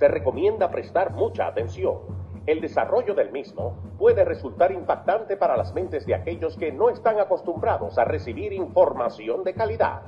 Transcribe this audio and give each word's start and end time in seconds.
Se 0.00 0.08
recomienda 0.08 0.70
prestar 0.70 1.12
mucha 1.12 1.46
atención. 1.46 1.98
El 2.46 2.62
desarrollo 2.62 3.14
del 3.14 3.30
mismo 3.30 3.76
puede 3.98 4.24
resultar 4.24 4.72
impactante 4.72 5.36
para 5.36 5.58
las 5.58 5.74
mentes 5.74 6.06
de 6.06 6.14
aquellos 6.14 6.56
que 6.56 6.72
no 6.72 6.88
están 6.88 7.20
acostumbrados 7.20 7.98
a 7.98 8.06
recibir 8.06 8.54
información 8.54 9.44
de 9.44 9.52
calidad. 9.52 10.00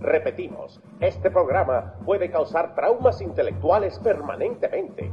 Repetimos, 0.00 0.80
este 0.98 1.30
programa 1.30 1.96
puede 2.06 2.30
causar 2.30 2.74
traumas 2.74 3.20
intelectuales 3.20 3.98
permanentemente. 3.98 5.12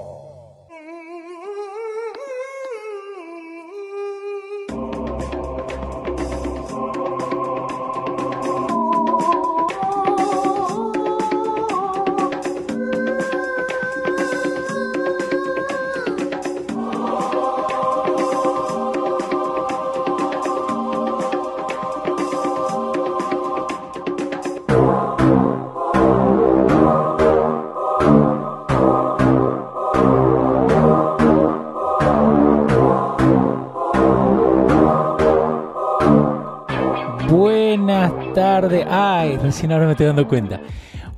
Recién 39.51 39.73
ahora 39.73 39.85
me 39.85 39.91
estoy 39.91 40.05
dando 40.05 40.29
cuenta. 40.29 40.61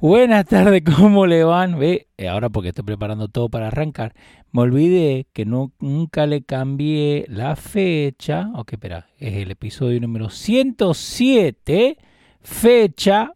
Buenas 0.01 0.47
tardes, 0.47 0.81
¿cómo 0.97 1.27
le 1.27 1.43
van? 1.43 1.77
Ve, 1.77 2.07
eh, 2.17 2.27
ahora 2.27 2.49
porque 2.49 2.69
estoy 2.69 2.83
preparando 2.83 3.27
todo 3.27 3.47
para 3.47 3.67
arrancar, 3.67 4.15
me 4.51 4.63
olvidé 4.63 5.27
que 5.33 5.45
nunca 5.45 6.25
le 6.25 6.41
cambié 6.41 7.25
la 7.29 7.55
fecha. 7.55 8.49
Ok, 8.55 8.73
espera, 8.73 9.05
es 9.19 9.35
el 9.35 9.51
episodio 9.51 10.01
número 10.01 10.31
107, 10.31 11.99
fecha 12.41 13.33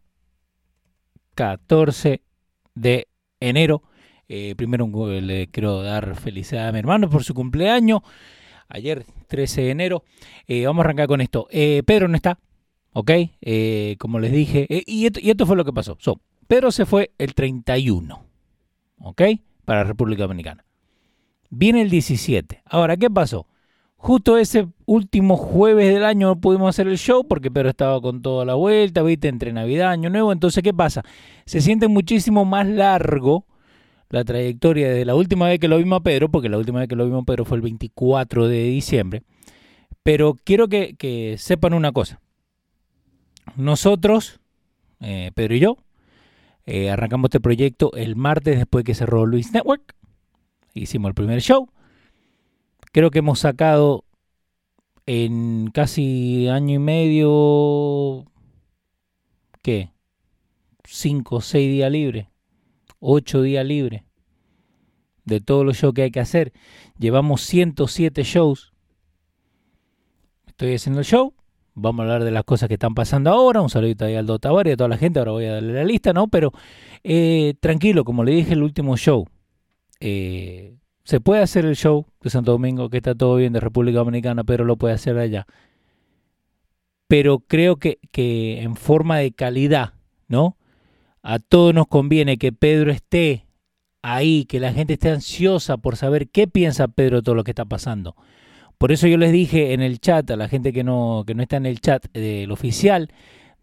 14 1.36 2.23
de 2.73 3.08
enero. 3.39 3.84
Eh, 4.28 4.56
primero 4.58 4.89
le 5.22 5.45
quiero 5.52 5.83
dar 5.83 6.16
felicidad 6.16 6.70
a 6.70 6.72
mi 6.72 6.80
hermano 6.80 7.08
por 7.08 7.23
su 7.23 7.36
cumpleaños. 7.36 8.02
Ayer, 8.67 9.05
13 9.27 9.61
de 9.61 9.70
enero. 9.70 10.04
Eh, 10.48 10.66
vamos 10.66 10.82
a 10.82 10.86
arrancar 10.86 11.08
con 11.08 11.22
esto. 11.22 11.48
Pedro 11.52 12.08
no 12.08 12.16
está, 12.16 12.39
¿ok? 12.93 13.11
Eh, 13.42 13.95
como 13.99 14.20
les 14.20 14.31
dije, 14.31 14.65
eh, 14.70 14.83
y, 14.86 15.05
esto, 15.05 15.45
fue 15.45 15.55
lo 15.55 15.65
que 15.65 15.73
pasó. 15.73 15.98
Pedro 16.48 16.71
se 16.71 16.86
fue 16.86 17.11
el 17.17 17.33
31, 17.33 18.23
¿ok? 18.99 19.21
Para 19.65 19.83
República 19.83 20.23
Dominicana. 20.23 20.65
Viene 21.49 21.81
el 21.81 21.89
17. 21.89 22.64
Ahora, 22.65 22.98
¿qué 22.98 23.09
pasó? 23.09 23.48
Justo 23.98 24.37
ese 24.37 24.67
último 24.86 25.37
jueves 25.37 25.93
del 25.93 26.05
año 26.05 26.27
no 26.27 26.39
pudimos 26.39 26.70
hacer 26.70 26.87
el 26.87 26.98
show 26.98 27.27
porque 27.27 27.49
Pedro 27.49 27.70
estaba 27.70 27.99
con 27.99 28.21
toda 28.21 28.45
la 28.45 28.53
vuelta, 28.53 29.02
¿viste? 29.02 29.27
Entre 29.27 29.52
Navidad, 29.52 29.89
Año 29.89 30.09
Nuevo. 30.09 30.31
Entonces, 30.31 30.64
¿qué 30.64 30.73
pasa? 30.73 31.04
Se 31.45 31.61
siente 31.61 31.87
muchísimo 31.87 32.45
más 32.45 32.67
largo 32.67 33.45
la 34.09 34.23
trayectoria 34.23 34.89
desde 34.89 35.05
la 35.05 35.15
última 35.15 35.48
vez 35.48 35.59
que 35.59 35.67
lo 35.67 35.77
vimos 35.77 35.99
a 35.99 36.04
Pedro, 36.04 36.30
porque 36.30 36.48
la 36.48 36.58
última 36.58 36.80
vez 36.80 36.87
que 36.87 36.95
lo 36.95 37.05
vimos 37.05 37.23
a 37.23 37.25
Pedro 37.25 37.43
fue 37.43 37.58
el 37.58 37.64
24 37.64 38.48
de 38.48 38.64
diciembre. 38.64 39.23
Pero 40.04 40.36
quiero 40.43 40.69
que 40.69 41.36
sepan 41.37 41.73
una 41.73 41.92
cosa. 41.92 42.21
Nosotros, 43.56 44.40
eh, 45.00 45.32
Pedro 45.34 45.56
y 45.56 45.60
yo, 45.60 45.78
eh, 46.66 46.90
arrancamos 46.90 47.30
este 47.30 47.40
proyecto 47.40 47.92
el 47.94 48.16
martes 48.16 48.58
después 48.58 48.84
que 48.84 48.94
cerró 48.94 49.26
Luis 49.26 49.54
Network. 49.54 49.96
Hicimos 50.74 51.10
el 51.10 51.16
primer 51.16 51.42
show. 51.42 51.70
Creo 52.92 53.10
que 53.10 53.20
hemos 53.20 53.40
sacado 53.40 54.04
en 55.06 55.72
casi 55.74 56.48
año 56.50 56.76
y 56.76 56.80
medio, 56.80 58.26
¿qué? 59.62 59.92
Cinco 60.84 61.38
o 61.38 61.42
seis 61.42 61.70
días 61.70 61.92
libres, 61.92 62.28
ocho 63.00 63.42
días 63.42 63.66
libres 63.66 64.04
de 65.24 65.42
todos 65.42 65.66
los 65.66 65.78
shows 65.78 65.94
que 65.94 66.04
hay 66.04 66.12
que 66.12 66.20
hacer. 66.20 66.54
Llevamos 66.98 67.42
107 67.42 68.24
shows. 68.24 68.74
Estoy 70.48 70.76
haciendo 70.76 71.00
el 71.00 71.06
show 71.06 71.34
vamos 71.77 72.02
a 72.02 72.04
hablar 72.04 72.23
de 72.23 72.32
las 72.32 72.43
cosas 72.43 72.67
que 72.67 72.73
están 72.73 72.95
pasando 72.95 73.30
ahora. 73.30 73.61
Un 73.61 73.70
saludito 73.70 74.05
ahí 74.05 74.15
al 74.15 74.26
Dotabar 74.26 74.67
y 74.67 74.71
a 74.71 74.77
toda 74.77 74.89
la 74.89 74.98
gente. 74.98 75.20
Ahora 75.20 75.32
voy 75.32 75.45
a 75.45 75.54
darle 75.54 75.73
la 75.73 75.83
lista, 75.83 76.11
¿no? 76.11 76.27
Pero 76.27 76.52
eh, 77.04 77.54
tranquilo, 77.60 78.04
como 78.04 78.23
le 78.23 78.32
dije 78.32 78.54
el 78.54 78.64
último 78.64 78.98
show, 78.98 79.27
eh, 79.99 80.76
se 81.04 81.21
puede 81.21 81.42
hacer 81.42 81.66
el 81.66 81.76
show 81.76 82.05
de 82.21 82.30
Santo 82.30 82.52
Domingo, 82.52 82.89
que 82.89 82.98
está 82.98 83.16
todo 83.16 83.36
bien, 83.37 83.54
de 83.54 83.60
República 83.60 83.99
Dominicana, 83.99 84.43
pero 84.43 84.66
lo 84.66 84.76
puede 84.76 84.95
hacer 84.95 85.17
allá. 85.17 85.45
Pero 87.08 87.39
creo 87.39 87.77
que, 87.77 87.99
que 88.11 88.61
en 88.61 88.76
forma 88.76 89.17
de 89.17 89.32
calidad, 89.32 89.93
¿no? 90.27 90.58
A 91.21 91.39
todos 91.39 91.73
nos 91.73 91.87
conviene 91.87 92.37
que 92.37 92.52
Pedro 92.52 92.92
esté 92.92 93.45
ahí, 94.02 94.45
que 94.45 94.60
la 94.60 94.73
gente 94.73 94.93
esté 94.93 95.10
ansiosa 95.11 95.77
por 95.77 95.95
saber 95.95 96.30
qué 96.30 96.48
piensa 96.48 96.87
Pedro 96.87 97.17
de 97.17 97.23
todo 97.23 97.36
lo 97.36 97.43
que 97.43 97.52
está 97.52 97.66
pasando. 97.66 98.16
Por 98.77 98.92
eso 98.92 99.08
yo 99.08 99.17
les 99.17 99.32
dije 99.32 99.73
en 99.73 99.82
el 99.82 99.99
chat, 99.99 100.30
a 100.30 100.36
la 100.36 100.48
gente 100.48 100.71
que 100.71 100.83
no, 100.83 101.23
que 101.26 101.33
no 101.33 101.42
está 101.42 101.58
en 101.58 101.65
el 101.65 101.80
chat 101.80 102.05
del 102.14 102.52
oficial, 102.52 103.10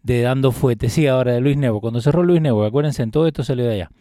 de 0.03 0.21
Dando 0.21 0.51
Fuete, 0.51 0.89
sí, 0.89 1.07
ahora 1.07 1.33
de 1.33 1.41
Luis 1.41 1.57
Nebo, 1.57 1.81
cuando 1.81 1.99
cerró 1.99 2.23
Luis 2.23 2.41
Nebo, 2.41 2.63
acuérdense, 2.63 3.01
en 3.01 3.11
todo 3.11 3.25
esto 3.25 3.43
salió 3.43 3.65
de 3.65 3.73
allá. 3.73 3.91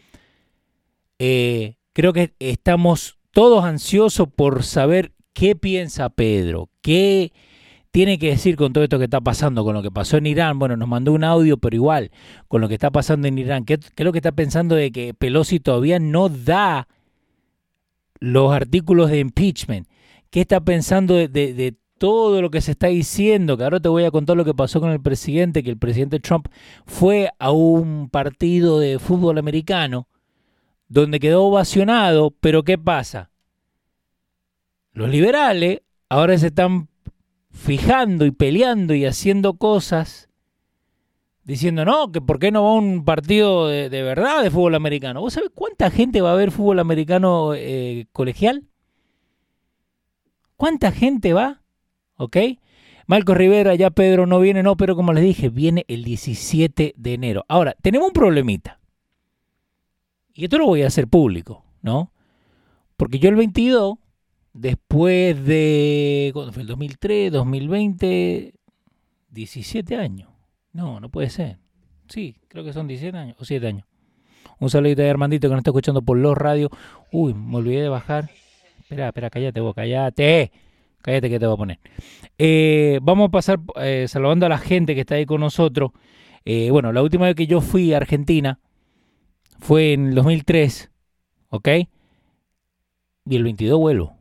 Eh, 1.19 1.77
creo 1.95 2.13
que 2.13 2.35
estamos 2.41 3.19
todos 3.31 3.65
ansiosos 3.65 4.29
por 4.29 4.65
saber 4.65 5.13
qué 5.33 5.57
piensa 5.57 6.11
Pedro, 6.11 6.69
qué 6.83 7.33
tiene 7.91 8.19
que 8.19 8.31
decir 8.31 8.57
con 8.57 8.73
todo 8.73 8.83
esto 8.85 8.99
que 8.99 9.05
está 9.05 9.21
pasando, 9.21 9.65
con 9.65 9.73
lo 9.73 9.83
que 9.83 9.91
pasó 9.91 10.17
en 10.17 10.27
Irán. 10.27 10.59
Bueno, 10.59 10.77
nos 10.77 10.89
mandó 10.89 11.13
un 11.13 11.23
audio, 11.23 11.59
pero 11.59 11.77
igual, 11.77 12.11
con 12.49 12.61
lo 12.61 12.69
que 12.69 12.75
está 12.75 12.91
pasando 12.91 13.29
en 13.29 13.39
Irán. 13.39 13.65
¿Qué, 13.65 13.79
qué 13.79 14.03
es 14.03 14.05
lo 14.05 14.11
que 14.11 14.19
está 14.19 14.33
pensando 14.33 14.75
de 14.75 14.91
que 14.91 15.15
Pelosi 15.15 15.61
todavía 15.61 16.01
no 16.01 16.29
da 16.29 16.89
los 18.19 18.53
artículos 18.53 19.11
de 19.11 19.21
impeachment? 19.21 19.89
Qué 20.35 20.41
está 20.41 20.61
pensando 20.61 21.15
de, 21.15 21.77
todo 21.97 22.43
lo 22.43 22.51
que 22.51 22.61
se 22.61 22.73
está 22.73 22.89
diciendo, 22.89 23.57
que 23.57 23.63
ahora 23.63 23.79
te 23.79 23.89
voy 23.89 24.03
a 24.03 24.11
contar 24.11 24.37
lo 24.37 24.45
que 24.45 24.53
pasó 24.53 24.81
con 24.81 24.91
el 24.91 25.01
presidente, 25.01 25.63
que 25.63 25.71
el 25.71 25.79
presidente 25.79 26.19
Trump 26.19 26.49
fue 26.87 27.31
a 27.39 27.53
un 27.53 28.11
partido 28.11 28.81
de 28.81 28.99
fútbol 28.99 29.39
americano 29.39 30.09
donde 30.89 31.21
quedó 31.21 31.45
ovacionado, 31.45 32.33
pero 32.41 32.65
¿qué 32.65 32.77
pasa? 32.77 33.31
Los 34.93 35.09
liberales 35.09 35.83
ahora 36.09 36.37
se 36.37 36.49
están 36.49 36.89
fijando 37.53 38.27
y 38.27 38.33
peleando 38.33 38.93
y 38.93 39.05
haciendo 39.05 39.55
cosas 39.55 40.29
diciendo, 41.45 41.85
no, 41.85 42.11
que 42.11 42.21
por 42.21 42.41
qué 42.41 42.51
no 42.51 42.65
va 42.65 42.71
a 42.71 42.73
un 42.73 43.05
partido 43.05 43.69
de, 43.69 43.89
verdad 43.89 44.43
de 44.43 44.51
fútbol 44.51 44.75
americano. 44.75 45.21
¿Vos 45.21 45.35
sabés 45.35 45.51
cuánta 45.55 45.93
gente 45.93 46.21
va 46.23 46.33
a 46.33 46.37
ver 46.37 46.51
fútbol 46.51 46.81
americano 46.81 47.55
eh, 47.55 48.09
colegial? 48.11 48.65
¿Cuánta 50.65 50.93
gente 50.93 51.35
va? 51.35 51.61
¿Ok? 52.17 52.39
Marco 53.07 53.35
Rivera, 53.35 53.75
ya 53.75 53.91
Pedro 53.91 54.25
no 54.25 54.41
viene, 54.41 54.63
no, 54.63 54.79
pero 54.79 54.97
como 54.97 55.13
les 55.13 55.23
dije, 55.23 55.51
viene 55.51 55.85
el 55.89 56.05
17 56.05 56.95
de 56.97 57.13
enero. 57.13 57.45
Ahora, 57.49 57.77
tenemos 57.83 58.09
un 58.09 58.15
problemita. 58.15 58.81
Y 60.33 60.45
esto 60.45 60.57
lo 60.57 60.65
voy 60.65 60.81
a 60.81 60.87
hacer 60.87 61.07
público, 61.07 61.67
¿no? 61.83 62.13
Porque 62.97 63.19
yo 63.19 63.29
el 63.29 63.37
22, 63.37 63.99
después 64.55 65.45
de, 65.45 66.31
¿cuándo 66.33 66.51
fue? 66.51 66.63
El 66.63 66.69
2003, 66.69 67.31
2020, 67.31 68.55
17 69.33 69.97
años. 69.97 70.31
No, 70.73 70.99
no 70.99 71.11
puede 71.11 71.29
ser. 71.29 71.59
Sí, 72.09 72.37
creo 72.49 72.65
que 72.65 72.73
son 72.73 72.89
17 72.89 73.19
años 73.19 73.37
o 73.39 73.45
7 73.45 73.67
años. 73.67 73.87
Un 74.59 74.71
saludito 74.71 75.03
de 75.03 75.11
Armandito 75.11 75.47
que 75.47 75.53
nos 75.53 75.61
está 75.61 75.73
escuchando 75.73 76.01
por 76.01 76.17
los 76.17 76.35
radios. 76.39 76.71
Uy, 77.13 77.35
me 77.35 77.59
olvidé 77.59 77.83
de 77.83 77.91
bajar. 77.91 78.31
Espera, 78.85 79.09
espera, 79.09 79.31
cállate 79.31 79.61
vos, 79.61 79.75
cállate. 79.75 80.53
Cállate 81.01 81.31
que 81.31 81.39
te 81.39 81.47
voy 81.47 81.55
a 81.55 81.57
poner. 81.57 81.79
Eh, 82.37 82.99
vamos 83.03 83.29
a 83.29 83.31
pasar 83.31 83.61
eh, 83.77 84.05
saludando 84.09 84.45
a 84.45 84.51
la 84.51 84.59
gente 84.59 84.95
que 84.95 85.01
está 85.01 85.15
ahí 85.15 85.25
con 85.25 85.41
nosotros. 85.41 85.93
Eh, 86.45 86.71
bueno, 86.71 86.93
la 86.93 87.03
última 87.03 87.25
vez 87.25 87.35
que 87.35 87.47
yo 87.47 87.63
fui 87.63 87.95
a 87.95 87.97
Argentina 87.97 88.61
fue 89.59 89.95
en 89.95 90.09
el 90.09 90.15
2003, 90.15 90.91
¿ok? 91.49 91.69
Y 93.27 93.37
el 93.37 93.43
22 93.43 93.79
vuelvo. 93.79 94.19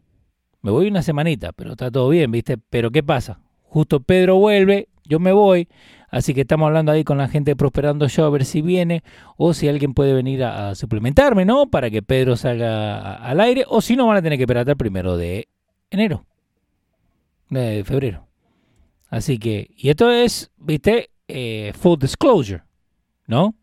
Me 0.61 0.71
voy 0.71 0.87
una 0.87 1.03
semanita, 1.03 1.51
pero 1.51 1.71
está 1.71 1.91
todo 1.91 2.07
bien, 2.07 2.31
¿viste? 2.31 2.57
Pero 2.57 2.89
¿qué 2.89 3.03
pasa? 3.03 3.41
Justo 3.63 3.99
Pedro 3.99 4.37
vuelve, 4.37 4.87
yo 5.05 5.19
me 5.19 5.31
voy, 5.31 5.67
así 6.09 6.33
que 6.33 6.41
estamos 6.41 6.67
hablando 6.67 6.91
ahí 6.91 7.03
con 7.03 7.17
la 7.17 7.27
gente 7.27 7.55
Prosperando 7.55 8.07
Show 8.07 8.25
a 8.25 8.29
ver 8.29 8.45
si 8.45 8.61
viene 8.61 9.03
o 9.37 9.53
si 9.53 9.67
alguien 9.67 9.93
puede 9.93 10.13
venir 10.13 10.43
a, 10.43 10.75
suplementarme, 10.75 11.45
¿no? 11.45 11.67
Para 11.67 11.89
que 11.89 12.01
Pedro 12.01 12.35
salga 12.35 13.15
al 13.15 13.39
aire, 13.39 13.65
o 13.67 13.81
si 13.81 13.95
no 13.95 14.07
van 14.07 14.17
a 14.17 14.21
tener 14.21 14.37
que 14.37 14.43
esperar 14.43 14.61
hasta 14.61 14.71
el 14.71 14.77
primero 14.77 15.17
de 15.17 15.47
enero, 15.89 16.25
de 17.49 17.83
febrero. 17.85 18.27
Así 19.09 19.37
que, 19.37 19.69
y 19.77 19.89
esto 19.89 20.11
es, 20.11 20.51
viste, 20.57 21.09
Eh, 21.27 21.71
full 21.73 21.97
disclosure, 21.97 22.63
¿no? 23.27 23.55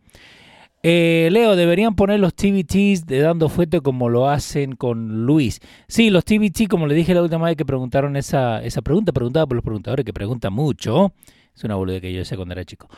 Eh, 0.83 1.29
Leo, 1.31 1.57
deberían 1.57 1.95
poner 1.95 2.21
los 2.21 2.35
TBTs 2.35 3.07
de 3.07 3.21
dando 3.21 3.49
fuerte 3.49 3.81
como 3.81 4.09
lo 4.09 4.29
hacen 4.29 4.77
con 4.77 5.27
Luis. 5.27 5.61
Sí, 5.89 6.11
los 6.11 6.25
TBT, 6.25 6.69
como 6.69 6.87
le 6.87 6.95
dije 6.95 7.15
la 7.15 7.23
última 7.23 7.47
vez 7.47 7.57
que 7.57 7.67
preguntaron 7.67 8.17
esa, 8.17 8.63
esa 8.63 8.81
pregunta, 8.81 9.13
preguntada 9.13 9.47
por 9.47 9.57
los 9.57 9.65
preguntadores 9.65 10.05
que 10.05 10.13
preguntan 10.13 10.53
mucho. 10.53 11.13
Es 11.55 11.65
una 11.65 11.75
boludez 11.75 12.01
que 12.01 12.13
yo 12.13 12.21
decía 12.21 12.37
cuando 12.37 12.53
era 12.53 12.65
chico. 12.65 12.89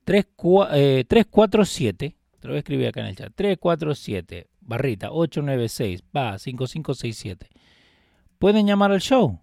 3, 0.04 0.26
eh, 0.72 1.04
347, 1.08 2.16
te 2.40 2.46
lo 2.46 2.52
voy 2.52 2.56
a 2.56 2.58
escribir 2.58 2.88
acá 2.88 3.00
en 3.00 3.06
el 3.06 3.16
chat. 3.16 3.32
347, 3.34 4.48
barrita, 4.64 5.10
896, 5.12 6.02
va, 6.16 6.38
5567. 6.38 7.48
Pueden 8.38 8.66
llamar 8.66 8.92
al 8.92 9.00
show. 9.00 9.40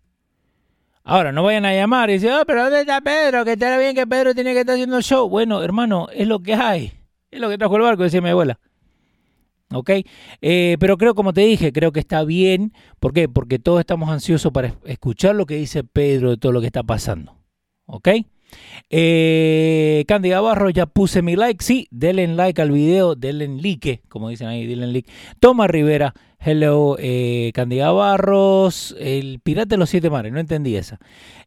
Ahora, 1.04 1.32
no 1.32 1.44
vayan 1.44 1.66
a 1.66 1.74
llamar 1.74 2.10
y 2.10 2.14
decir, 2.14 2.30
ah, 2.30 2.44
pero 2.46 2.64
¿dónde 2.64 2.82
está 2.82 3.02
Pedro? 3.02 3.44
Que 3.44 3.54
estará 3.54 3.78
bien 3.80 3.96
que 3.96 4.06
Pedro 4.06 4.36
tiene 4.36 4.54
que 4.54 4.60
estar 4.60 4.74
haciendo 4.76 4.98
el 4.98 5.04
show. 5.04 5.28
Bueno, 5.28 5.64
hermano, 5.64 6.08
es 6.14 6.28
lo 6.28 6.40
que 6.40 6.54
hay. 6.54 6.94
Es 7.32 7.40
lo 7.40 7.50
que 7.50 7.58
trajo 7.58 7.76
el 7.78 7.82
barco, 7.82 8.04
decía 8.04 8.22
mi 8.22 8.30
abuela. 8.30 8.60
¿ok? 9.74 9.90
Eh, 10.42 10.76
pero 10.80 10.98
creo, 10.98 11.16
como 11.16 11.34
te 11.34 11.42
dije, 11.42 11.72
creo 11.72 11.92
que 11.92 12.02
está 12.02 12.24
bien. 12.24 12.74
¿Por 13.00 13.14
qué? 13.14 13.30
Porque 13.30 13.58
todos 13.58 13.80
estamos 13.80 14.10
ansiosos 14.10 14.52
para 14.52 14.68
es- 14.68 14.74
escuchar 14.86 15.36
lo 15.36 15.46
que 15.46 15.56
dice 15.56 15.84
Pedro 15.84 16.30
de 16.32 16.38
todo 16.38 16.52
lo 16.52 16.60
que 16.62 16.68
está 16.68 16.84
pasando, 16.84 17.38
¿ok? 17.86 18.10
Eh, 18.90 20.04
Candy 20.08 20.30
Gavarro, 20.30 20.70
ya 20.70 20.86
puse 20.86 21.22
mi 21.22 21.36
like. 21.36 21.64
Sí, 21.64 21.88
denle 21.92 22.28
like 22.28 22.62
al 22.62 22.72
video, 22.72 23.16
denle 23.16 23.48
like, 23.48 24.02
como 24.10 24.30
dicen 24.30 24.48
ahí, 24.48 24.66
denle 24.68 24.88
like. 24.88 25.12
Toma 25.40 25.68
Rivera, 25.68 26.14
hello, 26.40 26.98
eh, 27.00 27.52
Candy 27.54 27.78
Gavarros, 27.78 28.96
el 29.00 29.40
pirata 29.42 29.76
de 29.76 29.78
los 29.78 29.90
siete 29.90 30.10
mares, 30.10 30.34
no 30.34 30.40
entendí 30.40 30.76
esa. 30.76 31.00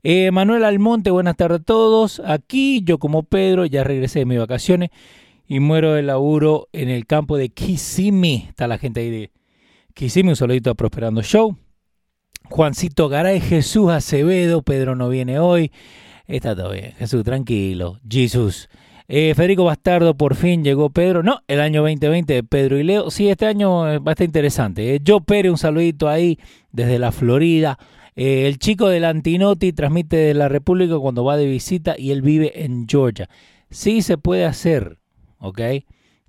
Eh, 0.03 0.31
Manuel 0.31 0.65
Almonte, 0.65 1.11
buenas 1.11 1.37
tardes 1.37 1.61
a 1.61 1.65
todos. 1.65 2.23
Aquí, 2.25 2.83
yo 2.85 2.99
como 2.99 3.25
Pedro, 3.25 3.67
ya 3.67 3.85
regresé 3.85 4.21
de 4.21 4.27
mis 4.27 4.39
vacaciones 4.39 4.91
y 5.47 5.61
muero 5.61 5.93
de 5.95 6.03
laburo 6.03 6.69
en 6.73 6.89
el 6.89 7.07
campo 7.07 7.37
de 7.37 7.51
Kissimmee. 7.51 8.47
Está 8.49 8.67
la 8.67 8.79
gente 8.79 9.01
ahí 9.01 9.11
de 9.11 9.33
Kissimmee, 9.95 10.31
un 10.31 10.37
saludito 10.37 10.71
a 10.71 10.75
Prosperando 10.75 11.23
Show. 11.23 11.57
Juancito 12.51 13.09
Garay, 13.09 13.41
Jesús 13.41 13.91
Acevedo, 13.91 14.63
Pedro 14.63 14.95
no 14.95 15.09
viene 15.09 15.39
hoy. 15.39 15.73
Está 16.27 16.57
todo 16.57 16.73
bien, 16.73 16.93
Jesús, 16.93 17.23
tranquilo. 17.23 18.01
Jesús. 18.09 18.69
Eh, 19.07 19.35
Federico 19.37 19.65
Bastardo, 19.65 20.17
por 20.17 20.35
fin 20.35 20.65
llegó 20.65 20.89
Pedro. 20.89 21.23
No, 21.23 21.43
el 21.47 21.61
año 21.61 21.83
2020 21.83 22.33
de 22.33 22.43
Pedro 22.43 22.79
y 22.79 22.85
Leo. 22.85 23.11
Sí, 23.11 23.29
este 23.29 23.47
año 23.47 23.91
eh, 23.91 23.99
va 23.99 24.13
a 24.13 24.15
estar 24.15 24.25
interesante. 24.25 24.95
Eh, 24.95 25.01
Joe 25.07 25.21
Pérez, 25.21 25.53
un 25.53 25.59
saludito 25.59 26.09
ahí 26.09 26.39
desde 26.73 26.99
la 26.99 27.13
Florida. 27.13 27.79
Eh, 28.17 28.47
el 28.47 28.59
chico 28.59 28.89
del 28.89 29.05
Antinoti 29.05 29.75
transmite 29.75 30.17
de 30.17 30.35
la 30.35 30.49
República 30.49 30.99
cuando 30.99 31.25
va 31.25 31.37
de 31.37 31.47
visita 31.47 31.97
y 31.99 32.13
él 32.13 32.23
vive 32.23 32.65
en 32.65 32.89
Georgia. 32.89 33.29
Sí 33.71 34.01
se 34.01 34.17
puede 34.17 34.47
hacer, 34.47 34.99
¿ok? 35.39 35.61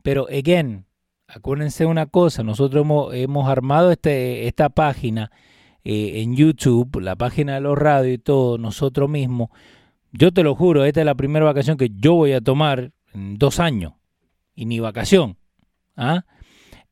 Pero, 0.02 0.28
again, 0.28 0.86
acuérdense 1.28 1.86
una 1.86 2.08
cosa, 2.08 2.44
nosotros 2.44 2.82
hemos, 2.82 3.14
hemos 3.14 3.48
armado 3.48 3.92
este, 3.92 4.48
esta 4.48 4.70
página 4.70 5.32
en 5.88 6.36
YouTube, 6.36 7.00
la 7.00 7.16
página 7.16 7.54
de 7.54 7.62
los 7.62 7.78
radios 7.78 8.16
y 8.16 8.18
todo, 8.18 8.58
nosotros 8.58 9.08
mismos. 9.08 9.50
Yo 10.18 10.32
te 10.32 10.44
lo 10.44 10.56
juro, 10.56 10.86
esta 10.86 11.02
es 11.02 11.06
la 11.06 11.16
primera 11.16 11.44
vacación 11.44 11.78
que 11.78 11.90
yo 11.94 12.14
voy 12.14 12.32
a 12.32 12.40
tomar 12.40 12.92
en 13.14 13.38
dos 13.38 13.60
años. 13.60 13.94
Y 14.56 14.66
ni 14.66 14.80
vacación. 14.80 15.38
¿ah? 15.98 16.24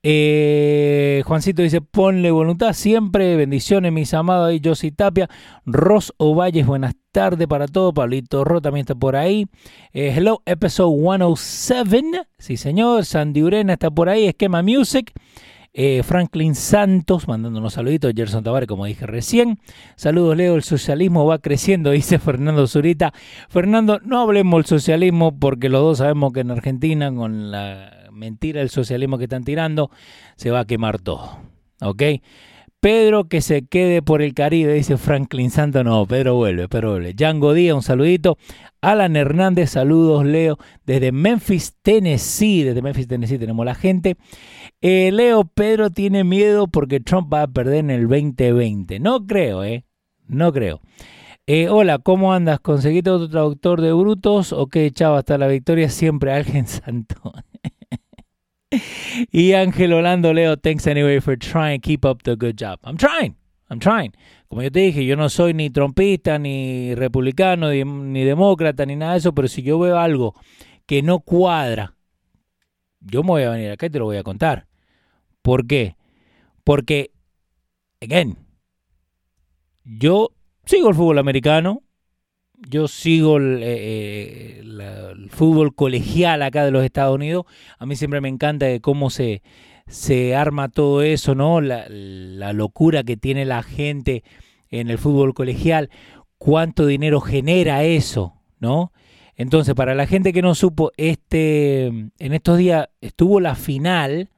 Eh, 0.06 1.24
Juancito 1.26 1.62
dice, 1.62 1.80
ponle 1.80 2.32
voluntad 2.32 2.74
siempre. 2.74 3.38
Bendiciones, 3.38 3.94
mis 3.94 4.14
amados. 4.14 4.50
Ahí 4.50 4.60
Josi 4.62 4.92
Tapia. 4.92 5.30
Ros 5.66 6.14
Ovalles, 6.18 6.68
buenas 6.68 6.96
tardes 7.14 7.48
para 7.48 7.68
todos. 7.68 7.94
Pablito 7.94 8.44
Ro 8.44 8.60
también 8.60 8.84
está 8.84 8.96
por 8.96 9.16
ahí. 9.16 9.48
Eh, 9.94 10.14
hello, 10.18 10.42
episode 10.46 10.94
107. 11.02 12.28
Sí, 12.38 12.58
señor. 12.58 13.06
Sandy 13.06 13.42
Urena 13.42 13.74
está 13.74 13.90
por 13.90 14.10
ahí. 14.10 14.26
Esquema 14.26 14.62
Music. 14.62 15.14
Eh, 15.76 16.04
Franklin 16.04 16.54
Santos 16.54 17.28
mandándonos 17.28 17.74
saluditos, 17.74 18.14
Gerson 18.16 18.44
Tavares, 18.44 18.68
como 18.68 18.86
dije 18.86 19.08
recién. 19.08 19.60
Saludos, 19.96 20.38
Leo. 20.38 20.56
El 20.56 20.62
socialismo 20.62 21.26
va 21.26 21.40
creciendo, 21.40 21.90
dice 21.92 22.20
Fernando 22.20 22.68
Zurita. 22.68 23.12
Fernando, 23.50 24.00
no 24.04 24.22
hablemos 24.22 24.60
del 24.60 24.66
socialismo 24.66 25.38
porque 25.38 25.70
los 25.70 25.82
dos 25.82 25.98
sabemos 25.98 26.32
que 26.32 26.42
en 26.42 26.52
Argentina, 26.52 27.12
con 27.12 27.52
la 27.52 28.10
mentira 28.12 28.60
del 28.60 28.70
socialismo 28.70 29.18
que 29.18 29.24
están 29.24 29.44
tirando, 29.44 29.90
se 30.36 30.52
va 30.52 30.62
a 30.62 30.66
quemar 30.66 31.00
todo. 31.00 31.40
¿Ok? 31.82 32.04
Pedro 32.84 33.30
que 33.30 33.40
se 33.40 33.66
quede 33.66 34.02
por 34.02 34.22
el 34.22 34.34
Caribe, 34.34 34.74
dice 34.74 34.98
Franklin 34.98 35.52
Santos. 35.52 35.86
No, 35.86 36.06
Pedro 36.06 36.36
vuelve, 36.36 36.68
Pedro 36.68 36.92
vuelve. 36.92 37.14
Django 37.14 37.54
Díaz, 37.54 37.76
un 37.76 37.82
saludito. 37.82 38.38
Alan 38.82 39.16
Hernández, 39.16 39.70
saludos, 39.70 40.26
Leo. 40.26 40.58
Desde 40.86 41.14
Memphis, 41.14 41.78
Tennessee. 41.82 42.64
Desde 42.64 42.82
Memphis, 42.82 43.08
Tennessee 43.08 43.40
tenemos 43.40 43.66
la 43.66 43.74
gente. 43.74 44.18
Eh, 44.82 45.14
Leo, 45.14 45.46
Pedro 45.46 45.92
tiene 45.92 46.26
miedo 46.26 46.68
porque 46.68 47.00
Trump 47.00 47.34
va 47.34 47.44
a 47.44 47.48
perder 47.48 47.78
en 47.78 47.90
el 47.90 48.02
2020. 48.10 49.00
No 49.00 49.26
creo, 49.26 49.64
¿eh? 49.64 49.86
No 50.28 50.52
creo. 50.52 50.82
Eh, 51.48 51.70
hola, 51.70 52.00
¿cómo 52.00 52.34
andas? 52.34 52.60
¿Conseguiste 52.60 53.10
otro 53.10 53.30
traductor 53.30 53.80
de 53.80 53.94
brutos? 53.94 54.52
¿O 54.52 54.68
qué? 54.68 54.92
Hasta 55.00 55.38
la 55.38 55.48
victoria 55.48 55.88
siempre 55.88 56.34
alguien 56.34 56.68
santo. 56.68 57.32
y 59.32 59.54
Ángel 59.54 59.94
Orlando 59.94 60.34
Leo, 60.34 60.58
thanks 60.58 60.88
anyway 60.88 61.20
for 61.20 61.38
trying 61.38 61.80
keep 61.82 62.06
up 62.06 62.24
the 62.24 62.36
good 62.36 62.56
job. 62.58 62.80
I'm 62.84 62.98
trying, 62.98 63.36
I'm 63.70 63.80
trying. 63.80 64.14
Como 64.48 64.62
yo 64.62 64.72
te 64.72 64.80
dije, 64.80 65.06
yo 65.06 65.16
no 65.16 65.30
soy 65.30 65.54
ni 65.54 65.70
trompista, 65.70 66.38
ni 66.38 66.94
republicano, 66.96 67.70
ni 67.70 68.24
demócrata, 68.24 68.86
ni 68.86 68.96
nada 68.96 69.14
de 69.14 69.20
eso, 69.20 69.34
pero 69.34 69.48
si 69.48 69.64
yo 69.64 69.80
veo 69.80 69.98
algo 69.98 70.36
que 70.86 71.02
no 71.02 71.20
cuadra, 71.20 71.96
yo 73.00 73.24
me 73.24 73.30
voy 73.30 73.44
a 73.44 73.50
venir 73.50 73.72
acá 73.72 73.88
y 73.88 73.90
te 73.90 74.00
lo 74.00 74.06
voy 74.06 74.18
a 74.18 74.24
contar. 74.24 74.68
¿Por 75.42 75.66
qué? 75.68 75.96
Porque, 76.64 77.12
again, 78.02 78.38
yo 79.84 80.30
sigo 80.66 80.90
el 80.90 80.96
fútbol 80.96 81.18
americano, 81.18 81.84
yo 82.56 82.88
sigo 82.88 83.38
el, 83.38 83.60
eh, 83.62 84.60
el, 84.60 85.30
fútbol 85.30 85.74
colegial 85.76 86.42
acá 86.42 86.64
de 86.64 86.72
los 86.72 86.84
Estados 86.84 87.16
Unidos. 87.16 87.46
A 87.78 87.86
mí 87.86 87.96
siempre 87.96 88.22
me 88.22 88.30
encanta 88.30 88.66
de 88.66 88.80
cómo 88.80 89.10
se, 89.10 89.42
se 89.88 90.36
arma 90.36 90.70
todo 90.70 91.02
eso, 91.02 91.36
¿no? 91.36 91.62
La, 91.62 91.86
la, 91.90 92.54
locura 92.54 93.04
que 93.04 93.18
tiene 93.18 93.46
la 93.46 93.64
gente 93.64 94.24
en 94.70 94.90
el 94.90 94.98
fútbol 94.98 95.34
colegial, 95.34 95.90
cuánto 96.38 96.86
dinero 96.86 97.22
genera 97.22 97.84
eso, 97.84 98.34
¿no? 98.60 98.92
Entonces, 99.36 99.74
para 99.74 99.96
la 99.96 100.06
gente 100.06 100.32
que 100.32 100.42
no 100.42 100.56
supo, 100.56 100.92
este, 100.98 101.86
en 101.88 102.14
estos 102.20 102.58
días 102.58 102.90
estuvo 103.02 103.40
la 103.40 103.56
final, 103.56 104.30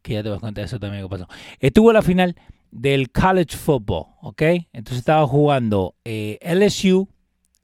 que 0.00 0.14
ya 0.14 0.22
te 0.22 0.30
vas 0.30 0.38
a 0.38 0.40
contar 0.40 0.64
eso 0.64 0.78
también 0.78 1.02
que 1.04 1.08
pasó, 1.08 1.28
estuvo 1.60 1.92
la 1.92 2.02
final 2.02 2.36
del 2.72 3.12
college 3.12 3.56
football, 3.56 4.06
¿ok? 4.22 4.42
Entonces 4.72 4.98
estaba 4.98 5.26
jugando 5.26 5.94
eh, 6.04 6.38
LSU 6.42 7.08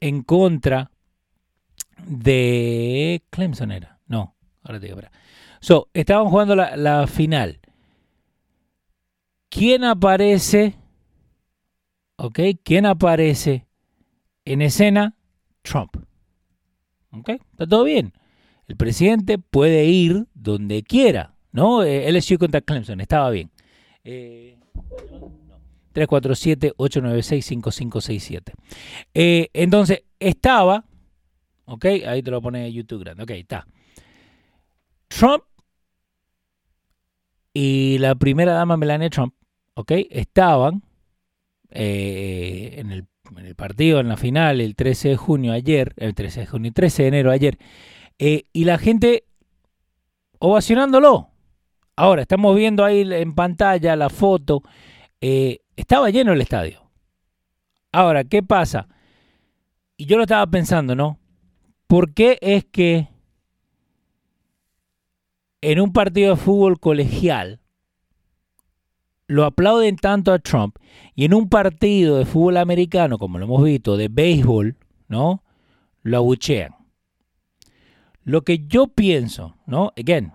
en 0.01 0.23
contra 0.23 0.93
de 2.07 3.23
Clemson 3.31 3.73
era, 3.73 3.99
no, 4.07 4.37
ahora 4.63 4.79
te 4.79 4.87
digo, 4.87 4.99
espera. 4.99 5.19
So, 5.61 5.89
estaban 5.93 6.29
jugando 6.29 6.55
la, 6.55 6.77
la 6.77 7.07
final. 7.09 7.59
¿Quién 9.49 9.83
aparece? 9.83 10.77
¿Ok? 12.17 12.39
¿Quién 12.63 12.87
aparece 12.87 13.67
en 14.45 14.63
escena? 14.63 15.17
Trump. 15.63 15.97
¿Ok? 17.11 17.31
Está 17.31 17.67
todo 17.67 17.83
bien. 17.85 18.13
El 18.69 18.77
presidente 18.77 19.39
puede 19.39 19.87
ir 19.87 20.27
donde 20.35 20.83
quiera, 20.83 21.35
¿no? 21.51 21.83
Eh, 21.83 22.11
LSU 22.13 22.39
contra 22.39 22.61
Clemson, 22.61 23.01
estaba 23.01 23.31
bien. 23.31 23.51
Eh, 24.05 24.59
347-896-5567. 25.95 28.53
Eh, 29.15 29.49
entonces, 29.53 30.03
estaba, 30.19 30.85
ok, 31.65 31.85
ahí 32.07 32.23
te 32.23 32.31
lo 32.31 32.41
pone 32.41 32.73
YouTube 32.73 33.01
grande, 33.01 33.25
ok, 33.25 33.31
está. 33.31 33.67
Trump 35.09 35.43
y 37.53 37.99
la 37.99 38.15
primera 38.15 38.53
dama 38.53 38.77
Melania 38.77 39.11
Trump, 39.11 39.35
ok, 39.75 39.93
estaban 40.11 40.83
eh, 41.71 42.75
en, 42.77 42.93
el, 42.93 43.07
en, 43.37 43.47
el, 43.47 43.55
partido, 43.55 44.01
en 44.01 44.09
la 44.09 44.17
final, 44.17 44.61
el 44.61 44.77
13 44.77 45.11
de 45.11 45.17
junio 45.17 45.53
ayer, 45.53 45.95
el 45.97 46.15
13 46.15 46.41
de 46.41 46.47
junio, 46.47 46.73
13 46.73 47.03
de 47.03 47.09
enero 47.09 47.31
ayer, 47.31 47.59
eh, 48.19 48.45
y 48.53 48.65
la 48.65 48.79
gente 48.79 49.25
ovacionándolo. 50.39 51.31
Ahora, 51.99 52.23
estamos 52.23 52.55
viendo 52.55 52.85
ahí 52.85 53.01
en 53.13 53.35
pantalla 53.35 53.97
la 53.97 54.09
foto 54.09 54.63
eh, 55.21 55.63
estaba 55.75 56.11
lleno 56.11 56.33
el 56.33 56.41
estadio. 56.41 56.89
Ahora, 57.91 58.23
¿qué 58.23 58.41
pasa? 58.41 58.87
Y 59.97 60.07
yo 60.07 60.17
lo 60.17 60.23
estaba 60.23 60.47
pensando, 60.47 60.95
¿no? 60.95 61.19
¿Por 61.89 62.15
qué 62.15 62.39
es 62.41 62.65
que 62.67 63.09
en 65.61 65.81
un 65.81 65.93
partido 65.93 66.37
de 66.37 66.41
fútbol 66.41 66.79
colegial 66.79 67.59
lo 69.27 69.45
aplauden 69.45 69.97
tanto 69.97 70.33
a 70.33 70.39
Trump 70.39 70.77
y 71.17 71.25
en 71.25 71.35
un 71.35 71.49
partido 71.49 72.19
de 72.19 72.27
fútbol 72.27 72.59
americano, 72.59 73.19
como 73.19 73.41
lo 73.41 73.47
hemos 73.47 73.65
visto, 73.65 73.97
de 73.97 74.07
béisbol, 74.07 74.77
¿no? 75.09 75.43
Lo 76.03 76.19
abuchean. 76.19 76.77
Lo 78.23 78.43
que 78.43 78.69
yo 78.69 78.87
pienso, 78.87 79.57
¿no? 79.67 79.93
Again, 79.97 80.33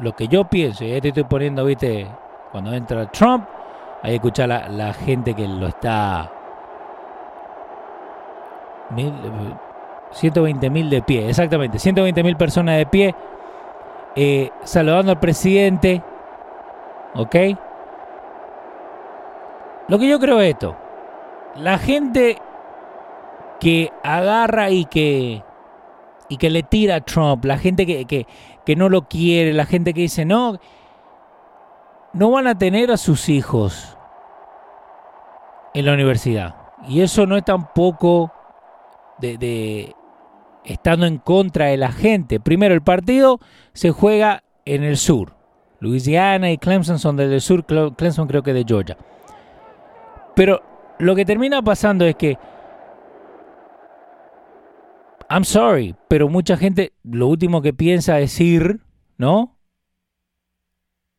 lo 0.00 0.14
que 0.16 0.28
yo 0.28 0.44
pienso, 0.44 0.84
y 0.84 0.92
ahí 0.92 1.00
te 1.00 1.08
estoy 1.08 1.24
poniendo, 1.24 1.64
viste, 1.64 2.06
cuando 2.50 2.72
entra 2.72 3.06
Trump, 3.06 3.46
hay 4.02 4.10
que 4.10 4.16
escuchar 4.16 4.48
la, 4.48 4.68
la 4.68 4.92
gente 4.92 5.34
que 5.34 5.46
lo 5.46 5.66
está. 5.68 6.30
120 10.12 10.70
mil 10.70 10.90
de 10.90 11.02
pie, 11.02 11.28
exactamente. 11.28 11.78
120 11.78 12.22
mil 12.22 12.36
personas 12.36 12.78
de 12.78 12.86
pie. 12.86 13.14
Eh, 14.16 14.50
saludando 14.64 15.12
al 15.12 15.20
presidente. 15.20 16.02
¿Ok? 17.14 17.36
Lo 19.88 19.98
que 19.98 20.08
yo 20.08 20.18
creo 20.18 20.40
es 20.40 20.50
esto. 20.50 20.76
La 21.56 21.78
gente 21.78 22.38
que 23.58 23.92
agarra 24.02 24.70
y 24.70 24.86
que 24.86 25.42
y 26.30 26.38
que 26.38 26.48
le 26.48 26.62
tira 26.62 26.94
a 26.94 27.00
Trump, 27.02 27.44
la 27.44 27.58
gente 27.58 27.84
que, 27.84 28.06
que, 28.06 28.26
que 28.64 28.76
no 28.76 28.88
lo 28.88 29.08
quiere, 29.08 29.52
la 29.52 29.66
gente 29.66 29.92
que 29.92 30.00
dice 30.00 30.24
no, 30.24 30.58
no 32.14 32.30
van 32.30 32.46
a 32.46 32.56
tener 32.56 32.90
a 32.90 32.96
sus 32.96 33.28
hijos 33.28 33.98
en 35.74 35.84
la 35.84 35.92
universidad. 35.92 36.54
Y 36.88 37.02
eso 37.02 37.26
no 37.26 37.36
es 37.36 37.44
tampoco 37.44 38.32
de, 39.18 39.94
estando 40.64 41.06
en 41.06 41.18
contra 41.18 41.66
de 41.66 41.76
la 41.76 41.92
gente. 41.92 42.40
Primero, 42.40 42.74
el 42.74 42.82
partido 42.82 43.38
se 43.72 43.90
juega 43.90 44.42
en 44.64 44.82
el 44.82 44.96
sur. 44.96 45.34
Louisiana 45.80 46.50
y 46.50 46.58
Clemson 46.58 46.98
son 46.98 47.16
del 47.16 47.40
sur, 47.40 47.64
Clemson 47.64 48.28
creo 48.28 48.42
que 48.42 48.52
de 48.52 48.64
Georgia. 48.66 48.96
Pero 50.34 50.62
lo 50.98 51.14
que 51.14 51.24
termina 51.24 51.62
pasando 51.62 52.04
es 52.04 52.16
que, 52.16 52.38
I'm 55.30 55.44
sorry, 55.44 55.94
pero 56.08 56.28
mucha 56.28 56.56
gente 56.56 56.92
lo 57.04 57.28
último 57.28 57.62
que 57.62 57.72
piensa 57.72 58.18
es 58.20 58.38
ir, 58.40 58.80
¿no? 59.16 59.60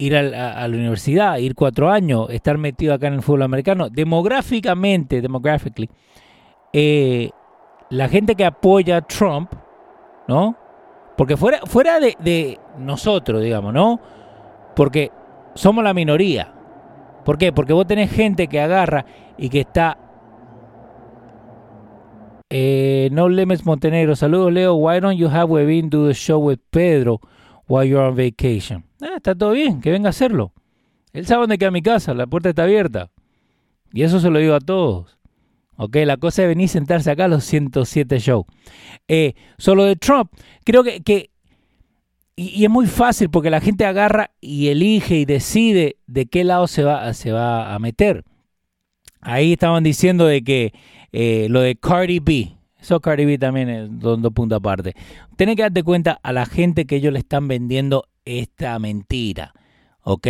ir 0.01 0.15
a, 0.15 0.67
la 0.67 0.75
universidad, 0.75 1.37
ir 1.37 1.53
cuatro 1.53 1.91
años, 1.91 2.27
estar 2.31 2.57
metido 2.57 2.93
acá 2.93 3.07
en 3.07 3.13
el 3.13 3.21
fútbol 3.21 3.43
americano. 3.43 3.87
Demográficamente, 3.89 5.21
demographically, 5.21 5.89
eh, 6.73 7.29
la 7.89 8.09
gente 8.09 8.35
que 8.35 8.45
apoya 8.45 8.97
a 8.97 9.01
Trump, 9.01 9.53
¿no? 10.27 10.55
Porque 11.15 11.37
fuera, 11.37 11.59
fuera 11.65 11.99
de, 11.99 12.59
nosotros, 12.79 13.43
digamos, 13.43 13.73
¿no? 13.73 13.99
Porque 14.75 15.11
somos 15.53 15.83
la 15.83 15.93
minoría. 15.93 16.51
¿Por 17.23 17.37
qué? 17.37 17.51
Porque 17.51 17.73
vos 17.73 17.85
tenés 17.85 18.11
gente 18.11 18.47
que 18.47 18.59
agarra 18.59 19.05
y 19.37 19.49
que 19.49 19.59
está... 19.59 19.97
Eh, 22.53 23.07
no 23.13 23.29
Limits 23.29 23.65
Montenegro, 23.65 24.13
saludos 24.17 24.51
Leo. 24.51 24.75
Why 24.75 24.99
don't 24.99 25.17
you 25.17 25.29
have 25.29 25.49
Webin 25.49 25.89
do 25.89 26.07
the 26.07 26.13
show 26.13 26.37
with 26.37 26.59
Pedro 26.69 27.21
while 27.65 27.87
you're 27.87 28.05
on 28.05 28.13
vacation? 28.13 28.83
Ah, 29.01 29.15
está 29.15 29.33
todo 29.33 29.51
bien, 29.51 29.79
que 29.79 29.89
venga 29.89 30.07
a 30.07 30.09
hacerlo. 30.09 30.51
Él 31.13 31.25
sabe 31.25 31.43
dónde 31.43 31.57
queda 31.57 31.71
mi 31.71 31.81
casa, 31.81 32.13
la 32.13 32.27
puerta 32.27 32.49
está 32.49 32.63
abierta. 32.63 33.09
Y 33.93 34.03
eso 34.03 34.19
se 34.19 34.29
lo 34.29 34.39
digo 34.39 34.53
a 34.53 34.59
todos. 34.59 35.17
Ok, 35.77 35.95
la 36.03 36.17
cosa 36.17 36.41
es 36.41 36.49
venir 36.49 36.65
y 36.65 36.67
sentarse 36.67 37.09
acá 37.09 37.25
a 37.25 37.27
los 37.29 37.45
107 37.45 38.19
shows. 38.19 38.45
Eh, 39.07 39.33
solo 39.57 39.85
de 39.85 39.95
Trump, 39.95 40.29
creo 40.65 40.83
que, 40.83 41.01
que 41.01 41.29
y, 42.35 42.49
y, 42.49 42.65
es 42.65 42.69
muy 42.69 42.85
fácil 42.85 43.29
porque 43.29 43.49
la 43.49 43.61
gente 43.61 43.85
agarra 43.85 44.31
y 44.41 44.67
elige 44.67 45.15
y 45.15 45.23
decide 45.23 45.95
de 46.05 46.25
qué 46.25 46.43
lado 46.43 46.67
se 46.67 46.83
va, 46.83 47.13
se 47.13 47.31
va 47.31 47.73
a 47.73 47.79
meter. 47.79 48.25
Ahí 49.21 49.53
estaban 49.53 49.83
diciendo 49.83 50.25
de 50.25 50.43
que 50.43 50.73
eh, 51.11 51.47
lo 51.49 51.61
de 51.61 51.75
Cardi 51.75 52.19
B, 52.19 52.55
eso 52.79 52.99
Cardi 52.99 53.25
B 53.25 53.37
también 53.37 53.69
es 53.69 53.99
dos, 53.99 54.21
dos 54.21 54.33
puntos 54.33 54.57
aparte. 54.57 54.95
Tienes 55.37 55.55
que 55.55 55.61
darte 55.61 55.83
cuenta 55.83 56.19
a 56.23 56.33
la 56.33 56.45
gente 56.45 56.85
que 56.85 56.95
ellos 56.95 57.13
le 57.13 57.19
están 57.19 57.47
vendiendo 57.47 58.07
esta 58.25 58.77
mentira. 58.79 59.53
¿Ok? 60.01 60.27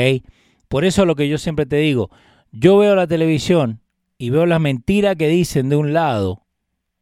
Por 0.68 0.84
eso 0.84 1.06
lo 1.06 1.16
que 1.16 1.30
yo 1.30 1.38
siempre 1.38 1.66
te 1.66 1.78
digo, 1.78 2.10
yo 2.52 2.78
veo 2.78 2.96
la 2.96 3.08
televisión 3.08 3.80
y 4.18 4.30
veo 4.30 4.46
las 4.46 4.60
mentiras 4.60 5.16
que 5.16 5.30
dicen 5.30 5.70
de 5.70 5.78
un 5.78 5.94
lado 5.94 6.46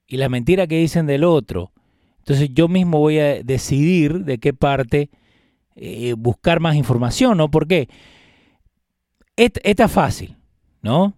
y 0.07 0.17
las 0.17 0.29
mentiras 0.29 0.67
que 0.67 0.77
dicen 0.77 1.07
del 1.07 1.23
otro. 1.23 1.71
Entonces 2.19 2.49
yo 2.53 2.67
mismo 2.67 2.99
voy 2.99 3.17
a 3.19 3.43
decidir 3.43 4.23
de 4.25 4.37
qué 4.37 4.53
parte 4.53 5.09
eh, 5.75 6.13
buscar 6.17 6.59
más 6.59 6.75
información, 6.75 7.37
¿no? 7.37 7.49
Porque 7.49 7.89
esta, 9.35 9.59
esta 9.63 9.85
es 9.85 9.91
fácil, 9.91 10.37
¿no? 10.81 11.15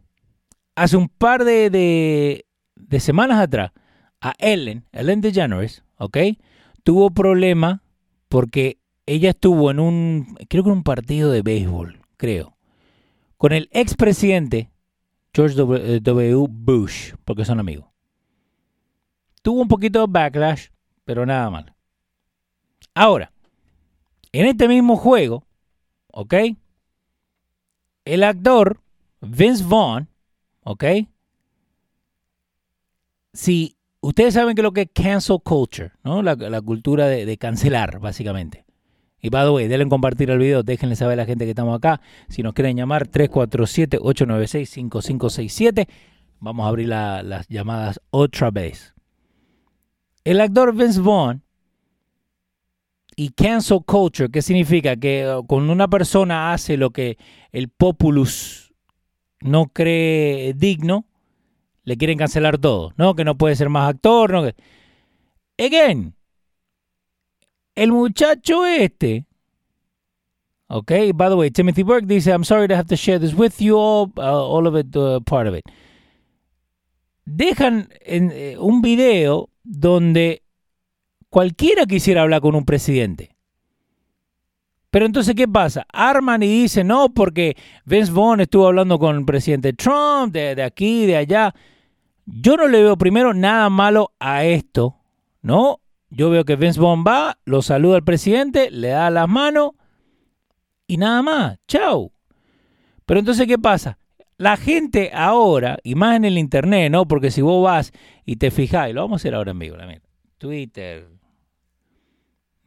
Hace 0.75 0.95
un 0.95 1.09
par 1.09 1.43
de, 1.43 1.69
de, 1.69 2.45
de 2.87 2.99
semanas 2.99 3.39
atrás, 3.39 3.71
a 4.19 4.33
Ellen, 4.37 4.85
Ellen 4.91 5.21
DeGeneres, 5.21 5.83
¿ok? 5.97 6.17
Tuvo 6.83 7.11
problema 7.11 7.83
porque 8.29 8.79
ella 9.05 9.31
estuvo 9.31 9.71
en 9.71 9.79
un, 9.79 10.37
creo 10.47 10.63
que 10.63 10.69
en 10.69 10.77
un 10.77 10.83
partido 10.83 11.31
de 11.31 11.41
béisbol, 11.41 12.01
creo, 12.17 12.57
con 13.37 13.51
el 13.51 13.69
expresidente 13.71 14.71
George 15.33 15.55
W. 15.55 16.29
Eh, 16.29 16.47
Bush, 16.49 17.13
porque 17.25 17.45
son 17.45 17.59
amigos. 17.59 17.87
Tuvo 19.41 19.61
un 19.61 19.67
poquito 19.67 20.01
de 20.01 20.11
backlash, 20.11 20.67
pero 21.05 21.25
nada 21.25 21.49
mal. 21.49 21.73
Ahora, 22.93 23.31
en 24.31 24.45
este 24.45 24.67
mismo 24.67 24.95
juego, 24.97 25.45
¿ok? 26.11 26.33
El 28.05 28.23
actor 28.23 28.81
Vince 29.21 29.63
Vaughn, 29.63 30.09
¿ok? 30.63 30.83
Si 33.33 33.77
ustedes 34.01 34.33
saben 34.33 34.55
que 34.55 34.61
lo 34.61 34.73
que 34.73 34.81
es 34.81 34.89
cancel 34.93 35.37
culture, 35.43 35.91
¿no? 36.03 36.21
La, 36.21 36.35
la 36.35 36.61
cultura 36.61 37.07
de, 37.07 37.37
cancelar, 37.37 37.99
básicamente. 37.99 38.65
Y 39.21 39.29
by 39.29 39.45
the 39.45 39.51
way, 39.51 39.67
denle 39.67 39.87
compartir 39.87 40.29
el 40.31 40.39
video, 40.39 40.63
déjenle 40.63 40.95
saber 40.95 41.13
a 41.13 41.23
la 41.23 41.25
gente 41.25 41.45
que 41.45 41.51
estamos 41.51 41.77
acá. 41.77 42.01
Si 42.27 42.41
nos 42.41 42.53
quieren 42.53 42.75
llamar, 42.75 43.07
347-896-5567. 43.07 45.87
Vamos 46.39 46.65
a 46.65 46.69
abrir 46.69 46.89
las 46.89 47.47
llamadas 47.47 48.01
otra 48.09 48.49
vez. 48.49 48.95
El 50.23 50.41
actor 50.41 50.75
Vince 50.75 50.99
Vaughn 50.99 51.43
y 53.15 53.29
cancel 53.29 53.79
culture, 53.85 54.29
¿qué 54.29 54.41
significa? 54.41 54.95
Que 54.95 55.27
uh, 55.27 55.45
cuando 55.45 55.73
una 55.73 55.87
persona 55.87 56.53
hace 56.53 56.77
lo 56.77 56.91
que 56.91 57.17
el 57.51 57.69
populus 57.69 58.73
no 59.41 59.67
cree 59.67 60.53
digno, 60.53 61.05
le 61.83 61.97
quieren 61.97 62.17
cancelar 62.17 62.57
todo, 62.57 62.93
¿no? 62.97 63.15
Que 63.15 63.23
no 63.23 63.37
puede 63.37 63.55
ser 63.55 63.69
más 63.69 63.89
actor, 63.89 64.31
¿no? 64.31 64.49
Again, 65.57 66.15
el 67.75 67.91
muchacho 67.91 68.65
este, 68.65 69.25
ok, 70.67 70.91
by 71.13 71.29
the 71.29 71.35
way, 71.35 71.51
Timothy 71.51 71.83
Burke 71.83 72.05
dice, 72.05 72.31
I'm 72.31 72.43
sorry 72.43 72.67
to 72.67 72.75
have 72.75 72.87
to 72.87 72.95
share 72.95 73.19
this 73.19 73.33
with 73.33 73.59
you 73.59 73.77
all, 73.77 74.11
uh, 74.17 74.21
all 74.21 74.67
of 74.67 74.75
it, 74.75 74.95
uh, 74.95 75.19
part 75.21 75.47
of 75.47 75.55
it. 75.55 75.63
Dejan 77.25 77.89
en, 78.01 78.31
eh, 78.31 78.57
un 78.57 78.81
video 78.81 79.49
donde 79.63 80.43
cualquiera 81.29 81.85
quisiera 81.85 82.23
hablar 82.23 82.41
con 82.41 82.55
un 82.55 82.65
presidente. 82.65 83.35
Pero 84.91 85.05
entonces, 85.05 85.35
¿qué 85.35 85.47
pasa? 85.47 85.87
Arman 85.91 86.43
y 86.43 86.47
dicen, 86.47 86.87
no, 86.87 87.13
porque 87.13 87.55
Vince 87.85 88.11
Vaughn 88.11 88.41
estuvo 88.41 88.67
hablando 88.67 88.99
con 88.99 89.15
el 89.15 89.25
presidente 89.25 89.71
Trump, 89.71 90.33
de, 90.33 90.53
de 90.53 90.63
aquí, 90.63 91.05
de 91.05 91.15
allá. 91.15 91.55
Yo 92.25 92.57
no 92.57 92.67
le 92.67 92.83
veo 92.83 92.97
primero 92.97 93.33
nada 93.33 93.69
malo 93.69 94.11
a 94.19 94.43
esto, 94.43 94.97
¿no? 95.41 95.79
Yo 96.09 96.29
veo 96.29 96.43
que 96.43 96.57
Vince 96.57 96.79
Vaughn 96.79 97.05
va, 97.07 97.37
lo 97.45 97.61
saluda 97.61 97.95
al 97.95 98.03
presidente, 98.03 98.69
le 98.69 98.89
da 98.89 99.09
las 99.09 99.29
manos 99.29 99.71
y 100.87 100.97
nada 100.97 101.21
más. 101.21 101.57
Chao. 101.69 102.11
Pero 103.05 103.21
entonces, 103.21 103.47
¿qué 103.47 103.57
pasa? 103.57 103.97
La 104.35 104.57
gente 104.57 105.11
ahora, 105.13 105.77
y 105.83 105.95
más 105.95 106.17
en 106.17 106.25
el 106.25 106.37
internet, 106.37 106.91
¿no? 106.91 107.07
Porque 107.07 107.31
si 107.31 107.41
vos 107.41 107.63
vas 107.63 107.93
y 108.25 108.35
te 108.35 108.51
fijas, 108.51 108.89
y 108.89 108.93
lo 108.93 109.01
vamos 109.01 109.19
a 109.19 109.21
hacer 109.21 109.35
ahora 109.35 109.51
en 109.51 109.59
vivo, 109.59 109.77
Twitter. 110.37 111.20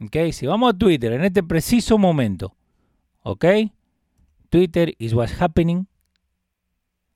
¿Ok? 0.01 0.31
Si 0.31 0.45
vamos 0.45 0.73
a 0.73 0.77
Twitter 0.77 1.13
en 1.13 1.23
este 1.23 1.43
preciso 1.43 1.97
momento, 1.97 2.55
¿ok? 3.23 3.45
Twitter 4.49 4.95
is 4.99 5.13
what's 5.13 5.41
happening. 5.41 5.87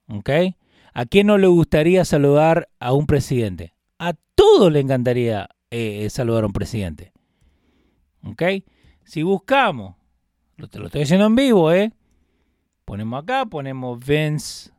¿Ok? 0.07 0.29
¿A 0.93 1.05
quién 1.05 1.27
no 1.27 1.37
le 1.37 1.47
gustaría 1.47 2.03
saludar 2.03 2.67
a 2.79 2.93
un 2.93 3.05
presidente? 3.05 3.73
A 3.99 4.13
todos 4.35 4.71
le 4.71 4.79
encantaría 4.79 5.49
eh, 5.69 6.09
saludar 6.09 6.43
a 6.43 6.47
un 6.47 6.53
presidente. 6.53 7.13
¿Ok? 8.23 8.43
Si 9.03 9.23
buscamos, 9.23 9.95
lo, 10.57 10.67
te 10.67 10.79
lo 10.79 10.87
estoy 10.87 11.01
diciendo 11.01 11.27
en 11.27 11.35
vivo, 11.35 11.71
¿eh? 11.71 11.93
Ponemos 12.85 13.23
acá, 13.23 13.45
ponemos 13.45 14.03
Vince. 14.05 14.71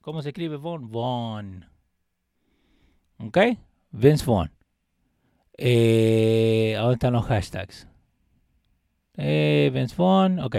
¿Cómo 0.00 0.22
se 0.22 0.30
escribe 0.30 0.56
Vaughn? 0.56 0.90
Vaughn. 0.90 1.66
¿Ok? 3.18 3.38
Vince 3.92 4.24
Vaughn. 4.26 4.50
Eh, 5.58 6.74
¿Dónde 6.76 6.94
están 6.94 7.12
los 7.12 7.26
hashtags? 7.26 7.86
Eh, 9.16 9.70
Vince 9.72 9.94
Vaughn. 9.96 10.40
Ok. 10.40 10.56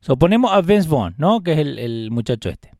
So 0.00 0.16
ponemos 0.16 0.52
a 0.52 0.60
Vince 0.60 0.88
Vaughn, 0.88 1.14
¿no? 1.18 1.42
Que 1.42 1.52
es 1.52 1.58
el, 1.58 2.10
muchacho 2.10 2.48
este. 2.48 2.72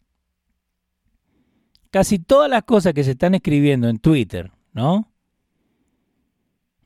Casi 1.90 2.18
todas 2.18 2.50
las 2.50 2.64
cosas 2.64 2.94
que 2.94 3.04
se 3.04 3.12
están 3.12 3.34
escribiendo 3.34 3.88
en 3.88 3.98
Twitter, 3.98 4.50
¿no? 4.72 5.12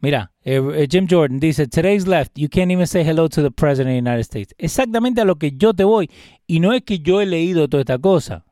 Mira, 0.00 0.32
eh, 0.44 0.60
eh, 0.74 0.86
Jim 0.90 1.06
Jordan 1.08 1.40
dice, 1.40 1.66
today's 1.66 2.06
left, 2.06 2.36
you 2.36 2.48
can't 2.48 2.70
even 2.70 2.86
say 2.86 3.02
hello 3.02 3.28
to 3.28 3.42
the 3.42 3.50
President 3.50 3.96
of 3.96 4.04
the 4.04 4.10
United 4.10 4.24
States. 4.24 4.54
Exactamente 4.58 5.20
a 5.20 5.24
lo 5.24 5.36
que 5.36 5.52
yo 5.56 5.72
te 5.72 5.84
voy. 5.84 6.10
Y 6.46 6.60
no 6.60 6.72
es 6.72 6.82
que 6.82 6.98
yo 6.98 7.20
he 7.20 7.26
leído 7.26 7.68
toda 7.68 7.80
esta 7.80 7.98
cosa. 7.98 8.44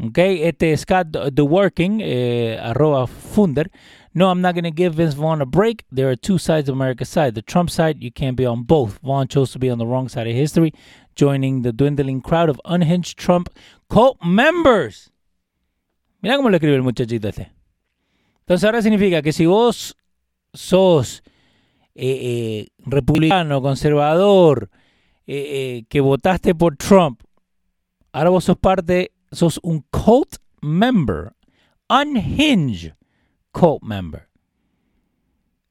Ok, 0.00 0.18
este 0.18 0.76
Scott 0.76 1.08
The 1.34 1.42
Working, 1.42 2.00
eh, 2.00 2.58
arroba 2.62 3.06
Funder. 3.06 3.70
No, 4.18 4.30
I'm 4.30 4.40
not 4.40 4.56
going 4.56 4.64
to 4.64 4.72
give 4.72 4.94
Vince 4.94 5.14
Vaughn 5.14 5.40
a 5.40 5.46
break. 5.46 5.84
There 5.92 6.10
are 6.10 6.16
two 6.16 6.38
sides 6.38 6.68
of 6.68 6.74
America's 6.74 7.08
side. 7.08 7.36
The 7.36 7.42
Trump 7.42 7.70
side, 7.70 8.02
you 8.02 8.10
can't 8.10 8.36
be 8.36 8.44
on 8.44 8.64
both. 8.64 8.98
Vaughn 8.98 9.28
chose 9.28 9.52
to 9.52 9.60
be 9.60 9.70
on 9.70 9.78
the 9.78 9.86
wrong 9.86 10.08
side 10.08 10.26
of 10.26 10.34
history, 10.34 10.74
joining 11.14 11.62
the 11.62 11.72
dwindling 11.72 12.20
crowd 12.20 12.48
of 12.48 12.60
unhinged 12.64 13.16
Trump 13.16 13.48
cult 13.88 14.18
members. 14.24 15.12
Mira 16.20 16.36
cómo 16.36 16.50
lo 16.50 16.56
escribe 16.56 16.74
el 16.74 16.82
muchachito 16.82 17.28
este. 17.28 17.52
Entonces 18.40 18.64
ahora 18.64 18.82
significa 18.82 19.22
que 19.22 19.32
si 19.32 19.46
vos 19.46 19.94
sos 20.52 21.22
eh, 21.94 22.18
eh, 22.20 22.68
republicano, 22.86 23.62
conservador, 23.62 24.68
eh, 25.28 25.84
que 25.88 26.00
votaste 26.00 26.56
por 26.56 26.76
Trump, 26.76 27.20
ahora 28.10 28.30
vos 28.30 28.42
sos 28.42 28.58
parte, 28.58 29.12
sos 29.30 29.60
un 29.62 29.84
cult 29.92 30.38
member, 30.60 31.34
unhinged 31.88 32.98
cult 33.58 33.82
member. 33.82 34.28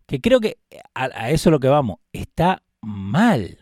Que 0.05 0.21
creo 0.21 0.39
que 0.39 0.57
a, 0.93 1.29
eso 1.31 1.49
es 1.49 1.51
lo 1.51 1.59
que 1.59 1.67
vamos, 1.67 1.99
está 2.11 2.63
mal. 2.81 3.57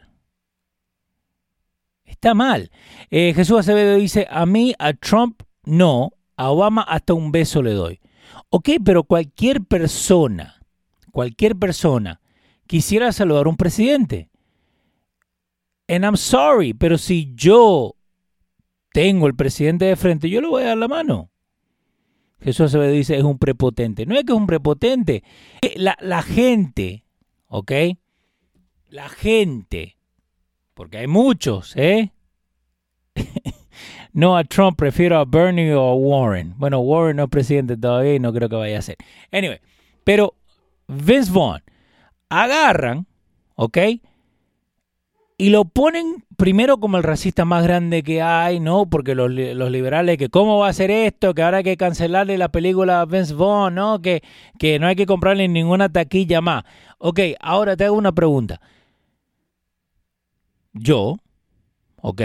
Está 2.04 2.34
mal. 2.34 2.72
Jesús 3.10 3.60
Acevedo 3.60 3.96
dice, 3.96 4.28
a 4.30 4.46
mí, 4.46 4.74
a 4.80 4.94
Trump, 4.94 5.42
no, 5.64 6.12
a 6.38 6.50
Obama 6.50 6.82
hasta 6.84 7.14
un 7.14 7.32
beso 7.32 7.62
le 7.62 7.74
doy. 7.74 8.00
Ok, 8.50 8.70
pero 8.84 9.04
cualquier 9.04 9.64
persona, 9.64 10.62
cualquier 11.12 11.56
persona 11.56 12.22
quisiera 12.68 13.12
saludar 13.12 13.48
a 13.48 13.50
un 13.50 13.58
presidente. 13.58 14.30
And 15.88 16.04
I'm 16.04 16.18
sorry, 16.18 16.74
pero 16.74 16.98
si 16.98 17.34
yo 17.36 17.96
tengo 18.92 19.28
el 19.28 19.36
presidente 19.36 19.86
de 19.86 19.96
frente, 19.96 20.30
yo 20.30 20.42
le 20.42 20.48
voy 20.48 20.64
a 20.64 20.68
dar 20.68 20.78
la 20.78 20.88
mano. 20.88 21.32
Jesús 22.46 22.72
se 22.72 22.88
dice, 22.90 23.18
es 23.18 23.24
un 23.24 23.40
prepotente. 23.40 24.06
No 24.06 24.14
es 24.16 24.24
que 24.24 24.32
es 24.32 24.38
un 24.38 24.46
prepotente. 24.46 25.24
La, 25.78 25.98
la 26.00 26.22
gente, 26.22 27.04
¿ok? 27.48 27.72
La 28.90 29.10
gente, 29.10 29.98
porque 30.76 31.00
hay 31.00 31.08
muchos, 31.08 31.76
¿eh? 31.76 32.12
no 34.14 34.38
a 34.38 34.44
Trump, 34.44 34.78
prefiero 34.78 35.18
a 35.18 35.26
Bernie 35.26 35.74
o 35.74 35.82
a 35.82 35.96
Warren. 35.96 36.54
Bueno, 36.58 36.82
Warren 36.82 37.18
no 37.18 37.24
es 37.24 37.30
presidente 37.32 37.78
todavía 37.78 38.14
y 38.14 38.20
no 38.20 38.32
creo 38.32 38.48
que 38.48 38.58
vaya 38.58 38.78
a 38.78 38.84
ser. 38.84 38.98
Anyway, 39.32 39.60
pero 40.04 40.36
Vince 40.88 41.32
Vaughn 41.32 41.64
agarran, 42.30 43.08
¿ok? 43.56 43.78
Y 45.38 45.50
lo 45.50 45.66
ponen 45.66 46.24
primero 46.38 46.78
como 46.78 46.96
el 46.98 47.04
racista 47.04 47.44
más 47.44 47.64
grande 47.64 48.04
que 48.04 48.22
hay, 48.22 48.62
¿no? 48.62 48.90
Porque 48.90 49.16
los, 49.16 49.30
liberales, 49.30 50.18
que 50.18 50.30
cómo 50.30 50.60
va 50.60 50.70
a 50.70 50.74
ser 50.74 50.92
esto, 50.92 51.34
que 51.34 51.44
ahora 51.44 51.58
hay 51.58 51.64
que 51.66 51.76
cancelarle 51.76 52.38
la 52.38 52.50
película 52.50 53.02
a 53.02 53.06
Vince 53.06 53.34
¿no? 53.36 54.02
Que, 54.02 54.24
que 54.58 54.80
no 54.80 54.88
hay 54.88 54.96
que 54.96 55.06
comprarle 55.06 55.48
ninguna 55.50 55.90
taquilla 55.90 56.40
más. 56.40 56.64
Ok, 57.00 57.20
ahora 57.42 57.76
te 57.76 57.84
hago 57.84 57.98
una 57.98 58.14
pregunta. 58.14 58.62
Yo, 60.72 61.18
¿ok? 62.02 62.22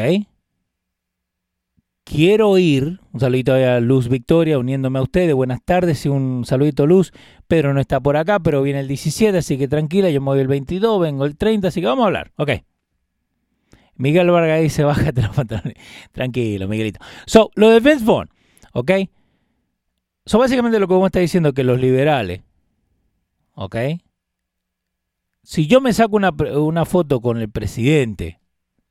Quiero 2.05 2.59
ir, 2.59 3.01
un 3.13 3.21
saludito 3.21 3.55
a 3.55 3.81
Luz 3.81 4.09
Victoria, 4.09 4.59
uniéndome 4.59 5.01
a 5.01 5.03
ustedes, 5.03 5.35
buenas 5.35 5.63
tardes 5.65 6.07
y 6.07 6.09
un 6.09 6.45
saludito 6.45 6.87
Luz. 6.87 7.13
Pedro 7.49 7.75
no 7.75 7.81
está 7.81 8.01
por 8.01 8.17
acá, 8.17 8.39
pero 8.41 8.63
viene 8.63 8.81
el 8.81 8.89
17, 8.89 9.39
así 9.39 9.59
que 9.59 9.69
tranquila, 9.69 10.11
yo 10.11 10.21
me 10.21 10.27
voy 10.27 10.41
el 10.41 10.49
22, 10.49 11.01
vengo 11.01 11.25
el 11.25 11.37
30, 11.37 11.69
así 11.69 11.81
que 11.81 11.87
vamos 11.87 12.05
a 12.05 12.07
hablar. 12.07 12.33
Ok. 12.37 12.51
Miguel 14.01 14.31
Vargas 14.31 14.63
dice, 14.63 14.83
bájate 14.83 15.21
los 15.21 15.37
pantalones. 15.37 15.75
Tranquilo, 16.13 16.67
Miguelito. 16.67 17.01
So, 17.27 17.51
lo 17.55 17.69
de 17.69 17.81
Vince 17.81 18.03
Vaughn, 18.03 18.31
¿ok? 18.73 18.93
So, 20.25 20.39
básicamente 20.39 20.79
lo 20.79 20.89
que 20.89 20.95
vos 20.95 21.07
está 21.07 21.21
diciendo 21.21 21.53
que 21.53 21.65
los 21.65 21.79
liberales, 21.79 22.41
¿ok? 23.55 23.77
Si 25.43 25.67
yo 25.67 25.83
me 25.83 25.93
saco 25.93 26.17
una, 26.17 26.85
foto 26.87 27.21
con 27.21 27.39
el 27.39 27.51
presidente 27.51 28.41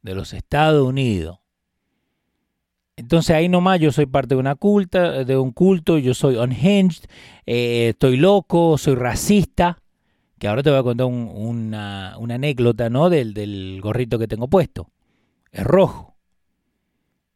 de 0.04 0.13
los 0.13 0.34
Estados 0.34 0.88
Unidos, 0.88 1.39
entonces 2.95 3.36
ahí 3.36 3.50
nomás 3.50 3.80
yo 3.80 3.91
soy 3.91 4.06
parte 4.06 4.36
de 4.36 4.39
una 4.39 4.54
culta, 4.54 5.24
de 5.24 5.38
un 5.38 5.54
culto, 5.54 5.98
yo 5.98 6.13
soy 6.13 6.36
unhinged, 6.36 7.06
eh, 7.48 7.89
estoy 7.89 8.17
loco, 8.17 8.78
soy 8.78 8.93
racista, 8.93 9.82
que 10.38 10.48
ahora 10.48 10.62
te 10.62 10.69
voy 10.69 10.80
a 10.80 10.84
contar 10.84 11.08
una, 11.08 12.13
anécdota, 12.13 12.91
¿no? 12.91 13.10
Del, 13.10 13.80
gorrito 13.82 14.19
que 14.19 14.28
tengo 14.28 14.48
puesto. 14.48 14.89
Es 15.52 15.64
rojo. 15.64 16.16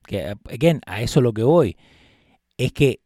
Que, 0.06 0.36
again, 0.52 0.82
a 0.86 1.02
eso 1.02 1.20
es 1.20 1.24
lo 1.24 1.34
que 1.34 1.44
voy. 1.44 1.78
Es 2.58 2.72
que 2.72 3.00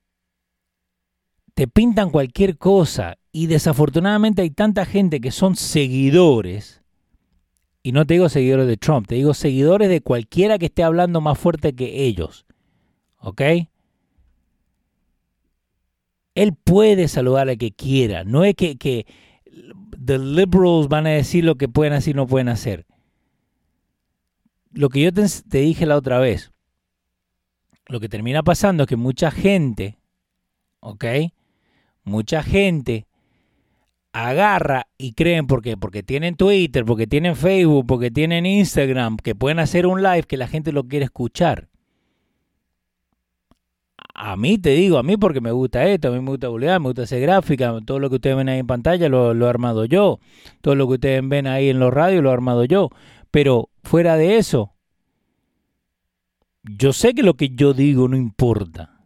te 1.53 1.67
pintan 1.67 2.09
cualquier 2.09 2.57
cosa 2.57 3.17
y 3.31 3.47
desafortunadamente 3.47 4.41
hay 4.41 4.49
tanta 4.49 4.85
gente 4.85 5.21
que 5.21 5.31
son 5.31 5.55
seguidores, 5.55 6.81
y 7.87 7.93
no 7.93 8.05
te 8.05 8.15
digo 8.15 8.27
seguidores 8.27 8.67
de 8.67 8.75
Trump, 8.75 9.07
te 9.07 9.15
digo 9.15 9.33
seguidores 9.33 9.89
de 9.89 10.01
cualquiera 10.01 10.57
que 10.57 10.65
esté 10.65 10.83
hablando 10.83 11.21
más 11.21 11.39
fuerte 11.39 11.73
que 11.73 12.03
ellos. 12.03 12.45
¿Ok? 13.19 13.41
Él 16.35 16.53
puede 16.53 17.07
saludar 17.07 17.47
al 17.47 17.57
que 17.57 17.71
quiera. 17.71 18.23
No 18.23 18.43
es 18.43 18.55
que, 18.55 19.05
the 20.05 20.19
liberals 20.19 20.89
van 20.89 21.07
a 21.07 21.11
decir 21.11 21.45
lo 21.45 21.55
que 21.55 21.69
pueden 21.69 21.93
hacer 21.93 22.11
y 22.11 22.17
no 22.17 22.27
pueden 22.27 22.49
hacer. 22.49 22.85
Lo 24.71 24.89
que 24.89 25.01
yo 25.01 25.11
te, 25.13 25.27
dije 25.59 25.85
la 25.85 25.95
otra 25.95 26.19
vez, 26.19 26.51
lo 27.87 27.99
que 27.99 28.09
termina 28.09 28.43
pasando 28.43 28.83
es 28.83 28.89
que 28.89 28.95
mucha 28.95 29.31
gente, 29.31 29.97
¿ok? 30.79 31.05
Mucha 32.03 32.43
gente 32.43 33.07
agarra 34.11 34.87
y 34.97 35.13
creen 35.13 35.47
porque 35.47 35.77
porque 35.77 36.03
tienen 36.03 36.35
Twitter, 36.35 36.85
porque 36.85 37.07
tienen 37.07 37.35
Facebook, 37.35 37.85
porque 37.87 38.11
tienen 38.11 38.45
Instagram, 38.45 39.17
que 39.17 39.35
pueden 39.35 39.59
hacer 39.59 39.85
un 39.85 40.01
live 40.01 40.23
que 40.23 40.37
la 40.37 40.47
gente 40.47 40.71
lo 40.71 40.83
quiere 40.83 41.05
escuchar. 41.05 41.69
A 44.13 44.35
mí 44.35 44.57
te 44.57 44.71
digo, 44.71 44.97
a 44.97 45.03
mí 45.03 45.15
porque 45.15 45.41
me 45.41 45.51
gusta 45.51 45.85
esto, 45.85 46.07
a 46.07 46.11
mí 46.11 46.19
me 46.19 46.31
gusta 46.31 46.49
publicar, 46.49 46.79
me 46.79 46.87
gusta 46.87 47.03
hacer 47.03 47.21
gráfica, 47.21 47.77
todo 47.85 47.99
lo 47.99 48.09
que 48.09 48.15
ustedes 48.15 48.35
ven 48.35 48.49
ahí 48.49 48.59
en 48.59 48.67
pantalla 48.67 49.09
lo, 49.09 49.35
lo 49.35 49.45
he 49.45 49.49
armado 49.49 49.85
yo, 49.85 50.19
todo 50.61 50.73
lo 50.73 50.87
que 50.87 50.93
ustedes 50.95 51.27
ven 51.27 51.45
ahí 51.45 51.69
en 51.69 51.79
los 51.79 51.93
radios 51.93 52.23
lo 52.23 52.31
he 52.31 52.33
armado 52.33 52.65
yo, 52.65 52.89
pero 53.37 53.69
fuera 53.83 54.17
de 54.17 54.37
eso, 54.37 54.73
yo 56.63 56.91
sé 56.91 57.13
que 57.13 57.21
lo 57.21 57.35
que 57.35 57.49
yo 57.49 57.75
digo 57.75 58.07
no 58.07 58.17
importa. 58.17 58.99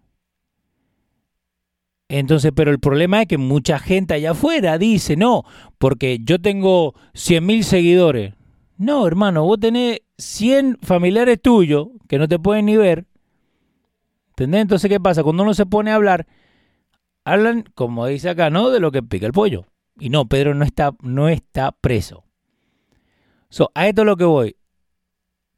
Entonces, 2.08 2.54
pero 2.56 2.72
el 2.72 2.80
problema 2.80 3.22
es 3.22 3.28
que 3.28 3.38
mucha 3.38 3.78
gente 3.78 4.14
allá 4.14 4.32
afuera 4.32 4.78
dice, 4.78 5.18
no, 5.18 5.44
porque 5.78 6.20
yo 6.24 6.40
tengo 6.40 6.96
100 7.14 7.46
mil 7.46 7.66
seguidores. 7.66 8.34
No, 8.78 9.06
hermano, 9.06 9.44
vos 9.44 9.60
tenés 9.60 10.00
100 10.18 10.78
familiares 10.82 11.42
tuyos 11.42 11.90
que 12.08 12.18
no 12.18 12.30
te 12.30 12.40
pueden 12.40 12.68
ni 12.68 12.78
ver. 12.78 13.08
¿Entendés? 14.30 14.62
Entonces, 14.62 14.90
¿qué 14.90 15.02
pasa? 15.02 15.24
Cuando 15.24 15.44
uno 15.44 15.54
se 15.54 15.66
pone 15.66 15.92
a 15.92 15.96
hablar, 15.96 16.26
hablan, 17.26 17.66
como 17.76 18.08
dice 18.08 18.30
acá, 18.30 18.50
¿no? 18.50 18.70
De 18.70 18.80
lo 18.80 18.94
que 18.94 19.04
pica 19.04 19.26
el 19.26 19.34
pollo. 19.34 19.66
Y 20.00 20.10
no, 20.10 20.30
Pedro 20.30 20.56
no 20.56 20.64
está, 20.64 20.94
no 21.02 21.28
está 21.28 21.74
preso. 21.74 22.31
So, 23.52 23.70
a 23.76 23.88
esto 23.90 24.04
es 24.04 24.06
lo 24.06 24.16
que 24.16 24.24
voy. 24.24 24.56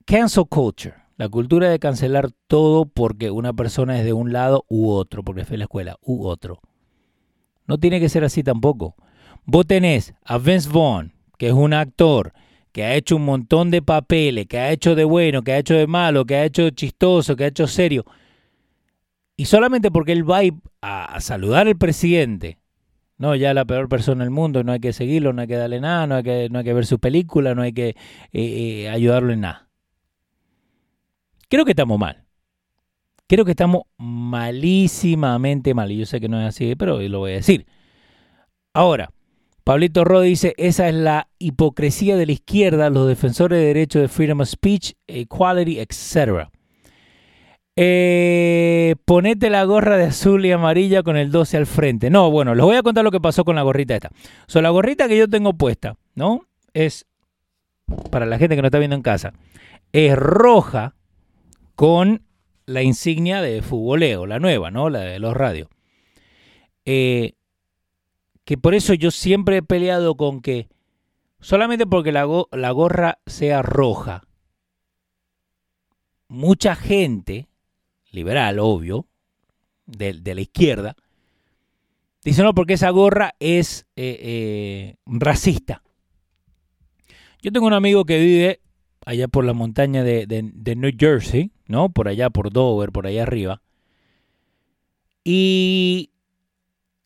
Cancel 0.05 0.47
culture. 0.49 0.95
La 1.15 1.29
cultura 1.29 1.69
de 1.69 1.77
cancelar 1.77 2.31
todo 2.47 2.85
porque 2.85 3.29
una 3.29 3.53
persona 3.53 3.99
es 3.99 4.03
de 4.03 4.13
un 4.13 4.33
lado 4.33 4.65
u 4.67 4.89
otro, 4.89 5.23
porque 5.23 5.45
fue 5.45 5.57
la 5.57 5.65
escuela, 5.65 5.97
u 6.01 6.25
otro. 6.25 6.59
No 7.67 7.77
tiene 7.77 7.99
que 7.99 8.09
ser 8.09 8.23
así 8.23 8.41
tampoco. 8.41 8.95
Vos 9.45 9.67
tenés 9.67 10.15
a 10.25 10.39
Vince 10.39 10.69
Vaughn, 10.69 11.13
que 11.37 11.47
es 11.49 11.53
un 11.53 11.71
actor, 11.71 12.33
que 12.71 12.83
ha 12.83 12.95
hecho 12.95 13.15
un 13.15 13.25
montón 13.25 13.69
de 13.69 13.83
papeles, 13.83 14.47
que 14.47 14.57
ha 14.57 14.71
hecho 14.71 14.95
de 14.95 15.03
bueno, 15.03 15.43
que 15.43 15.51
ha 15.51 15.59
hecho 15.59 15.75
de 15.75 15.85
malo, 15.85 16.25
que 16.25 16.35
ha 16.35 16.45
hecho 16.45 16.71
chistoso, 16.71 17.35
que 17.35 17.43
ha 17.43 17.47
hecho 17.47 17.67
serio. 17.67 18.05
Y 19.37 19.45
solamente 19.45 19.91
porque 19.91 20.13
él 20.13 20.29
va 20.29 20.41
a, 20.81 21.21
saludar 21.21 21.67
al 21.67 21.77
presidente, 21.77 22.57
no, 23.23 23.37
ya 23.37 23.53
la 23.53 23.63
peor 23.63 23.87
persona 23.87 24.25
del 24.25 24.31
mundo, 24.31 24.65
no 24.65 24.73
hay 24.73 24.81
que 24.81 24.91
seguirlo, 24.91 25.31
no 25.31 25.41
hay 25.41 25.47
que 25.47 25.55
darle 25.55 25.79
nada, 25.79 26.05
no 26.07 26.15
hay 26.15 26.23
que, 26.23 26.49
no 26.51 26.59
hay 26.59 26.65
que 26.65 26.73
ver 26.73 26.85
su 26.85 26.99
película, 26.99 27.55
no 27.55 27.61
hay 27.61 27.71
que 27.71 27.87
eh, 27.87 27.95
eh, 28.33 28.89
ayudarlo 28.89 29.31
en 29.31 29.39
nada. 29.39 29.69
Creo 31.47 31.63
que 31.63 31.71
estamos 31.71 31.97
mal. 31.97 32.25
Creo 33.25 33.45
que 33.45 33.51
estamos 33.51 33.83
malísimamente 33.97 35.73
mal. 35.73 35.89
Y 35.93 35.99
yo 35.99 36.05
sé 36.05 36.19
que 36.19 36.27
no 36.27 36.41
es 36.41 36.49
así, 36.49 36.75
pero 36.75 36.99
lo 36.99 37.19
voy 37.19 37.31
a 37.31 37.35
decir. 37.35 37.65
Ahora, 38.73 39.13
Pablito 39.63 40.03
Rod 40.03 40.23
dice, 40.23 40.53
esa 40.57 40.89
es 40.89 40.95
la 40.95 41.29
hipocresía 41.39 42.17
de 42.17 42.25
la 42.25 42.33
izquierda, 42.33 42.89
los 42.89 43.07
defensores 43.07 43.57
de 43.57 43.67
derechos 43.67 44.01
de 44.01 44.09
freedom 44.09 44.41
of 44.41 44.49
speech, 44.49 44.95
equality, 45.07 45.79
etc. 45.79 46.49
Eh, 47.75 48.95
ponete 49.05 49.49
la 49.49 49.63
gorra 49.63 49.97
de 49.97 50.05
azul 50.05 50.45
y 50.45 50.51
amarilla 50.51 51.01
con 51.01 51.17
el 51.17 51.31
12 51.31 51.57
al 51.57 51.65
frente. 51.65 52.09
No, 52.09 52.29
bueno, 52.29 52.53
les 52.55 52.63
voy 52.63 52.75
a 52.75 52.83
contar 52.83 53.03
lo 53.03 53.11
que 53.11 53.19
pasó 53.19 53.43
con 53.43 53.55
la 53.55 53.63
gorrita 53.63 53.95
esta. 53.95 54.11
So, 54.47 54.61
la 54.61 54.69
gorrita 54.69 55.07
que 55.07 55.17
yo 55.17 55.27
tengo 55.27 55.53
puesta, 55.53 55.95
¿no? 56.15 56.45
Es, 56.73 57.07
para 58.11 58.25
la 58.25 58.37
gente 58.37 58.55
que 58.55 58.61
no 58.61 58.67
está 58.67 58.79
viendo 58.79 58.95
en 58.95 59.01
casa, 59.01 59.33
es 59.91 60.15
roja, 60.15 60.95
con 61.75 62.21
la 62.65 62.83
insignia 62.83 63.41
de 63.41 63.61
Futboleo, 63.61 64.25
la 64.25 64.39
nueva, 64.39 64.71
¿no? 64.71 64.89
La 64.89 64.99
de 64.99 65.19
los 65.19 65.35
radios. 65.35 65.69
Eh, 66.85 67.33
que 68.45 68.57
por 68.57 68.73
eso 68.73 68.93
yo 68.93 69.11
siempre 69.11 69.57
he 69.57 69.63
peleado 69.63 70.15
con 70.15 70.41
que 70.41 70.67
solamente 71.39 71.85
porque 71.85 72.11
la 72.11 72.23
gorra 72.71 73.19
sea 73.25 73.61
roja, 73.61 74.23
mucha 76.27 76.75
gente, 76.75 77.47
liberal, 78.13 78.59
obvio, 78.59 79.07
de, 79.85 80.13
la 80.23 80.41
izquierda, 80.41 80.95
dice 82.23 82.43
no, 82.43 82.53
porque 82.53 82.73
esa 82.73 82.89
gorra 82.91 83.35
es 83.39 83.85
eh, 83.95 84.17
eh, 84.21 84.95
racista. 85.05 85.83
Yo 87.41 87.51
tengo 87.51 87.67
un 87.67 87.73
amigo 87.73 88.05
que 88.05 88.19
vive 88.19 88.61
allá 89.05 89.27
por 89.27 89.43
la 89.43 89.53
montaña 89.53 90.03
de, 90.03 90.25
de, 90.25 90.75
New 90.75 90.91
Jersey, 90.97 91.51
¿no? 91.67 91.89
Por 91.89 92.07
allá, 92.07 92.29
por 92.29 92.51
Dover, 92.51 92.91
por 92.91 93.07
allá 93.07 93.23
arriba. 93.23 93.61
Y 95.25 96.11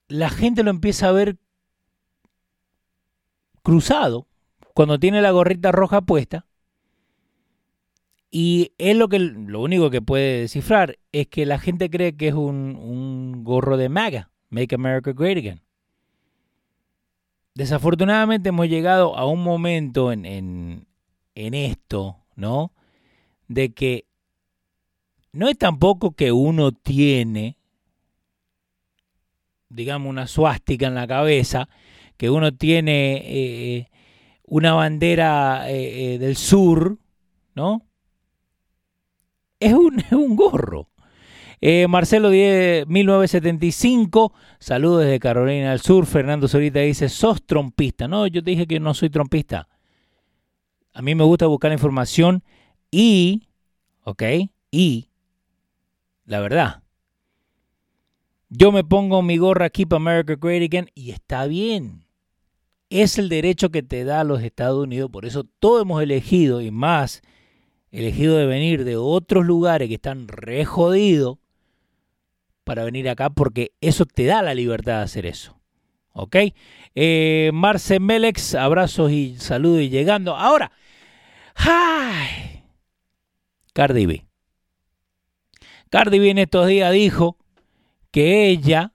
la 0.08 0.30
gente 0.30 0.64
lo 0.64 0.70
empieza 0.70 1.10
a 1.10 1.14
ver 1.14 1.38
cruzado 3.64 4.28
cuando 4.74 5.00
tiene 5.00 5.22
la 5.22 5.32
gorrita 5.32 5.72
roja 5.72 6.02
puesta. 6.02 6.47
Y 8.30 8.74
es 8.78 8.96
lo 8.96 9.08
que 9.08 9.20
lo 9.20 9.62
único 9.62 9.90
que 9.90 10.02
puede 10.02 10.42
descifrar 10.42 11.00
es 11.12 11.28
que 11.28 11.46
la 11.46 11.60
gente 11.60 11.90
cree 11.90 12.16
que 12.16 12.28
es 12.28 12.34
un, 12.34 12.76
un 12.76 13.44
gorro 13.44 13.78
de 13.78 13.90
MAGA, 13.90 14.32
Make 14.50 14.76
America 14.76 15.14
Great 15.14 15.38
Again. 15.38 15.62
Desafortunadamente 17.56 18.50
hemos 18.50 18.68
llegado 18.68 19.18
a 19.18 19.26
un 19.26 19.42
momento 19.44 20.12
en, 20.12 20.26
en 20.26 21.54
esto, 21.54 22.18
¿no? 22.36 22.72
De 23.48 23.74
que 23.74 24.06
no 25.32 25.48
es 25.48 25.58
tampoco 25.58 26.12
que 26.12 26.32
uno 26.32 26.72
tiene, 26.72 27.58
digamos, 29.70 30.10
una 30.10 30.28
suástica 30.28 30.88
en 30.88 30.96
la 30.96 31.08
cabeza, 31.08 31.70
que 32.18 32.30
uno 32.30 32.54
tiene 32.54 33.22
eh, 33.24 33.90
una 34.44 34.74
bandera 34.74 35.70
eh, 35.70 36.16
eh, 36.16 36.18
del 36.20 36.36
sur, 36.36 36.98
¿no? 37.56 37.87
Es 39.60 39.74
un, 39.74 40.04
un 40.12 40.36
gorro. 40.36 40.90
Marcelo 41.90 42.30
10, 42.30 42.88
1975, 42.88 44.32
saludos 44.60 45.06
desde 45.06 45.20
Carolina 45.20 45.72
del 45.72 45.80
Sur. 45.80 46.06
Fernando 46.06 46.48
Zorita 46.48 46.80
dice, 46.80 47.10
sos 47.10 47.44
trompista. 47.46 48.08
No, 48.08 48.28
yo 48.28 48.44
te 48.44 48.52
dije 48.52 48.68
que 48.68 48.80
no 48.80 48.94
soy 48.94 49.10
trompista. 49.10 49.68
A 50.94 51.02
mí 51.02 51.16
me 51.16 51.24
gusta 51.24 51.48
buscar 51.48 51.72
información 51.72 52.44
y, 52.92 53.48
¿ok? 54.04 54.24
Y, 54.72 55.10
la 56.26 56.40
verdad, 56.40 56.84
yo 58.50 58.72
me 58.72 58.84
pongo 58.84 59.22
mi 59.22 59.38
gorra 59.38 59.70
Keep 59.70 59.94
America 59.94 60.36
Great 60.40 60.64
Again 60.64 60.90
y 60.94 61.12
está 61.12 61.48
bien. 61.48 62.06
Es 62.90 63.18
el 63.18 63.30
derecho 63.30 63.70
que 63.70 63.84
te 63.84 64.04
da 64.06 64.24
los 64.24 64.42
Estados 64.42 64.84
Unidos, 64.84 65.10
por 65.12 65.26
eso 65.26 65.44
todos 65.60 65.82
hemos 65.82 66.02
elegido 66.02 66.62
y 66.62 66.72
más 66.72 67.22
elegido 67.92 68.38
de 68.38 68.46
venir 68.46 68.84
de 68.84 68.98
otros 68.98 69.46
lugares 69.46 69.88
que 69.88 69.96
están 69.96 70.28
re 70.28 70.66
jodidos 70.66 71.38
para 72.64 72.84
venir 72.84 73.08
acá 73.10 73.30
porque 73.30 73.72
eso 73.82 74.06
te 74.06 74.26
da 74.26 74.42
la 74.42 74.54
libertad 74.54 74.98
de 74.98 75.04
hacer 75.04 75.26
eso. 75.26 75.58
¿Ok? 76.14 76.36
Eh, 76.96 77.52
Marce 77.54 78.00
Melex, 78.00 78.56
abrazos 78.56 79.12
y 79.12 79.36
saludos 79.38 79.82
y 79.82 79.90
llegando. 79.90 80.36
Ahora, 80.36 80.72
¡Ay! 81.58 82.64
Cardi 83.74 84.06
B. 84.06 84.26
Cardi 85.90 86.20
B 86.20 86.30
en 86.30 86.38
estos 86.38 86.68
días 86.68 86.92
dijo 86.92 87.38
que 88.12 88.48
ella, 88.48 88.94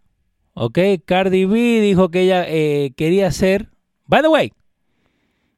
ok, 0.55 0.79
Cardi 1.05 1.45
B 1.45 1.81
dijo 1.81 2.11
que 2.11 2.23
ella 2.23 2.45
eh, 2.49 2.93
quería 2.97 3.31
ser, 3.31 3.71
by 4.07 4.23
the 4.23 4.29
way, 4.29 4.53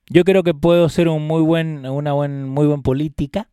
yo 0.08 0.24
creo 0.24 0.42
que 0.42 0.54
puedo 0.54 0.88
ser 0.88 1.08
un 1.08 1.26
muy 1.26 1.42
buen, 1.42 1.86
una 1.86 2.12
buen, 2.12 2.48
muy 2.48 2.66
buen 2.66 2.82
política. 2.82 3.48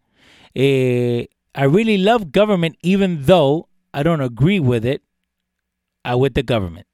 Eh, 0.54 1.30
I 1.56 1.66
really 1.66 1.98
love 1.98 2.32
government 2.34 2.78
even 2.82 3.26
though 3.26 3.68
I 3.94 4.04
don't 4.04 4.22
agree 4.22 4.60
with 4.60 4.86
it, 4.86 5.02
uh, 6.06 6.18
with 6.18 6.34
the 6.34 6.44
government. 6.44 6.88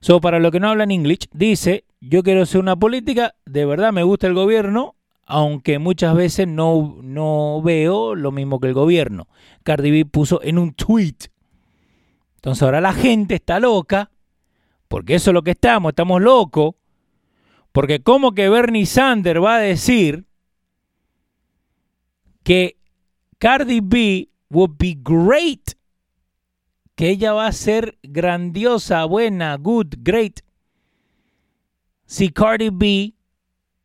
So, 0.00 0.20
para 0.20 0.38
los 0.38 0.52
que 0.52 0.60
no 0.60 0.68
hablan 0.68 0.90
inglés, 0.90 1.20
dice, 1.32 1.84
yo 2.00 2.22
quiero 2.22 2.44
ser 2.46 2.60
una 2.60 2.76
política, 2.76 3.34
de 3.46 3.64
verdad 3.64 3.92
me 3.92 4.02
gusta 4.02 4.26
el 4.26 4.34
gobierno, 4.34 4.96
aunque 5.24 5.78
muchas 5.78 6.14
veces 6.14 6.46
no, 6.46 6.98
no 7.02 7.62
veo 7.62 8.14
lo 8.14 8.30
mismo 8.30 8.60
que 8.60 8.68
el 8.68 8.74
gobierno. 8.74 9.28
Cardi 9.62 9.90
B 9.90 10.04
puso 10.04 10.42
en 10.42 10.58
un 10.58 10.74
tweet. 10.74 11.16
Entonces 12.36 12.62
ahora 12.62 12.80
la 12.80 12.92
gente 12.92 13.36
está 13.36 13.60
loca, 13.60 14.10
porque 14.88 15.14
eso 15.14 15.30
es 15.30 15.34
lo 15.34 15.42
que 15.42 15.52
estamos, 15.52 15.90
estamos 15.90 16.20
locos, 16.20 16.74
porque 17.74 18.04
como 18.04 18.34
que 18.34 18.48
Bernie 18.48 18.86
Sanders 18.86 19.42
va 19.42 19.56
a 19.56 19.58
decir 19.58 20.26
que 22.44 22.76
Cardi 23.38 23.80
B 23.80 24.28
would 24.48 24.76
be 24.78 24.96
great, 24.96 25.72
que 26.94 27.08
ella 27.08 27.32
va 27.32 27.48
a 27.48 27.52
ser 27.52 27.98
grandiosa, 28.04 29.04
buena, 29.06 29.56
good, 29.56 29.96
great, 29.98 30.42
si 32.06 32.28
Cardi 32.28 32.70
B 32.70 33.14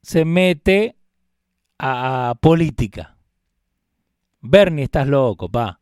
se 0.03 0.23
mete 0.23 0.95
a, 1.79 2.35
política? 2.39 3.17
Bernie, 4.39 4.83
estás 4.83 5.07
loco, 5.07 5.49
pa. 5.49 5.79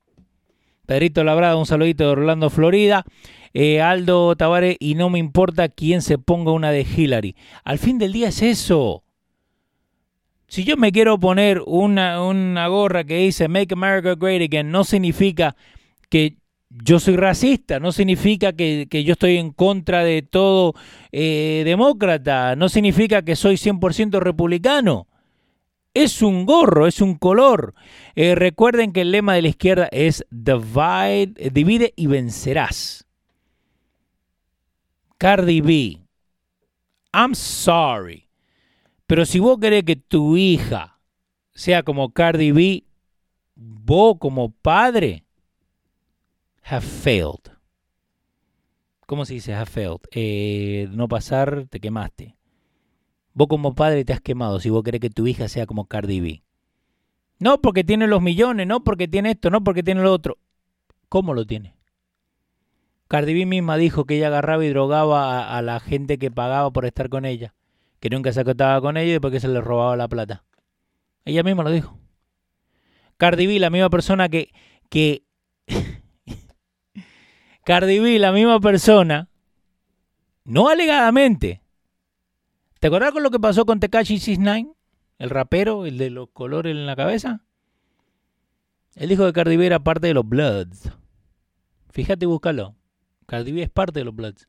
Pedrito 0.86 1.26
Labrada, 1.26 1.58
un 1.58 1.66
saludito 1.66 2.06
de 2.06 2.12
Orlando, 2.12 2.50
Florida. 2.50 3.04
Eh, 3.54 3.82
Aldo 3.82 4.36
Tavares, 4.36 4.78
y 4.80 4.96
no 4.96 5.10
me 5.10 5.20
importa 5.20 5.70
quién 5.70 6.02
se 6.02 6.18
ponga 6.18 6.52
una 6.52 6.72
de 6.72 6.82
Hillary. 6.82 7.36
Al 7.64 7.80
fin 7.80 7.98
del 7.98 8.14
día 8.14 8.30
es 8.30 8.42
eso. 8.42 9.04
Si 10.48 10.64
yo 10.64 10.78
me 10.78 10.92
quiero 10.92 11.20
poner 11.20 11.62
una, 11.66 12.24
una 12.24 12.68
gorra 12.68 13.04
que 13.04 13.18
dice 13.18 13.48
Make 13.48 13.74
America 13.74 14.16
Great 14.16 14.42
Again, 14.42 14.72
no 14.72 14.84
significa 14.86 15.56
que 16.10 16.38
yo 16.70 17.00
soy 17.00 17.16
racista, 17.16 17.80
no 17.80 17.92
significa 17.92 18.54
que, 18.54 18.88
yo 18.90 19.14
estoy 19.14 19.38
en 19.38 19.52
contra 19.52 20.04
de 20.04 20.22
todo 20.22 20.74
eh, 21.12 21.64
demócrata, 21.66 22.56
no 22.56 22.70
significa 22.70 23.22
que 23.24 23.36
soy 23.36 23.56
100% 23.56 24.20
republicano. 24.20 25.08
Es 25.94 26.22
un 26.22 26.46
gorro, 26.46 26.86
es 26.86 27.02
un 27.02 27.16
color. 27.16 27.74
Eh, 28.16 28.36
recuerden 28.36 28.94
que 28.94 29.02
el 29.02 29.12
lema 29.12 29.34
de 29.34 29.42
la 29.42 29.48
izquierda 29.48 29.90
es 29.92 30.26
divide, 30.30 31.34
divide 31.52 31.94
y 31.96 32.08
vencerás. 32.08 33.07
Cardi 35.18 35.62
B, 35.62 36.02
I'm 37.14 37.34
sorry, 37.34 38.30
pero 39.08 39.26
si 39.26 39.40
vos 39.40 39.58
querés 39.60 39.84
que 39.84 39.96
tu 39.96 40.38
hija 40.38 41.00
sea 41.54 41.82
como 41.84 42.14
Cardi 42.14 42.52
B, 42.52 42.84
vos 43.56 44.18
como 44.20 44.52
padre, 44.52 45.24
have 46.64 46.86
failed. 46.86 47.52
¿Cómo 49.08 49.26
se 49.26 49.36
dice 49.36 49.54
have 49.54 49.66
failed? 49.66 50.02
Eh, 50.12 50.90
no 50.92 51.08
pasar, 51.08 51.66
te 51.70 51.80
quemaste. 51.80 52.36
Vos 53.34 53.48
como 53.48 53.74
padre 53.74 54.04
te 54.04 54.14
has 54.14 54.22
quemado 54.22 54.60
si 54.60 54.70
vos 54.70 54.84
querés 54.84 55.00
que 55.00 55.10
tu 55.10 55.28
hija 55.28 55.48
sea 55.48 55.66
como 55.66 55.86
Cardi 55.86 56.20
B. 56.20 56.44
No 57.40 57.62
porque 57.62 57.84
tiene 57.84 58.08
los 58.08 58.22
millones, 58.22 58.68
no 58.68 58.84
porque 58.84 59.08
tiene 59.08 59.32
esto, 59.32 59.50
no 59.50 59.64
porque 59.64 59.84
tiene 59.84 60.02
lo 60.02 60.12
otro. 60.12 60.38
¿Cómo 61.08 61.34
lo 61.34 61.46
tiene? 61.46 61.77
Cardi 63.08 63.34
B 63.34 63.46
misma 63.46 63.78
dijo 63.78 64.06
que 64.06 64.18
ella 64.18 64.28
agarraba 64.28 64.66
y 64.66 64.70
drogaba 64.70 65.56
a, 65.56 65.62
la 65.62 65.80
gente 65.80 66.18
que 66.18 66.30
pagaba 66.30 66.72
por 66.72 66.86
estar 66.86 67.10
con 67.10 67.26
ella. 67.26 67.54
Que 68.00 68.10
nunca 68.10 68.34
se 68.34 68.42
acostaba 68.42 68.80
con 68.82 68.98
ella 68.98 69.16
y 69.16 69.20
porque 69.20 69.40
se 69.40 69.48
le 69.48 69.62
robaba 69.62 69.96
la 69.96 70.08
plata. 70.08 70.44
Ella 71.26 71.44
misma 71.44 71.64
lo 71.64 71.72
dijo. 71.72 71.98
Cardi 73.18 73.48
B, 73.48 73.60
la 73.60 73.70
misma 73.70 73.90
persona 73.90 74.30
que, 74.30 74.52
que 74.90 75.24
Cardi 77.64 78.00
B, 78.00 78.20
la 78.20 78.32
misma 78.32 78.60
persona, 78.60 79.30
no 80.44 80.70
alegadamente. 80.70 81.62
¿Te 82.80 82.88
acuerdas 82.88 83.12
con 83.12 83.24
lo 83.24 83.32
que 83.32 83.40
pasó 83.40 83.66
con 83.66 83.80
Tekashi 83.80 84.20
69? 84.20 84.74
El 85.18 85.30
rapero, 85.32 85.86
el 85.86 85.98
de 85.98 86.12
los 86.12 86.30
colores 86.30 86.72
en 86.72 86.86
la 86.86 86.96
cabeza. 86.96 87.42
Él 88.96 89.10
dijo 89.10 89.26
que 89.26 89.34
Cardi 89.34 89.58
B 89.58 89.66
era 89.66 89.80
parte 89.80 90.08
de 90.08 90.14
los 90.14 90.28
Bloods. 90.28 90.92
Fíjate 91.90 92.26
y 92.26 92.28
búscalo. 92.28 92.77
Cardi 93.28 93.52
B 93.52 93.62
es 93.62 93.70
parte 93.70 94.00
de 94.00 94.06
los 94.06 94.16
Bloods. 94.16 94.48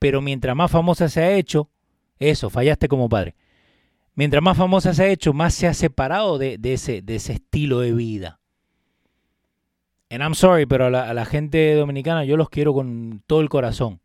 Pero 0.00 0.20
mientras 0.20 0.56
más 0.56 0.70
famosa 0.70 1.08
se 1.08 1.22
ha 1.22 1.32
hecho, 1.32 1.70
eso, 2.18 2.50
fallaste 2.50 2.88
como 2.88 3.08
padre. 3.08 3.36
Mientras 4.14 4.42
más 4.42 4.56
famosa 4.56 4.94
se 4.94 5.04
ha 5.04 5.08
hecho, 5.08 5.32
más 5.32 5.54
se 5.54 5.66
ha 5.66 5.74
separado 5.74 6.38
de, 6.38 6.58
ese, 6.62 7.02
estilo 7.06 7.80
de 7.80 7.92
vida. 7.92 8.40
And 10.10 10.22
I'm 10.22 10.34
sorry, 10.34 10.66
pero 10.66 10.86
a 10.86 10.90
la, 10.90 11.24
gente 11.24 11.74
dominicana 11.74 12.24
yo 12.24 12.36
los 12.36 12.48
quiero 12.48 12.72
con 12.72 13.22
todo 13.26 13.40
el 13.40 13.48
corazón. 13.48 14.00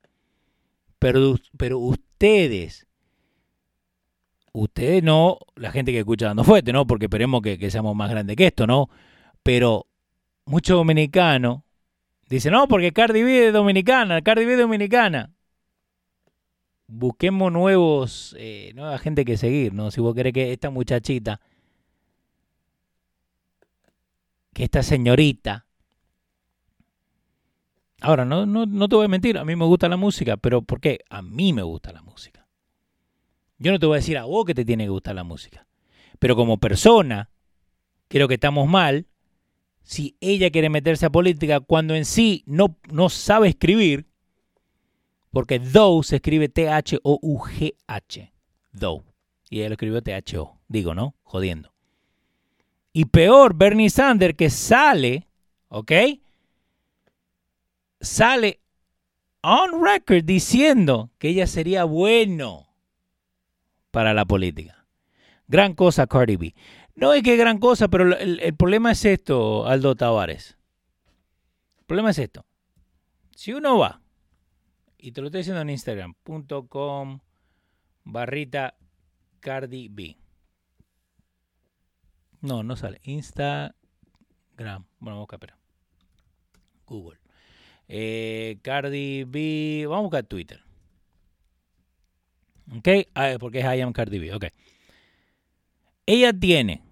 Pero, 0.97 1.37
ustedes, 1.77 2.87
ustedes 4.51 5.03
no, 5.03 5.37
la 5.55 5.71
gente 5.71 5.91
que 5.91 5.99
escucha 5.99 6.25
Dando 6.25 6.43
Fuerte, 6.43 6.73
¿no? 6.73 6.87
Porque 6.87 7.05
esperemos 7.05 7.41
que, 7.41 7.71
seamos 7.71 7.95
más 7.95 8.09
grandes 8.09 8.35
que 8.35 8.47
esto, 8.47 8.65
¿no? 8.65 8.89
Pero 9.43 9.85
muchos 10.45 10.75
dominicanos 10.75 11.61
dicen, 12.35 12.53
no, 12.53 12.67
porque 12.67 12.91
Cardi 12.91 13.23
B 13.23 13.47
es 13.47 13.53
dominicana, 13.53 14.21
Cardi 14.21 14.45
B 14.45 14.53
es 14.53 14.59
dominicana. 14.59 15.33
Busquemos 16.87 17.51
nuevos, 17.51 18.35
eh, 18.39 18.71
nueva 18.75 18.97
gente 18.97 19.25
que 19.25 19.37
seguir, 19.37 19.73
¿no? 19.73 19.91
Si 19.91 20.01
vos 20.01 20.15
querés 20.15 20.33
que 20.33 20.51
esta 20.51 20.69
muchachita, 20.69 21.39
que 24.53 24.63
esta 24.63 24.83
señorita, 24.83 25.65
Ahora, 28.01 28.23
no, 28.23 28.45
no, 28.45 28.65
no 28.65 28.87
te 28.87 28.95
voy 28.95 29.05
a 29.05 29.09
mentir, 29.09 29.37
a 29.37 29.43
mí 29.43 29.55
me 29.55 29.65
gusta 29.65 29.89
la 29.89 29.97
música, 29.97 30.37
pero 30.37 30.61
¿por 30.61 30.79
qué? 30.79 30.99
A 31.09 31.21
mí 31.21 31.51
me 31.51 31.63
gusta 31.63 31.91
la 31.91 32.01
música. 32.01 32.47
Yo 33.57 33.73
no 33.73 33.79
te 33.79 33.85
voy 33.85 33.95
a 33.95 33.99
decir 33.99 34.17
a 34.17 34.23
vos 34.23 34.45
que 34.45 34.55
te 34.55 34.63
tiene 34.63 34.85
que 34.85 34.89
gustar 34.89 35.15
la 35.15 35.25
música. 35.25 35.67
Pero 36.17 36.35
como 36.35 36.59
persona, 36.59 37.29
creo 38.07 38.29
que 38.29 38.35
estamos 38.35 38.69
mal 38.69 39.07
si 39.89 40.15
ella 40.21 40.51
quiere 40.51 40.69
meterse 40.69 41.07
a 41.07 41.09
política 41.09 41.61
cuando 41.61 41.95
en 41.95 42.05
sí 42.05 42.43
no, 42.45 42.77
no 42.91 43.09
sabe 43.09 43.47
escribir, 43.47 44.05
porque 45.31 45.59
though 45.59 46.03
se 46.03 46.17
escribe 46.17 46.47
T-H-O-U-G-H. 46.47 48.31
Though. 48.79 49.03
Y 49.49 49.57
ella 49.57 49.69
lo 49.69 49.73
escribió 49.73 50.03
T-H-O. 50.03 50.59
Digo, 50.67 50.93
¿no? 50.93 51.15
Jodiendo. 51.23 51.73
Y 52.93 53.05
peor, 53.05 53.55
Bernie 53.55 53.89
Sanders 53.89 54.35
que 54.35 54.51
sale, 54.51 55.27
¿ok? 55.69 55.91
sale 57.99 58.59
on 59.41 59.83
record 59.83 60.23
diciendo 60.23 61.09
que 61.17 61.29
ella 61.29 61.47
sería 61.47 61.83
bueno 61.85 62.67
para 63.89 64.13
la 64.13 64.25
política. 64.25 64.85
Gran 65.47 65.73
cosa 65.73 66.05
Cardi 66.05 66.35
B. 66.35 66.53
No 66.99 67.13
es 67.13 67.23
que 67.23 67.37
gran 67.37 67.59
cosa, 67.59 67.87
pero 67.87 68.15
el, 68.17 68.55
problema 68.55 68.91
es 68.91 69.05
esto, 69.05 69.65
Aldo 69.65 69.95
Tavares. 69.95 70.57
El 71.79 71.85
problema 71.85 72.09
es 72.09 72.19
esto. 72.19 72.45
Si 73.35 73.53
uno 73.53 73.77
va, 73.77 74.01
y 74.97 75.13
te 75.13 75.21
lo 75.21 75.27
estoy 75.27 75.39
diciendo 75.39 75.61
en 75.61 75.69
Instagram.com 75.69 77.19
barrita 78.03 78.75
Cardi 79.39 79.87
B. 79.87 80.17
No, 82.41 82.63
no 82.63 82.75
sale. 82.75 82.99
Instagram. 83.03 83.73
Bueno, 84.99 85.17
vamos 85.17 85.27
a 85.31 85.35
esperar. 85.35 85.57
Google. 86.85 87.19
Eh, 87.87 88.59
Cardi 88.61 89.23
B. 89.23 89.85
Vamos 89.87 89.99
a 89.99 90.03
buscar 90.03 90.23
Twitter. 90.25 90.61
¿Ok? 92.77 92.87
Ah, 93.15 93.35
porque 93.39 93.59
es 93.59 93.65
I 93.65 93.81
am 93.81 93.93
Cardi 93.93 94.19
B. 94.19 94.33
Ok. 94.33 94.45
Ella 96.05 96.33
tiene 96.33 96.88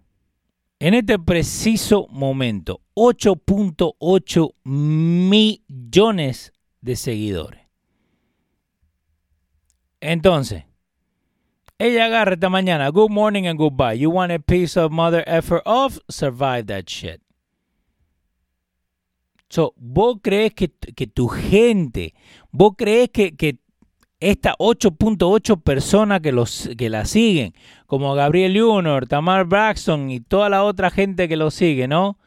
en 0.80 0.94
este 0.94 1.18
preciso 1.20 2.08
momento 2.10 2.82
8.8 2.96 4.54
millones 4.64 6.54
de 6.82 6.96
seguidores. 6.96 7.62
Entonces, 10.00 10.66
ella 11.80 12.06
agarra 12.06 12.34
esta 12.34 12.50
mañana. 12.50 12.90
Good 12.90 13.12
morning 13.12 13.48
and 13.48 13.60
goodbye. 13.60 13.98
You 13.98 14.12
want 14.12 14.32
a 14.32 14.40
piece 14.40 14.80
of 14.80 14.92
mother 14.92 15.24
effort 15.28 15.64
of? 15.66 16.00
Survive 16.10 16.66
that 16.68 16.86
shit. 16.88 17.22
So, 19.50 19.74
¿Vos 19.78 20.18
crees 20.22 20.54
que, 20.54 20.68
tu 20.68 21.28
gente, 21.28 22.14
vos 22.52 22.74
crees 22.78 23.10
que, 23.10 23.36
que 23.36 23.60
estas 24.20 24.56
8.8 24.58 25.62
personas 25.62 26.22
que, 26.22 26.32
los, 26.32 26.70
que 26.78 26.90
la 26.90 27.06
siguen, 27.06 27.54
como 27.86 28.16
Gabriel 28.16 28.60
Junior, 28.60 29.08
Tamar 29.08 29.46
Braxton 29.46 30.10
y 30.10 30.20
toda 30.20 30.50
la 30.50 30.64
otra 30.64 30.90
gente 30.90 31.28
que 31.28 31.38
lo 31.38 31.52
sigue, 31.52 31.88
¿no? 31.88 32.18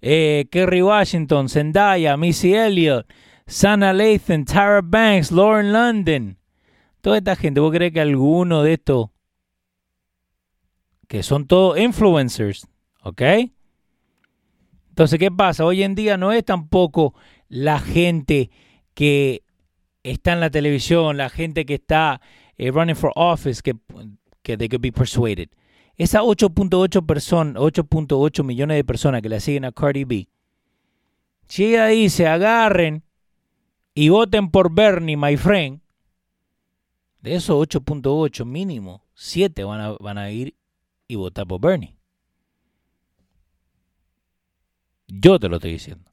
Eh, 0.00 0.46
Kerry 0.50 0.82
Washington, 0.82 1.48
Zendaya, 1.48 2.16
Missy 2.16 2.54
Elliott, 2.54 3.06
Sana 3.46 3.92
Lathan, 3.92 4.44
Tara 4.44 4.80
Banks, 4.82 5.30
Lauren 5.30 5.72
London. 5.72 6.38
Toda 7.00 7.18
esta 7.18 7.36
gente, 7.36 7.60
¿vos 7.60 7.72
crees 7.72 7.92
que 7.92 8.00
alguno 8.00 8.62
de 8.62 8.74
estos, 8.74 9.10
que 11.06 11.22
son 11.22 11.46
todos 11.46 11.78
influencers, 11.78 12.66
¿ok? 13.02 13.22
Entonces, 14.88 15.18
¿qué 15.18 15.30
pasa? 15.30 15.64
Hoy 15.64 15.82
en 15.82 15.94
día 15.94 16.16
no 16.16 16.32
es 16.32 16.44
tampoco 16.44 17.14
la 17.48 17.78
gente 17.78 18.50
que 18.94 19.42
está 20.10 20.32
en 20.32 20.40
la 20.40 20.50
televisión, 20.50 21.16
la 21.16 21.28
gente 21.28 21.66
que 21.66 21.74
está 21.74 22.20
eh, 22.56 22.70
running 22.70 22.96
for 22.96 23.12
office, 23.14 23.62
que, 23.62 23.76
que 24.42 24.56
they 24.56 24.68
could 24.68 24.82
be 24.82 24.92
persuaded. 24.92 25.48
Esas 25.96 26.22
8.8 26.22 27.06
personas, 27.06 27.56
8.8 27.56 28.44
millones 28.44 28.76
de 28.76 28.84
personas 28.84 29.22
que 29.22 29.28
la 29.28 29.40
siguen 29.40 29.64
a 29.64 29.72
Cardi 29.72 30.04
B, 30.04 30.28
si 31.48 31.66
ella 31.66 31.86
dice 31.86 32.26
agarren 32.26 33.02
y 33.94 34.08
voten 34.08 34.50
por 34.50 34.72
Bernie, 34.72 35.16
my 35.16 35.36
friend, 35.36 35.80
de 37.22 37.34
esos 37.34 37.56
8.8 37.56 38.44
mínimo, 38.44 39.04
7 39.14 39.64
van 39.64 39.80
a, 39.80 39.90
van 39.92 40.18
a 40.18 40.30
ir 40.30 40.54
y 41.08 41.14
votar 41.14 41.46
por 41.46 41.60
Bernie. 41.60 41.96
Yo 45.08 45.38
te 45.38 45.48
lo 45.48 45.56
estoy 45.56 45.72
diciendo. 45.72 46.10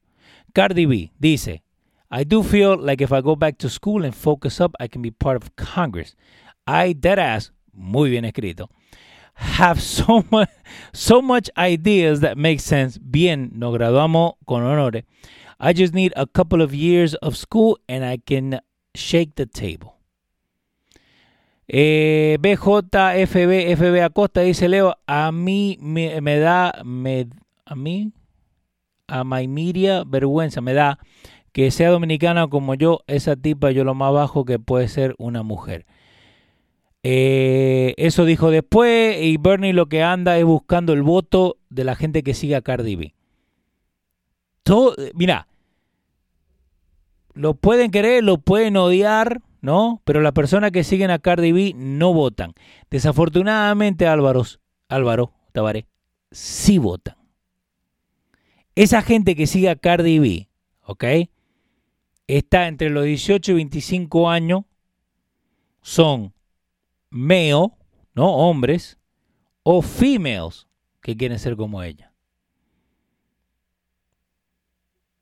Cardi 0.54 0.86
B 0.86 1.12
dice, 1.18 1.64
I 2.14 2.24
do 2.24 2.44
feel 2.44 2.78
like 2.78 3.02
if 3.02 3.12
I 3.12 3.22
go 3.22 3.36
back 3.36 3.58
to 3.58 3.70
school 3.70 4.06
and 4.06 4.14
focus 4.14 4.62
up, 4.62 4.76
I 4.80 4.88
can 4.88 5.02
be 5.02 5.10
part 5.10 5.36
of 5.36 5.56
Congress. 5.56 6.16
I, 6.68 6.94
dead 6.94 7.18
ass, 7.18 7.50
muy 7.74 8.12
bien 8.12 8.24
escrito, 8.24 8.70
have 9.34 9.82
so 9.98 10.24
much, 10.30 10.50
so 10.94 11.24
much 11.24 11.50
ideas 11.58 12.20
that 12.20 12.38
make 12.38 12.60
sense. 12.60 13.00
Bien, 13.00 13.50
nos 13.56 13.76
graduamos 13.76 14.34
con 14.48 14.62
honores. 14.62 15.06
I 15.60 15.74
just 15.74 15.96
need 15.96 16.14
a 16.16 16.28
couple 16.28 16.62
of 16.62 16.76
years 16.76 17.16
of 17.16 17.36
school 17.36 17.80
and 17.90 18.06
I 18.06 18.18
can 18.18 18.62
shake 18.94 19.34
the 19.34 19.48
table. 19.48 19.96
Eh, 21.68 22.38
BJFB 22.40 23.70
FB 23.76 24.06
Acosta 24.06 24.42
dice 24.42 24.70
Leo, 24.70 24.94
a 25.08 25.32
mí 25.32 25.80
me, 25.80 26.22
me 26.22 26.38
da, 26.38 26.74
me, 26.86 27.26
a 27.66 27.74
mí, 27.74 28.12
a 29.08 29.24
my 29.24 29.48
media 29.48 30.04
vergüenza, 30.04 30.62
me 30.62 30.74
da 30.74 31.00
que 31.54 31.72
sea 31.72 31.92
dominicana 31.92 32.48
como 32.48 32.74
yo, 32.74 33.02
esa 33.08 33.36
tipa 33.36 33.72
yo 33.72 33.84
lo 33.84 33.94
más 33.94 34.12
bajo 34.12 34.44
que 34.44 34.60
puede 34.60 34.88
ser 34.88 35.16
una 35.20 35.44
mujer. 35.44 35.86
Eh, 37.04 37.94
eso 37.98 38.26
dijo 38.26 38.50
después 38.50 39.22
y 39.22 39.38
Bernie 39.38 39.74
lo 39.74 39.88
que 39.88 40.04
anda 40.04 40.38
es 40.38 40.46
buscando 40.46 40.94
el 40.94 41.04
voto 41.04 41.58
de 41.70 41.84
la 41.84 41.96
gente 41.96 42.24
que 42.24 42.34
sigue 42.34 42.56
a 42.56 42.62
Cardi 42.62 42.96
B. 42.96 43.14
Todo, 44.64 44.96
mira, 45.14 45.48
lo 47.34 47.54
pueden 47.54 47.92
querer, 47.92 48.24
lo 48.24 48.38
pueden 48.40 48.78
odiar, 48.78 49.42
¿no? 49.62 50.02
Pero 50.06 50.22
las 50.22 50.32
personas 50.32 50.72
que 50.72 50.84
siguen 50.84 51.12
a 51.12 51.20
Cardi 51.20 51.52
B 51.52 51.74
no 51.76 52.14
votan. 52.14 52.54
Desafortunadamente, 52.90 54.08
Álvaro, 54.08 54.44
Álvaro 54.88 55.34
Tabaré, 55.52 55.86
sí 56.32 56.80
votan. 56.80 57.16
Esa 58.76 59.04
gente 59.04 59.36
que 59.36 59.46
sigue 59.46 59.70
a 59.70 59.76
Cardi 59.76 60.18
B, 60.18 60.50
¿ok? 60.86 61.04
Está 62.28 62.68
entre 62.68 62.90
los 62.90 63.06
18 63.06 63.52
y 63.52 63.56
25 63.56 64.30
años, 64.30 64.64
son 65.82 66.34
male, 67.10 67.70
¿no? 68.14 68.36
Hombres, 68.36 68.98
o 69.64 69.82
females 69.82 70.68
que 71.02 71.18
quieren 71.18 71.40
ser 71.40 71.56
como 71.56 71.84
ella. 71.84 72.14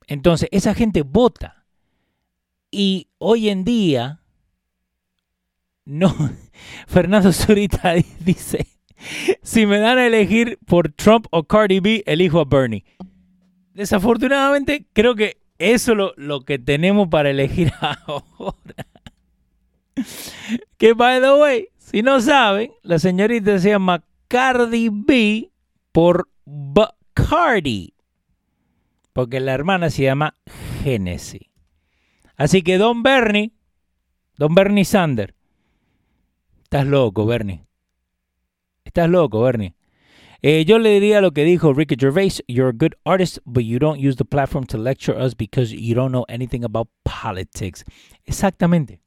Entonces, 0.07 0.49
esa 0.51 0.73
gente 0.73 1.03
vota. 1.03 1.65
Y 2.69 3.09
hoy 3.17 3.49
en 3.49 3.63
día, 3.63 4.21
no, 5.85 6.13
Fernando 6.87 7.33
Zurita 7.33 7.93
dice, 8.19 8.67
si 9.41 9.65
me 9.65 9.79
dan 9.79 9.97
a 9.97 10.07
elegir 10.07 10.59
por 10.65 10.91
Trump 10.91 11.27
o 11.31 11.43
Cardi 11.43 11.79
B, 11.79 12.03
elijo 12.05 12.39
a 12.39 12.45
Bernie. 12.45 12.85
Desafortunadamente, 13.73 14.85
creo 14.93 15.15
que 15.15 15.40
eso 15.61 15.91
es 15.91 15.97
lo, 15.97 16.13
lo 16.17 16.41
que 16.41 16.57
tenemos 16.57 17.07
para 17.09 17.29
elegir 17.29 17.71
ahora. 18.07 18.87
Que, 20.77 20.93
by 20.93 21.21
the 21.21 21.33
way, 21.33 21.67
si 21.77 22.01
no 22.01 22.19
saben, 22.19 22.71
la 22.81 22.97
señorita 22.97 23.59
se 23.59 23.69
llama 23.69 24.03
Cardi 24.27 24.89
B 24.91 25.51
por 25.91 26.29
Bacardi. 26.45 27.93
Porque 29.13 29.39
la 29.39 29.53
hermana 29.53 29.89
se 29.89 30.03
llama 30.03 30.35
Genesis. 30.83 31.49
Así 32.37 32.63
que 32.63 32.77
Don 32.77 33.03
Bernie, 33.03 33.51
Don 34.37 34.55
Bernie 34.55 34.85
Sander, 34.85 35.35
estás 36.63 36.87
loco, 36.87 37.25
Bernie. 37.25 37.65
Estás 38.83 39.09
loco, 39.09 39.41
Bernie. 39.41 39.75
Eh, 40.43 40.65
yo 40.65 40.79
le 40.79 40.89
diría 40.89 41.21
lo 41.21 41.31
que 41.31 41.43
dijo 41.43 41.71
Ricky 41.71 41.95
Gervais, 41.99 42.43
you're 42.47 42.69
a 42.69 42.73
good 42.73 42.95
artist, 43.05 43.37
but 43.45 43.63
you 43.63 43.77
don't 43.77 43.99
use 43.99 44.15
the 44.15 44.25
platform 44.25 44.65
to 44.65 44.77
lecture 44.77 45.15
us 45.15 45.35
because 45.35 45.71
you 45.71 45.93
don't 45.93 46.11
know 46.11 46.25
anything 46.27 46.63
about 46.63 46.89
politics. 47.03 47.85
Exactamente. 48.25 49.01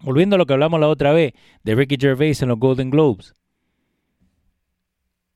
Volviendo 0.00 0.34
a 0.34 0.38
lo 0.38 0.46
que 0.46 0.54
hablamos 0.54 0.80
la 0.80 0.88
otra 0.88 1.12
vez 1.12 1.32
de 1.62 1.74
Ricky 1.76 1.96
Gervais 1.96 2.42
en 2.42 2.48
los 2.48 2.58
Golden 2.58 2.90
Globes. 2.90 3.34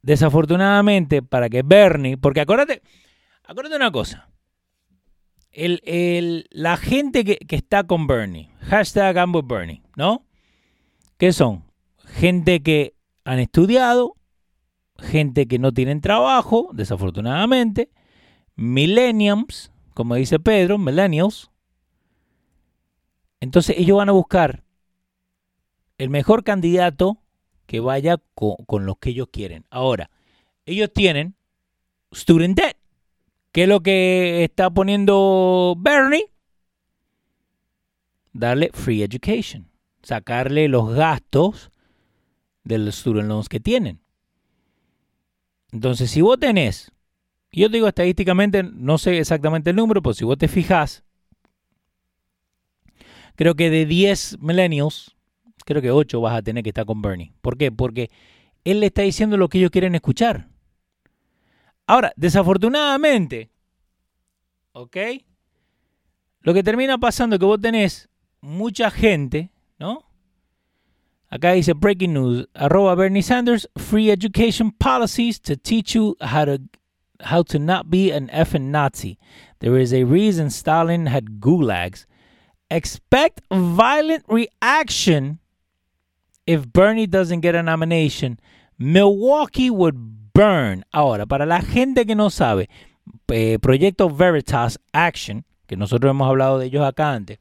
Desafortunadamente, 0.03 1.23
para 1.23 1.49
que 1.49 1.63
Bernie, 1.63 2.17
porque 2.17 2.41
acuérdate, 2.41 2.83
acuérdate 3.45 3.77
una 3.77 3.93
cosa. 3.93 4.29
La 5.53 6.77
gente 6.77 7.25
que, 7.25 7.37
que, 7.37 7.57
está 7.57 7.85
con 7.85 8.07
Bernie, 8.07 8.51
hashtag 8.61 9.19
ambos 9.19 9.47
Bernie, 9.47 9.83
¿no? 9.97 10.27
¿Qué 11.17 11.33
son? 11.33 11.65
Gente 12.07 12.63
que 12.63 12.95
han 13.25 13.39
estudiado, 13.41 14.17
gente 15.01 15.47
que 15.47 15.59
no 15.59 15.73
tienen 15.73 16.01
trabajo, 16.01 16.71
desafortunadamente, 16.73 17.91
millennials, 18.57 19.73
como 19.95 20.15
dice 20.15 20.39
Pedro, 20.39 20.79
millennials. 20.79 21.51
Entonces 23.41 23.77
ellos 23.79 23.97
van 23.97 24.09
a 24.09 24.13
buscar 24.13 24.63
el 25.99 26.11
mejor 26.11 26.45
candidato 26.45 27.19
que 27.67 27.81
vaya 27.81 28.19
con, 28.35 28.57
con 28.67 28.87
lo 28.87 28.97
que 28.97 29.11
ellos 29.11 29.29
quieren. 29.33 29.65
Ahora, 29.71 30.11
ellos 30.67 30.93
tienen 30.93 31.35
student 32.13 32.59
debt, 32.59 32.77
que 33.53 33.65
es 33.65 33.69
lo 33.69 33.81
que 33.81 34.45
está 34.45 34.71
poniendo 34.71 35.75
Bernie. 35.79 36.27
Darle 38.33 38.71
free 38.73 39.03
education, 39.03 39.69
sacarle 40.03 40.69
los 40.69 40.95
gastos 40.95 41.71
de 42.65 42.79
los 42.79 42.97
student 42.97 43.29
loans 43.29 43.49
que 43.49 43.61
tienen. 43.61 44.00
Entonces, 45.73 46.11
si 46.11 46.21
vos 46.21 46.39
tenés, 46.39 46.91
yo 47.53 47.69
digo 47.69 47.89
estadísticamente, 47.89 48.63
no 48.63 48.99
sé 48.99 49.19
exactamente 49.19 49.71
el 49.71 49.77
número, 49.77 50.03
pero 50.03 50.15
si 50.15 50.25
vos 50.25 50.39
te 50.39 50.49
fijas, 50.49 51.05
creo 53.37 53.55
que 53.55 53.71
de 53.71 53.87
10 53.87 54.39
millennials, 54.41 55.17
creo 55.65 55.81
que 55.81 55.91
8 55.91 56.21
vas 56.21 56.37
a 56.37 56.43
tener 56.43 56.63
que 56.63 56.71
estar 56.71 56.87
con 56.87 57.03
Bernie. 57.03 57.33
¿Por 57.41 57.57
qué? 57.57 57.71
Porque 57.73 58.11
él 58.65 58.81
le 58.81 58.87
está 58.87 59.03
diciendo 59.03 59.37
lo 59.37 59.49
que 59.49 59.59
ellos 59.59 59.71
quieren 59.71 59.95
escuchar. 59.95 60.49
Ahora, 61.87 62.13
desafortunadamente, 62.17 63.51
¿ok? 64.73 64.97
Lo 66.41 66.55
que 66.55 66.63
termina 66.63 66.99
pasando 66.99 67.37
es 67.37 67.41
que 67.41 67.47
vos 67.47 67.61
tenés 67.61 68.09
mucha 68.41 68.91
gente, 68.91 69.51
¿no? 69.79 70.10
Acá 71.33 71.55
dice 71.55 71.73
breaking 71.75 72.15
news, 72.15 72.47
arroba 72.57 72.97
Bernie 72.97 73.23
Sanders, 73.23 73.65
free 73.79 74.11
education 74.11 74.73
policies 74.73 75.39
to 75.39 75.57
teach 75.57 75.95
you 75.95 76.17
how 76.21 76.45
to 76.45 76.59
how 77.23 77.43
to 77.43 77.59
not 77.59 77.89
be 77.89 78.11
an 78.11 78.29
effing 78.29 78.71
Nazi. 78.71 79.19
There 79.61 79.77
is 79.79 79.93
a 79.93 80.05
reason 80.05 80.51
Stalin 80.51 81.07
had 81.07 81.39
gulags. 81.41 82.07
Expect 82.71 83.43
violent 83.53 84.25
reaction 84.27 85.39
if 86.47 86.67
Bernie 86.73 87.07
doesn't 87.07 87.41
get 87.41 87.55
a 87.55 87.63
nomination. 87.63 88.41
Milwaukee 88.79 89.71
would 89.71 90.33
burn. 90.33 90.85
Ahora, 90.93 91.27
para 91.27 91.47
la 91.47 91.61
gente 91.61 92.07
que 92.07 92.15
no 92.15 92.31
sabe, 92.31 92.69
eh, 93.29 93.59
Proyecto 93.61 94.09
Veritas 94.09 94.79
Action, 94.93 95.45
que 95.69 95.77
nosotros 95.77 96.11
hemos 96.11 96.29
hablado 96.29 96.59
de 96.59 96.67
ellos 96.67 96.85
acá 96.85 97.13
antes, 97.13 97.39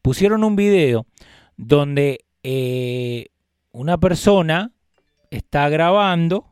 pusieron 0.00 0.44
un 0.44 0.56
video 0.56 1.06
donde 1.56 2.25
eh, 2.48 3.26
una 3.72 3.98
persona 3.98 4.70
está 5.32 5.68
grabando, 5.68 6.46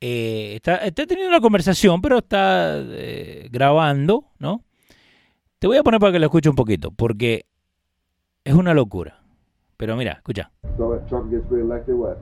eh, 0.00 0.54
está, 0.56 0.78
está, 0.78 1.06
teniendo 1.06 1.28
una 1.28 1.40
conversación, 1.40 2.02
pero 2.02 2.18
está 2.18 2.76
eh, 2.76 3.48
grabando, 3.52 4.24
¿no? 4.40 4.64
Te 5.60 5.68
voy 5.68 5.76
a 5.76 5.84
poner 5.84 6.00
para 6.00 6.10
que 6.10 6.18
lo 6.18 6.26
escuche 6.26 6.50
un 6.50 6.56
poquito, 6.56 6.90
porque 6.90 7.46
es 8.42 8.54
una 8.54 8.74
locura. 8.74 9.22
Pero 9.76 9.94
mira, 9.94 10.14
escucha. 10.14 10.50
So 10.76 11.00
Trump 11.08 11.30
gets 11.30 11.48
reelected, 11.48 11.94
what? 11.94 12.16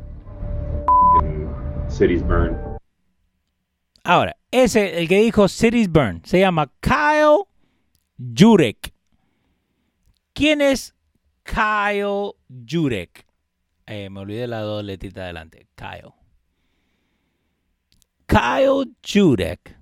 Cities 1.88 2.22
burn. 2.22 2.58
Ahora, 4.02 4.36
ese, 4.50 4.98
el 4.98 5.08
que 5.08 5.22
dijo 5.22 5.48
Cities 5.48 5.88
Burn, 5.88 6.20
se 6.26 6.40
llama 6.40 6.70
Kyle 6.80 7.46
Jurek. 8.18 8.92
¿Quién 10.34 10.60
es 10.60 10.93
Kyle 11.44 12.32
Jurek. 12.48 13.24
Eh, 13.86 14.08
me 14.10 14.20
olvidé 14.20 14.46
la 14.46 14.60
dos 14.60 14.82
letritas 14.84 15.22
adelante. 15.24 15.66
Kyle. 15.76 16.12
Kyle 18.26 18.90
Jurek. 19.02 19.76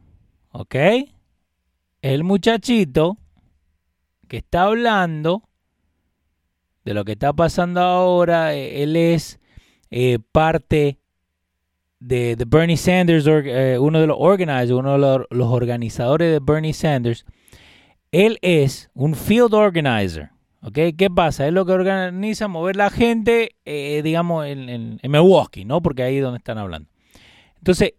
¿Ok? 0.50 0.74
El 2.02 2.24
muchachito 2.24 3.16
que 4.28 4.38
está 4.38 4.64
hablando 4.64 5.48
de 6.84 6.94
lo 6.94 7.04
que 7.04 7.12
está 7.12 7.32
pasando 7.32 7.80
ahora. 7.80 8.54
eh, 8.54 8.82
Él 8.82 8.96
es 8.96 9.38
eh, 9.90 10.18
parte 10.32 10.98
de, 12.00 12.36
Bernie 12.46 12.76
Sanders, 12.76 13.26
or- 13.28 13.44
uno 13.80 14.00
de 14.00 14.06
los 14.08 14.16
organizers, 14.18 14.72
uno 14.72 14.92
de 14.98 15.26
los 15.30 15.46
organizadores 15.48 16.32
de 16.32 16.40
Bernie 16.40 16.72
Sanders. 16.72 17.24
Él 18.10 18.38
es 18.42 18.90
un 18.94 19.14
field 19.14 19.54
organizer. 19.54 20.30
¿Ok? 20.64 20.78
¿Qué 20.96 21.08
pasa? 21.14 21.46
Es 21.46 21.52
lo 21.52 21.66
que 21.66 21.72
organiza 21.72 22.46
mover 22.48 22.76
la 22.76 22.88
gente, 22.90 23.50
eh, 23.64 24.00
digamos, 24.04 24.46
en, 24.46 24.68
en- 24.68 24.98
en 25.02 25.10
Milwaukee, 25.10 25.64
¿no? 25.64 25.82
Porque 25.82 26.02
ahí 26.04 26.18
es 26.18 26.22
donde 26.22 26.38
están 26.38 26.58
hablando. 26.58 26.88
Entonces, 27.58 27.94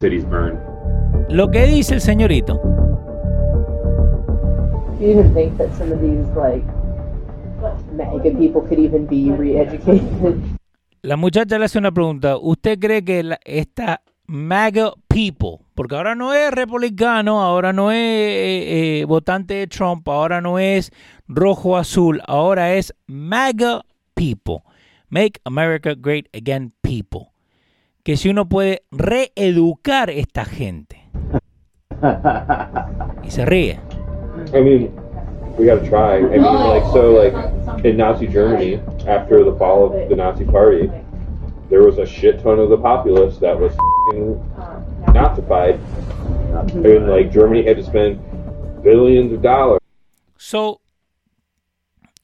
Cities 0.00 0.24
burn. 0.26 0.58
lo 1.28 1.50
que 1.50 1.66
dice 1.66 1.94
el 1.94 2.00
señorito 2.00 2.60
Do 4.98 5.06
you 5.08 5.18
even 5.18 5.34
think 5.34 5.56
that 5.58 5.68
some 5.76 5.92
of 5.92 6.00
these 6.00 6.26
like 6.36 6.64
MAGA 7.96 8.30
people 8.38 8.62
could 8.62 8.78
even 8.78 9.06
be 9.06 9.32
re-educated? 9.36 10.36
La 11.02 11.16
muchacha 11.16 11.58
le 11.58 11.64
hace 11.64 11.78
una 11.78 11.90
pregunta. 11.92 12.36
¿Usted 12.38 12.78
cree 12.78 13.04
que 13.04 13.22
la- 13.22 13.40
esta 13.44 14.02
MAGA 14.26 14.92
people, 15.08 15.58
porque 15.74 15.96
ahora 15.96 16.14
no 16.14 16.32
es 16.32 16.50
republicano, 16.52 17.42
ahora 17.42 17.72
no 17.72 17.90
es 17.90 17.98
eh, 17.98 19.00
eh, 19.00 19.04
votante 19.04 19.54
de 19.54 19.66
Trump, 19.66 20.08
ahora 20.08 20.40
no 20.40 20.58
es 20.60 20.90
rojo 21.34 21.76
azul, 21.76 22.20
ahora 22.26 22.74
es 22.74 22.94
MAGA 23.06 23.82
people, 24.14 24.62
Make 25.08 25.40
America 25.44 25.94
Great 25.94 26.28
Again 26.34 26.72
people, 26.82 27.32
que 28.04 28.16
si 28.16 28.28
uno 28.28 28.48
puede 28.48 28.82
reeducar 28.90 30.10
esta 30.10 30.44
gente. 30.44 31.02
Y 33.22 33.30
se 33.30 33.44
ríe. 33.44 33.78
I 34.52 34.60
mean, 34.60 34.90
we 35.56 35.66
gotta 35.66 35.88
try. 35.88 36.16
I 36.16 36.38
mean, 36.38 36.42
like, 36.42 36.82
so, 36.92 37.12
like, 37.12 37.84
in 37.84 37.96
Nazi 37.96 38.26
Germany, 38.26 38.80
after 39.06 39.44
the 39.44 39.54
fall 39.56 39.86
of 39.86 40.08
the 40.08 40.16
Nazi 40.16 40.44
Party, 40.44 40.90
there 41.70 41.82
was 41.84 41.98
a 41.98 42.06
shit 42.06 42.42
ton 42.42 42.58
of 42.58 42.68
the 42.68 42.76
populace 42.76 43.38
that 43.38 43.58
was 43.58 43.72
fing 44.10 44.42
Nazified. 45.14 45.78
Mm-hmm. 45.78 46.84
And, 46.84 47.08
like, 47.08 47.30
Germany 47.30 47.62
had 47.62 47.76
to 47.76 47.84
spend 47.84 48.18
billions 48.82 49.32
of 49.32 49.40
dollars. 49.40 49.80
So, 50.36 50.81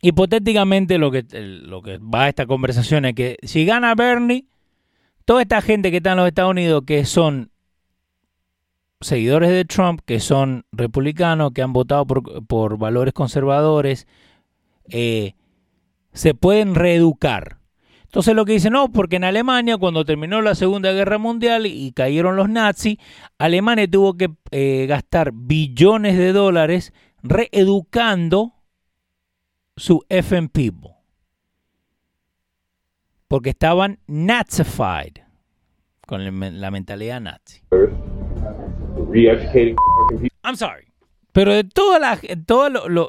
hipotéticamente 0.01 0.99
lo 0.99 1.11
que, 1.11 1.25
lo 1.33 1.83
que 1.83 1.99
va 1.99 2.25
a 2.25 2.29
esta 2.29 2.47
conversación 2.47 3.05
es 3.05 3.15
que 3.15 3.37
si 3.43 3.65
gana 3.65 3.95
Bernie, 3.95 4.47
toda 5.25 5.43
esta 5.43 5.61
gente 5.61 5.91
que 5.91 5.99
está 5.99 6.13
en 6.13 6.19
los 6.19 6.29
Estados 6.29 6.53
Unidos 6.53 6.83
que 6.87 7.05
son 7.05 7.51
seguidores 9.01 9.51
de 9.51 9.65
Trump, 9.65 10.01
que 10.05 10.21
son 10.21 10.65
republicanos, 10.73 11.53
que 11.53 11.63
han 11.63 11.73
votado 11.73 12.07
por, 12.07 12.47
por 12.47 12.79
valores 12.79 13.15
conservadores, 13.15 14.07
eh, 14.89 15.35
se 16.13 16.35
pueden 16.35 16.75
reeducar. 16.75 17.59
Entonces 18.05 18.35
lo 18.35 18.45
que 18.45 18.53
dicen, 18.53 18.73
no, 18.73 18.91
porque 18.91 19.17
en 19.17 19.25
Alemania 19.25 19.77
cuando 19.77 20.05
terminó 20.05 20.41
la 20.41 20.55
Segunda 20.55 20.93
Guerra 20.93 21.19
Mundial 21.19 21.67
y 21.67 21.93
cayeron 21.93 22.37
los 22.37 22.49
nazis, 22.49 22.97
Alemania 23.37 23.89
tuvo 23.89 24.17
que 24.17 24.31
eh, 24.51 24.87
gastar 24.89 25.33
billones 25.35 26.17
de 26.17 26.33
dólares 26.33 26.95
reeducando 27.23 28.55
su 29.79 30.05
FN 30.09 30.49
people. 30.49 30.97
Porque 33.29 33.51
estaban 33.51 33.99
nazified, 34.07 35.23
con 36.07 36.25
la 36.61 36.71
mentalidad 36.71 37.21
nazi. 37.21 37.63
I'm 40.43 40.57
sorry. 40.57 40.89
Pero 41.33 41.55
de 41.55 41.65
toda 41.65 41.99
la, 41.99 42.19
todo 42.47 42.71
lo, 42.71 42.89
lo, 42.89 43.09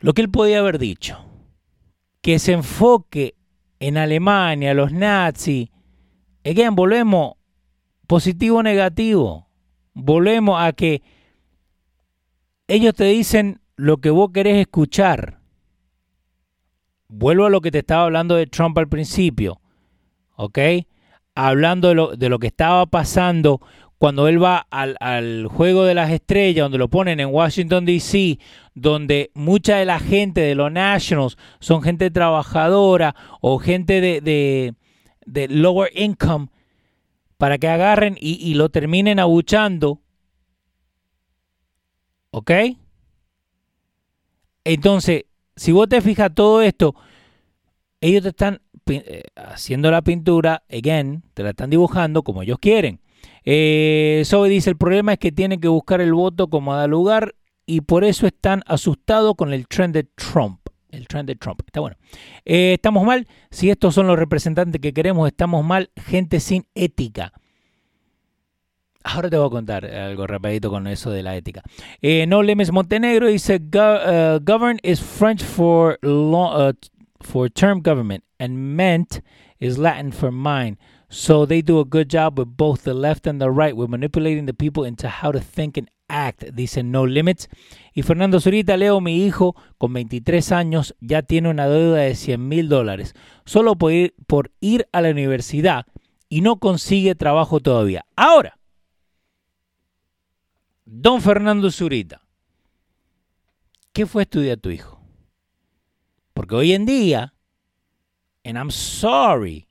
lo 0.00 0.12
que 0.12 0.22
él 0.22 0.30
podía 0.30 0.60
haber 0.60 0.78
dicho, 0.78 1.18
que 2.20 2.38
se 2.38 2.52
enfoque 2.52 3.34
en 3.80 3.96
Alemania, 3.96 4.74
los 4.74 4.92
nazis, 4.92 5.70
again, 6.44 6.74
volvemos 6.74 7.34
positivo 8.06 8.58
o 8.58 8.62
negativo, 8.62 9.48
volvemos 9.94 10.60
a 10.60 10.72
que 10.72 11.02
ellos 12.68 12.94
te 12.94 13.04
dicen 13.04 13.60
lo 13.78 13.98
que 13.98 14.10
vos 14.10 14.32
querés 14.34 14.56
escuchar. 14.56 15.38
Vuelvo 17.06 17.46
a 17.46 17.50
lo 17.50 17.60
que 17.60 17.70
te 17.70 17.78
estaba 17.78 18.02
hablando 18.02 18.34
de 18.34 18.46
Trump 18.46 18.76
al 18.76 18.88
principio, 18.88 19.60
¿ok? 20.34 20.58
Hablando 21.36 21.88
de 21.88 21.94
lo, 21.94 22.16
de 22.16 22.28
lo 22.28 22.40
que 22.40 22.48
estaba 22.48 22.84
pasando 22.86 23.60
cuando 23.96 24.26
él 24.26 24.42
va 24.42 24.66
al, 24.70 24.96
al 24.98 25.46
Juego 25.46 25.84
de 25.84 25.94
las 25.94 26.10
Estrellas, 26.10 26.64
donde 26.64 26.78
lo 26.78 26.88
ponen 26.88 27.20
en 27.20 27.28
Washington, 27.28 27.84
D.C., 27.86 28.40
donde 28.74 29.30
mucha 29.34 29.76
de 29.76 29.84
la 29.84 30.00
gente 30.00 30.40
de 30.40 30.56
los 30.56 30.72
Nationals 30.72 31.38
son 31.60 31.80
gente 31.80 32.10
trabajadora 32.10 33.14
o 33.40 33.58
gente 33.58 34.00
de, 34.00 34.74
de, 35.24 35.48
lower 35.48 35.90
income, 35.94 36.48
para 37.36 37.58
que 37.58 37.68
agarren 37.68 38.16
y, 38.20 38.34
y 38.44 38.54
lo 38.54 38.70
terminen 38.70 39.20
abuchando. 39.20 40.00
¿Ok? 42.32 42.50
Entonces, 44.68 45.24
si 45.56 45.72
vos 45.72 45.88
te 45.88 46.00
fijas 46.00 46.34
todo 46.34 46.62
esto, 46.62 46.94
ellos 48.00 48.22
te 48.22 48.28
están 48.28 48.60
eh, 48.86 49.22
haciendo 49.34 49.90
la 49.90 50.02
pintura, 50.02 50.62
again, 50.70 51.22
te 51.34 51.42
la 51.42 51.50
están 51.50 51.70
dibujando 51.70 52.22
como 52.22 52.42
ellos 52.42 52.58
quieren. 52.60 53.00
Eh, 53.44 54.22
Zoe 54.24 54.48
dice, 54.48 54.70
el 54.70 54.76
problema 54.76 55.14
es 55.14 55.18
que 55.18 55.32
tienen 55.32 55.60
que 55.60 55.68
buscar 55.68 56.00
el 56.00 56.12
voto 56.12 56.48
como 56.48 56.74
da 56.74 56.86
lugar 56.86 57.34
y 57.64 57.80
por 57.80 58.04
eso 58.04 58.26
están 58.26 58.62
asustados 58.66 59.34
con 59.36 59.52
el 59.52 59.66
trend 59.66 59.94
de 59.94 60.04
Trump. 60.04 60.60
El 60.90 61.06
trend 61.08 61.28
de 61.28 61.36
Trump. 61.36 61.60
Está 61.66 61.80
bueno. 61.80 61.96
Eh, 62.44 62.74
estamos 62.74 63.04
mal. 63.04 63.26
Si 63.50 63.70
estos 63.70 63.94
son 63.94 64.06
los 64.06 64.18
representantes 64.18 64.80
que 64.80 64.92
queremos, 64.92 65.26
estamos 65.28 65.64
mal. 65.64 65.90
Gente 65.96 66.40
sin 66.40 66.66
ética. 66.74 67.32
Ahora 69.10 69.30
te 69.30 69.38
voy 69.38 69.46
a 69.46 69.50
contar 69.50 69.86
algo 69.86 70.26
rapidito 70.26 70.68
con 70.70 70.86
eso 70.86 71.10
de 71.10 71.22
la 71.22 71.34
ética. 71.34 71.62
Eh, 72.02 72.26
no 72.26 72.42
Lemes 72.42 72.72
Montenegro 72.72 73.28
dice, 73.28 73.58
"Go- 73.58 73.96
uh, 73.96 74.38
govern 74.44 74.78
is 74.82 75.00
French 75.00 75.42
for, 75.42 75.98
uh, 76.02 76.72
for 77.20 77.50
term 77.50 77.80
government 77.80 78.22
and 78.38 78.54
meant 78.54 79.20
is 79.58 79.78
Latin 79.78 80.12
for 80.12 80.30
mind. 80.30 80.76
So 81.08 81.46
they 81.46 81.62
do 81.62 81.80
a 81.80 81.84
good 81.84 82.08
job 82.08 82.38
with 82.38 82.48
both 82.56 82.82
the 82.82 82.92
left 82.92 83.26
and 83.26 83.40
the 83.40 83.48
right 83.50 83.74
with 83.74 83.88
manipulating 83.88 84.44
the 84.44 84.52
people 84.52 84.86
into 84.86 85.08
how 85.08 85.32
to 85.32 85.40
think 85.40 85.78
and 85.78 85.88
act, 86.10 86.44
dice 86.54 86.82
No 86.82 87.06
Limits. 87.06 87.48
Y 87.94 88.02
Fernando 88.02 88.40
Zurita, 88.40 88.76
Leo, 88.76 89.00
mi 89.00 89.24
hijo, 89.24 89.56
con 89.78 89.94
23 89.94 90.52
años, 90.52 90.94
ya 91.00 91.22
tiene 91.22 91.48
una 91.48 91.66
deuda 91.66 92.00
de 92.02 92.14
100 92.14 92.46
mil 92.46 92.68
dólares, 92.68 93.14
solo 93.46 93.74
por 93.76 94.50
ir 94.60 94.86
a 94.92 95.00
la 95.00 95.10
universidad 95.10 95.86
y 96.28 96.42
no 96.42 96.56
consigue 96.56 97.14
trabajo 97.14 97.60
todavía. 97.60 98.04
Ahora, 98.14 98.57
don 100.90 101.20
Fernando 101.20 101.70
Zurita, 101.70 102.22
¿qué 103.92 104.06
fue 104.06 104.22
estudiar 104.22 104.56
tu 104.56 104.70
hijo? 104.70 105.00
Porque 106.32 106.54
hoy 106.54 106.72
en 106.72 106.86
día, 106.86 107.34
and 108.44 108.56
I'm 108.56 108.70
sorry, 108.70 109.68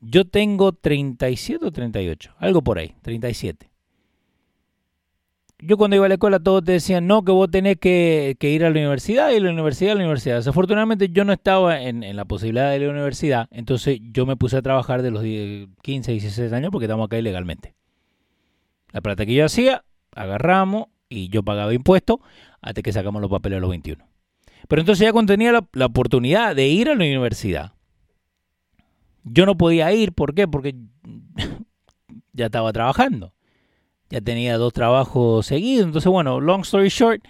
yo 0.00 0.26
tengo 0.26 0.72
37 0.72 1.66
o 1.66 1.72
38, 1.72 2.34
algo 2.38 2.62
por 2.62 2.78
ahí, 2.78 2.94
37. 3.02 3.68
Yo 5.62 5.76
cuando 5.76 5.96
iba 5.96 6.06
a 6.06 6.08
la 6.08 6.14
escuela 6.14 6.38
todos 6.38 6.64
te 6.64 6.72
decían, 6.72 7.06
no, 7.06 7.22
que 7.22 7.32
vos 7.32 7.50
tenés 7.50 7.76
que, 7.76 8.36
ir 8.40 8.64
a 8.64 8.70
la 8.70 8.78
universidad 8.78 9.30
y 9.30 9.40
la 9.40 9.50
universidad 9.50 9.92
a 9.92 9.96
la 9.96 10.00
universidad. 10.02 10.36
Desafortunadamente 10.36 11.10
yo 11.10 11.24
no 11.24 11.32
estaba 11.32 11.82
en, 11.82 12.16
la 12.16 12.24
posibilidad 12.24 12.70
de 12.70 12.76
ir 12.76 12.82
a 12.84 12.86
la 12.86 12.92
universidad, 12.92 13.48
entonces 13.50 13.98
yo 14.12 14.24
me 14.24 14.36
puse 14.36 14.56
a 14.56 14.62
trabajar 14.62 15.02
de 15.02 15.10
los 15.10 15.22
10, 15.22 15.68
15, 15.82 16.12
16 16.12 16.52
años 16.52 16.70
porque 16.70 16.86
estamos 16.86 17.06
acá 17.06 17.18
ilegalmente. 17.18 17.79
La 18.92 19.00
plata 19.00 19.26
que 19.26 19.34
yo 19.34 19.44
hacía, 19.44 19.84
agarramos 20.14 20.86
y 21.08 21.28
yo 21.28 21.42
pagaba 21.42 21.74
impuestos 21.74 22.18
hasta 22.60 22.82
que 22.82 22.92
sacamos 22.92 23.20
los 23.20 23.30
papeles 23.30 23.58
a 23.58 23.60
los 23.60 23.70
21. 23.70 24.04
Pero 24.68 24.82
entonces 24.82 25.04
ya 25.04 25.12
cuando 25.12 25.32
tenía 25.32 25.52
la, 25.72 25.86
oportunidad 25.86 26.54
de 26.54 26.68
ir 26.68 26.88
a 26.88 26.94
la 26.94 27.04
universidad, 27.04 27.72
yo 29.24 29.46
no 29.46 29.56
podía 29.56 29.92
ir, 29.92 30.12
¿por 30.12 30.34
qué? 30.34 30.46
Porque 30.46 30.74
ya 32.32 32.46
estaba 32.46 32.72
trabajando. 32.72 33.32
Ya 34.10 34.20
tenía 34.20 34.58
dos 34.58 34.72
trabajos 34.72 35.46
seguidos. 35.46 35.86
Entonces, 35.86 36.10
bueno, 36.10 36.40
long 36.40 36.62
story 36.62 36.88
short, 36.88 37.22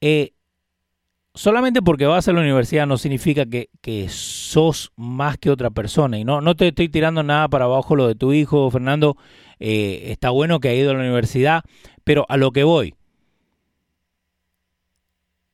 eh, 0.00 0.32
solamente 1.34 1.82
porque 1.82 2.06
vas 2.06 2.28
a 2.28 2.32
la 2.32 2.40
universidad 2.40 2.86
no 2.86 2.98
significa 2.98 3.46
que, 3.46 3.70
que 3.80 4.08
sos 4.08 4.92
más 4.96 5.38
que 5.38 5.50
otra 5.50 5.70
persona. 5.70 6.18
Y 6.18 6.24
no, 6.24 6.40
no 6.40 6.54
te 6.56 6.68
estoy 6.68 6.88
tirando 6.88 7.22
nada 7.22 7.48
para 7.48 7.64
abajo 7.64 7.96
lo 7.96 8.06
de 8.06 8.14
tu 8.14 8.32
hijo, 8.32 8.70
Fernando. 8.70 9.16
Eh, 9.58 10.10
está 10.10 10.30
bueno 10.30 10.60
que 10.60 10.68
ha 10.68 10.74
ido 10.74 10.90
a 10.90 10.94
la 10.94 11.00
universidad, 11.00 11.62
pero 12.04 12.26
a 12.28 12.36
lo 12.36 12.52
que 12.52 12.64
voy. 12.64 12.94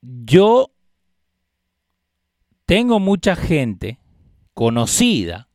Yo 0.03 0.73
tengo 2.67 3.01
mucha 3.01 3.37
gente 3.37 3.99
conocida 4.55 5.49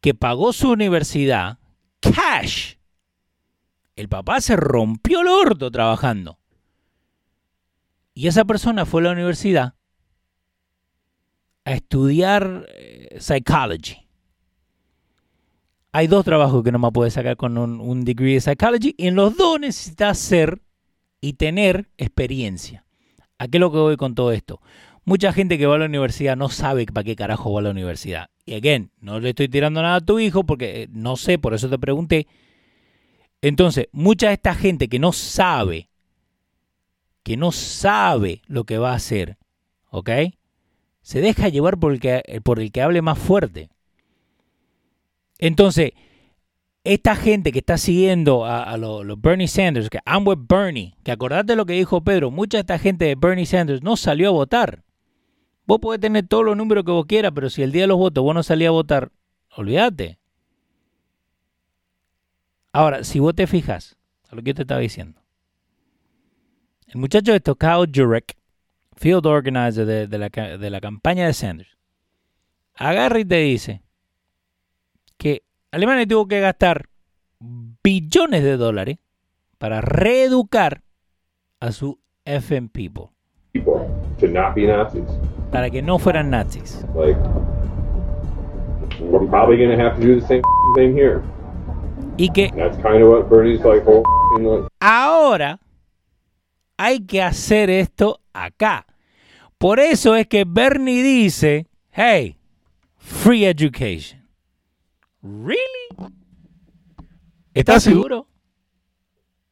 que 0.00 0.14
pagó 0.14 0.52
su 0.52 0.70
universidad 0.70 1.58
cash. 2.00 2.76
El 3.96 4.08
papá 4.08 4.40
se 4.40 4.56
rompió 4.56 5.20
el 5.20 5.28
orto 5.28 5.70
trabajando. 5.70 6.38
Y 8.14 8.28
esa 8.28 8.44
persona 8.44 8.86
fue 8.86 9.02
a 9.02 9.04
la 9.04 9.12
universidad 9.12 9.74
a 11.64 11.72
estudiar 11.72 12.66
eh, 12.68 13.18
psychology. 13.20 14.06
Hay 15.92 16.06
dos 16.06 16.24
trabajos 16.24 16.62
que 16.62 16.70
no 16.70 16.78
me 16.78 16.92
puede 16.92 17.10
sacar 17.10 17.36
con 17.36 17.58
un, 17.58 18.04
degree 18.04 18.34
de 18.34 18.40
psychology 18.40 18.94
y 18.96 19.08
en 19.08 19.16
los 19.16 19.36
dos 19.36 19.58
necesitas 19.58 20.18
ser 20.18 20.60
y 21.20 21.32
tener 21.32 21.88
experiencia. 21.98 22.84
¿A 23.38 23.48
qué 23.48 23.56
es 23.56 23.60
lo 23.60 23.72
que 23.72 23.78
voy 23.78 23.96
con 23.96 24.14
todo 24.14 24.30
esto? 24.30 24.60
Mucha 25.04 25.32
gente 25.32 25.58
que 25.58 25.66
va 25.66 25.74
a 25.74 25.78
la 25.78 25.86
universidad 25.86 26.36
no 26.36 26.48
sabe 26.48 26.86
para 26.86 27.02
qué 27.02 27.16
carajo 27.16 27.52
va 27.52 27.60
a 27.60 27.62
la 27.64 27.70
universidad. 27.70 28.28
Y 28.44 28.54
again, 28.54 28.92
no 29.00 29.18
le 29.18 29.30
estoy 29.30 29.48
tirando 29.48 29.82
nada 29.82 29.96
a 29.96 30.00
tu 30.00 30.20
hijo 30.20 30.44
porque 30.44 30.82
eh, 30.82 30.88
no 30.92 31.16
sé, 31.16 31.38
por 31.38 31.54
eso 31.54 31.68
te 31.68 31.78
pregunté. 31.78 32.28
Entonces, 33.42 33.88
mucha 33.90 34.28
de 34.28 34.34
esta 34.34 34.54
gente 34.54 34.88
que 34.88 34.98
no 34.98 35.12
sabe, 35.12 35.88
que 37.24 37.36
no 37.36 37.50
sabe 37.50 38.42
lo 38.46 38.64
que 38.64 38.78
va 38.78 38.92
a 38.92 38.96
hacer, 38.96 39.38
¿ok? 39.90 40.10
Se 41.02 41.20
deja 41.20 41.48
llevar 41.48 41.78
por 41.78 41.92
el 41.92 42.00
que, 42.00 42.40
por 42.44 42.60
el 42.60 42.70
que 42.70 42.82
hable 42.82 43.02
más 43.02 43.18
fuerte. 43.18 43.70
Entonces, 45.40 45.92
esta 46.84 47.16
gente 47.16 47.50
que 47.50 47.60
está 47.60 47.78
siguiendo 47.78 48.44
a, 48.44 48.76
los 48.76 49.20
Bernie 49.20 49.48
Sanders, 49.48 49.88
que 49.88 49.98
I'm 50.06 50.26
with 50.26 50.38
Bernie, 50.46 50.94
que 51.02 51.12
acordate 51.12 51.56
lo 51.56 51.64
que 51.64 51.72
dijo 51.72 52.04
Pedro, 52.04 52.30
mucha 52.30 52.58
de 52.58 52.60
esta 52.60 52.78
gente 52.78 53.06
de 53.06 53.14
Bernie 53.14 53.46
Sanders 53.46 53.82
no 53.82 53.96
salió 53.96 54.28
a 54.28 54.32
votar. 54.32 54.84
Vos 55.66 55.78
podés 55.78 56.00
tener 56.00 56.28
todos 56.28 56.44
los 56.44 56.58
números 56.58 56.84
que 56.84 56.90
vos 56.90 57.06
quieras, 57.06 57.32
pero 57.34 57.48
si 57.48 57.62
el 57.62 57.72
día 57.72 57.82
de 57.82 57.86
los 57.88 57.96
votos 57.96 58.22
vos 58.22 58.34
no 58.34 58.42
salías 58.42 58.68
a 58.68 58.72
votar, 58.72 59.12
olvídate. 59.56 60.18
Ahora, 62.72 63.02
si 63.02 63.18
vos 63.18 63.34
te 63.34 63.46
fijas 63.46 63.96
a 64.28 64.36
lo 64.36 64.42
que 64.42 64.50
yo 64.50 64.54
te 64.56 64.62
estaba 64.62 64.80
diciendo, 64.80 65.22
el 66.86 67.00
muchacho 67.00 67.32
de 67.32 67.40
Kyle 67.40 67.90
Jurek, 67.94 68.36
field 68.94 69.24
organizer 69.24 69.86
de, 69.86 70.18
la, 70.18 70.28
de 70.28 70.70
la 70.70 70.80
campaña 70.82 71.26
de 71.26 71.32
Sanders, 71.32 71.78
agarra 72.74 73.20
y 73.20 73.24
te 73.24 73.36
dice 73.36 73.82
Alemania 75.72 76.06
tuvo 76.06 76.26
que 76.26 76.40
gastar 76.40 76.86
billones 77.82 78.42
de 78.42 78.56
dólares 78.56 78.98
para 79.58 79.80
reeducar 79.80 80.82
a 81.60 81.72
su 81.72 82.00
FN 82.24 82.68
people. 82.68 83.10
To 84.18 84.26
not 84.28 84.54
be 84.54 84.66
Nazis. 84.66 85.04
Para 85.50 85.70
que 85.70 85.82
no 85.82 85.98
fueran 85.98 86.30
nazis. 86.30 86.84
Like, 86.94 87.18
we're 89.00 89.26
probably 89.28 89.56
going 89.56 89.70
to 89.70 89.82
have 89.82 89.96
to 89.96 90.06
do 90.06 90.20
the 90.20 90.26
same 90.26 90.42
thing 90.74 90.94
here. 90.94 91.22
Y 92.16 92.28
que 92.28 92.50
That's 92.54 92.76
kind 92.82 93.02
of 93.02 93.08
what 93.08 93.28
Bernie's 93.28 93.64
like, 93.64 93.84
whole 93.84 94.04
ahora 94.80 95.58
hay 96.78 97.00
que 97.00 97.22
hacer 97.22 97.70
esto 97.70 98.20
acá. 98.32 98.86
Por 99.58 99.80
eso 99.80 100.14
es 100.14 100.26
que 100.26 100.44
Bernie 100.44 101.02
dice, 101.02 101.66
hey, 101.90 102.38
free 102.96 103.44
education. 103.44 104.19
¿Really? 105.22 106.12
¿Estás 107.52 107.82
seguro? 107.82 108.26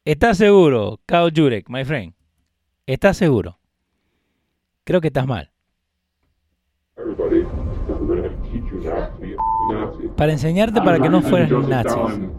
¿Estás 0.03 0.37
seguro, 0.37 0.99
Kao 1.05 1.29
Jurek, 1.35 1.69
my 1.69 1.85
friend? 1.85 2.13
¿Estás 2.87 3.17
seguro? 3.17 3.59
Creo 4.83 5.01
que 5.01 5.07
estás 5.07 5.27
mal. 5.27 5.51
Para 10.17 10.31
enseñarte 10.31 10.81
para 10.81 10.99
que 10.99 11.09
no 11.09 11.21
fueras 11.21 11.51
nazis. 11.67 12.29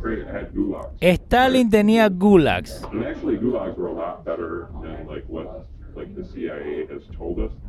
Stalin 1.01 1.71
tenía 1.71 2.09
gulags. 2.09 2.83
And 2.91 3.05
actually, 3.05 3.39
gulags 3.39 3.77
were 3.77 3.91
a 3.91 3.93
lot 3.93 4.25
better 4.25 4.67
than 4.83 5.07
like 5.07 5.25
what 5.29 5.69
like 5.95 6.13
the 6.17 6.25
CIA 6.25 6.89
has 6.89 6.89
told 6.89 6.89
us. 6.89 6.89
that 6.89 6.90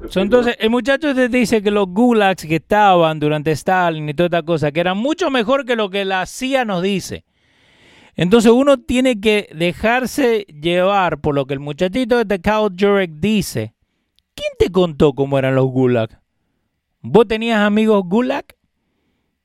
So, 0.10 0.22
entonces, 0.22 0.56
el 0.60 0.70
muchacho 0.70 1.14
te 1.14 1.30
dice 1.30 1.62
que 1.62 1.72
los 1.72 1.88
gulags 1.88 2.46
que 2.46 2.58
estaban 2.58 3.20
durante 3.20 3.52
Stalin 3.52 4.10
y 4.10 4.14
toda 4.14 4.26
esta 4.26 4.44
cosa, 4.44 4.72
que 4.72 4.80
eran 4.80 4.98
mucho 4.98 5.30
mejor 5.30 5.66
que 5.66 5.76
lo 5.76 5.90
que 5.90 6.06
la 6.06 6.26
CIA 6.26 6.66
nos 6.66 6.84
dice. 6.84 7.26
Entonces 8.16 8.52
uno 8.52 8.78
tiene 8.78 9.20
que 9.20 9.50
dejarse 9.56 10.46
llevar 10.62 11.22
por 11.22 11.34
lo 11.34 11.46
que 11.46 11.54
el 11.54 11.60
muchachito 11.60 12.24
de 12.24 12.42
Kyle 12.42 12.70
Jurek 12.78 13.12
dice. 13.14 13.74
¿Quién 14.36 14.52
te 14.60 14.70
contó 14.70 15.14
cómo 15.14 15.40
eran 15.40 15.56
los 15.56 15.68
gulags? 15.68 16.18
¿Vos 17.02 17.28
tenías 17.28 17.60
amigos 17.60 18.04
gulag? 18.06 18.46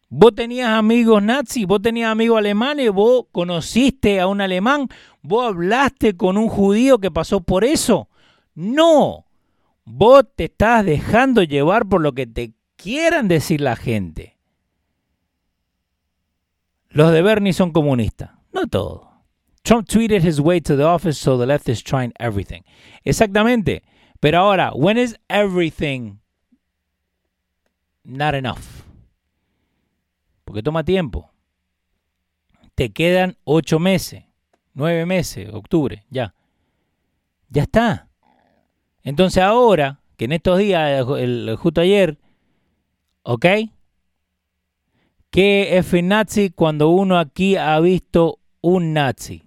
¿Vos 0.09 0.35
tenías 0.35 0.69
amigos 0.71 1.23
nazis? 1.23 1.67
¿Vos 1.67 1.83
tenías 1.83 2.11
amigos 2.11 2.39
alemanes? 2.39 2.93
¿Vos 2.93 3.25
conociste 3.33 4.21
a 4.21 4.27
un 4.27 4.41
alemán? 4.41 4.89
¿Vos 5.23 5.49
hablaste 5.49 6.17
con 6.17 6.37
un 6.37 6.49
judío 6.49 6.99
que 6.99 7.11
pasó 7.11 7.41
por 7.41 7.65
eso? 7.65 8.09
No. 8.55 9.26
Vos 9.87 10.25
te 10.35 10.45
estás 10.47 10.85
dejando 10.85 11.45
llevar 11.45 11.87
por 11.89 12.01
lo 12.01 12.13
que 12.13 12.27
te 12.27 12.55
quieran 12.75 13.29
decir 13.29 13.61
la 13.61 13.77
gente. 13.77 14.37
Los 16.89 17.13
de 17.13 17.23
Bernie 17.23 17.53
son 17.53 17.71
comunistas. 17.71 18.33
No 18.53 18.67
todo. 18.67 19.11
Trump 19.63 19.89
tweeted 19.89 20.25
his 20.25 20.41
way 20.41 20.61
to 20.61 20.77
the 20.77 20.85
office, 20.85 21.19
so 21.19 21.39
the 21.39 21.47
left 21.47 21.69
is 21.69 21.83
trying 21.83 22.13
everything. 22.19 22.63
Exactamente. 23.05 23.83
Pero 24.21 24.39
ahora, 24.39 24.73
when 24.75 24.99
is 24.99 25.17
everything 25.29 26.19
not 28.05 28.35
enough? 28.35 28.85
Porque 30.45 30.63
toma 30.63 30.85
tiempo. 30.85 31.31
Te 32.75 32.93
quedan 32.93 33.37
ocho 33.45 33.79
meses, 33.79 34.25
nueve 34.75 35.07
meses, 35.07 35.49
octubre, 35.53 36.05
ya. 36.11 36.35
Ya 37.51 37.63
está. 37.63 38.09
Entonces 39.07 39.41
ahora, 39.41 40.01
que 40.17 40.25
en 40.25 40.33
estos 40.33 40.59
días, 40.59 41.07
el- 41.17 41.55
justo 41.57 41.81
ayer, 41.81 42.19
¿ok? 43.23 43.47
¿Qué 45.31 45.79
es 45.79 46.03
nazi 46.03 46.51
cuando 46.51 46.89
uno 46.89 47.17
aquí 47.17 47.55
ha 47.55 47.79
visto 47.79 48.41
un 48.63 48.95
nazi? 48.95 49.45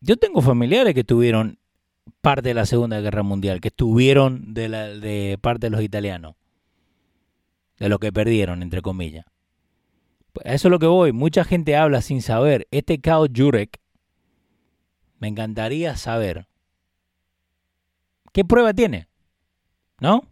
Yo 0.00 0.16
tengo 0.16 0.40
familiares 0.42 0.94
que 0.94 1.02
tuvieron 1.02 1.58
parte 2.20 2.50
de 2.50 2.54
la 2.54 2.66
Segunda 2.66 3.00
Guerra 3.00 3.24
Mundial, 3.24 3.60
que 3.60 3.68
estuvieron 3.68 4.54
de, 4.54 4.68
la, 4.68 4.86
de 4.86 5.38
parte 5.40 5.66
de 5.66 5.70
los 5.70 5.82
italianos, 5.82 6.36
de 7.80 7.88
lo 7.88 7.98
que 7.98 8.12
perdieron, 8.12 8.62
entre 8.62 8.80
comillas. 8.80 9.26
Pues 10.32 10.46
a 10.46 10.54
eso 10.54 10.68
es 10.68 10.70
lo 10.70 10.78
que 10.78 10.86
voy. 10.86 11.10
Mucha 11.10 11.42
gente 11.42 11.74
habla 11.74 12.00
sin 12.00 12.22
saber. 12.22 12.68
Este 12.70 13.00
Kao 13.00 13.26
Jurek, 13.26 13.80
me 15.18 15.26
encantaría 15.26 15.96
saber 15.96 16.46
qué 18.38 18.44
prueba 18.44 18.72
tiene, 18.72 19.08
¿no? 19.98 20.22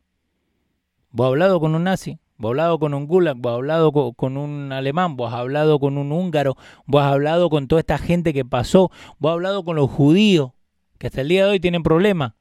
Vos 1.11 1.25
has 1.25 1.31
hablado 1.31 1.59
con 1.59 1.75
un 1.75 1.83
nazi, 1.83 2.21
vos 2.37 2.51
has 2.51 2.53
hablado 2.53 2.79
con 2.79 2.95
un 2.95 3.09
gulag, 3.09 3.37
vos 3.37 3.51
has 3.51 3.57
hablado 3.57 3.91
co- 3.91 4.13
con, 4.13 4.37
un 4.37 4.71
alemán, 4.71 5.17
vos 5.17 5.33
has 5.33 5.41
hablado 5.41 5.81
con 5.81 5.99
un 5.99 6.13
húngaro, 6.13 6.57
vos 6.87 7.03
has 7.03 7.15
hablado 7.15 7.51
con 7.51 7.67
toda 7.67 7.81
esta 7.81 7.99
gente 7.99 8.33
que 8.33 8.45
pasó, 8.45 8.93
vos 9.19 9.31
has 9.31 9.33
hablado 9.33 9.65
con 9.65 9.75
los 9.75 9.91
judíos, 9.91 10.53
que 10.99 11.09
hasta 11.09 11.23
el 11.23 11.27
día 11.31 11.47
de 11.47 11.51
hoy 11.51 11.59
tienen 11.59 11.83
problemas 11.83 12.35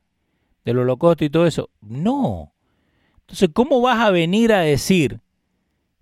del 0.66 0.78
holocausto 0.78 1.26
y 1.26 1.32
todo 1.32 1.48
eso. 1.48 1.72
No. 1.82 2.54
Entonces, 3.22 3.50
¿cómo 3.52 3.82
vas 3.82 4.02
a 4.02 4.12
venir 4.12 4.54
a 4.54 4.60
decir 4.60 5.20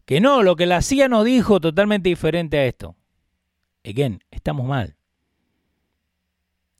que 0.03 0.19
no, 0.19 0.43
lo 0.43 0.57
que 0.57 0.65
la 0.65 0.81
CIA 0.81 1.07
nos 1.07 1.23
dijo 1.23 1.61
totalmente 1.61 2.09
diferente 2.09 2.57
a 2.57 2.65
esto? 2.65 2.97
Again, 3.85 4.19
estamos 4.29 4.65
mal. 4.67 4.97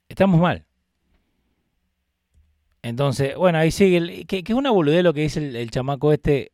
Estamos 0.10 0.42
mal. 0.42 0.66
Entonces, 2.84 3.36
bueno, 3.38 3.58
ahí 3.58 3.72
sigue. 3.72 3.98
el- 3.98 4.28
que, 4.28 4.44
es 4.46 4.50
una 4.54 4.70
boludez 4.70 5.04
lo 5.04 5.14
que 5.14 5.22
dice 5.22 5.40
el, 5.40 5.56
el 5.56 5.72
chamaco 5.72 6.12
este. 6.14 6.52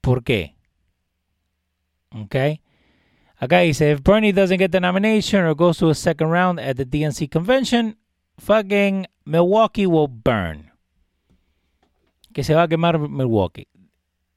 ¿Por 0.00 0.22
qué? 0.22 0.56
Ok. 2.10 2.36
Acá 3.36 3.60
dice: 3.60 3.92
If 3.92 4.02
Bernie 4.02 4.32
doesn't 4.32 4.58
get 4.58 4.70
the 4.70 4.80
nomination 4.80 5.44
or 5.44 5.54
goes 5.54 5.78
to 5.78 5.88
a 5.90 5.94
second 5.94 6.30
round 6.30 6.58
at 6.60 6.76
the 6.76 6.84
DNC 6.84 7.30
convention, 7.30 7.96
fucking 8.38 9.06
Milwaukee 9.24 9.86
will 9.86 10.08
burn. 10.08 10.72
Que 12.32 12.42
se 12.42 12.54
va 12.54 12.64
a 12.64 12.68
quemar 12.68 12.98
Milwaukee. 12.98 13.68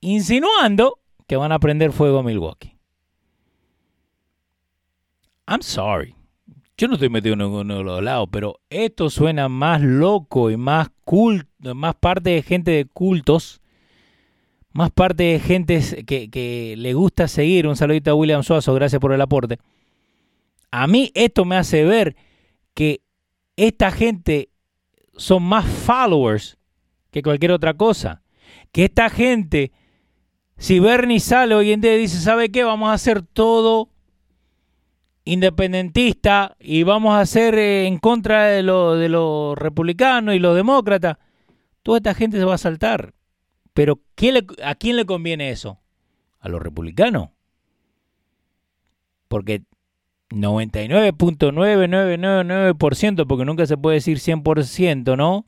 Insinuando 0.01 0.99
que 1.28 1.36
van 1.36 1.51
a 1.51 1.59
prender 1.59 1.91
fuego 1.91 2.20
a 2.20 2.24
Milwaukee. 2.24 2.78
I'm 5.47 5.61
sorry. 5.61 6.13
Yo 6.80 6.88
no 6.88 6.93
estoy 6.93 7.09
metido 7.09 7.34
en 7.34 7.39
ninguno 7.39 7.78
de 7.78 7.84
los 7.84 8.03
lados, 8.03 8.30
pero 8.32 8.59
esto 8.69 9.09
suena 9.09 9.49
más 9.49 9.82
loco 9.82 10.51
y 10.51 10.57
más 10.57 10.89
culto, 11.05 11.73
más 11.73 11.95
parte 11.95 12.30
de 12.30 12.43
gente 12.43 12.69
de 12.69 12.86
cultos, 12.86 13.61
más 14.73 14.91
parte 14.91 15.23
de 15.23 15.39
gente 15.39 15.82
que, 16.05 16.30
que 16.30 16.75
le 16.78 16.93
gusta 16.93 17.28
seguir. 17.28 17.65
Un 17.65 17.75
saludito 17.75 18.11
a 18.11 18.13
William 18.13 18.43
Suazo, 18.43 18.75
gracias 18.75 19.01
por 19.01 19.11
el 19.11 19.21
aporte. 19.21 19.57
A 20.69 20.86
mí 20.86 21.11
esto 21.15 21.45
me 21.45 21.57
hace 21.57 21.84
ver 21.84 22.15
que 22.75 23.01
esta 23.55 23.89
gente 23.89 24.51
son 25.15 25.41
más 25.41 25.65
followers 25.65 26.59
que 27.09 27.23
cualquier 27.23 27.53
otra 27.53 27.73
cosa. 27.73 28.21
Que 28.71 28.86
esta 28.86 29.09
gente, 29.09 29.71
si 30.57 30.80
Bernie 30.80 31.21
sale 31.21 31.55
hoy 31.55 31.71
en 31.71 31.82
día 31.82 31.95
y 31.95 32.01
dice, 32.01 32.19
¿sabe 32.19 32.51
qué? 32.51 32.63
Vamos 32.63 32.89
a 32.89 32.93
hacer 32.93 33.23
todo 33.23 33.89
independentista 35.32 36.55
y 36.59 36.84
vamos 36.84 37.13
a 37.15 37.21
hacer 37.21 37.55
eh, 37.55 37.88
en 37.88 37.97
contra 37.99 38.45
de, 38.45 38.63
lo- 38.63 38.95
los 38.95 39.57
republicanos 39.57 40.36
y 40.36 40.39
los 40.39 40.55
demócratas, 40.55 41.17
toda 41.84 41.97
esta 41.97 42.13
gente 42.13 42.38
se 42.38 42.45
va 42.45 42.55
a 42.55 42.59
saltar. 42.59 43.13
Pero 43.73 43.99
¿qué 44.15 44.32
le- 44.32 44.47
¿a 44.63 44.75
quién 44.75 44.95
le 44.95 45.05
conviene 45.05 45.49
eso? 45.51 45.80
¿A 46.39 46.47
los 46.49 46.61
republicanos? 46.61 47.30
Porque 49.28 49.63
99.9999%, 50.30 53.28
porque 53.28 53.45
nunca 53.45 53.65
se 53.65 53.78
puede 53.78 53.95
decir 53.95 54.19
100%, 54.19 55.17
¿no? 55.17 55.45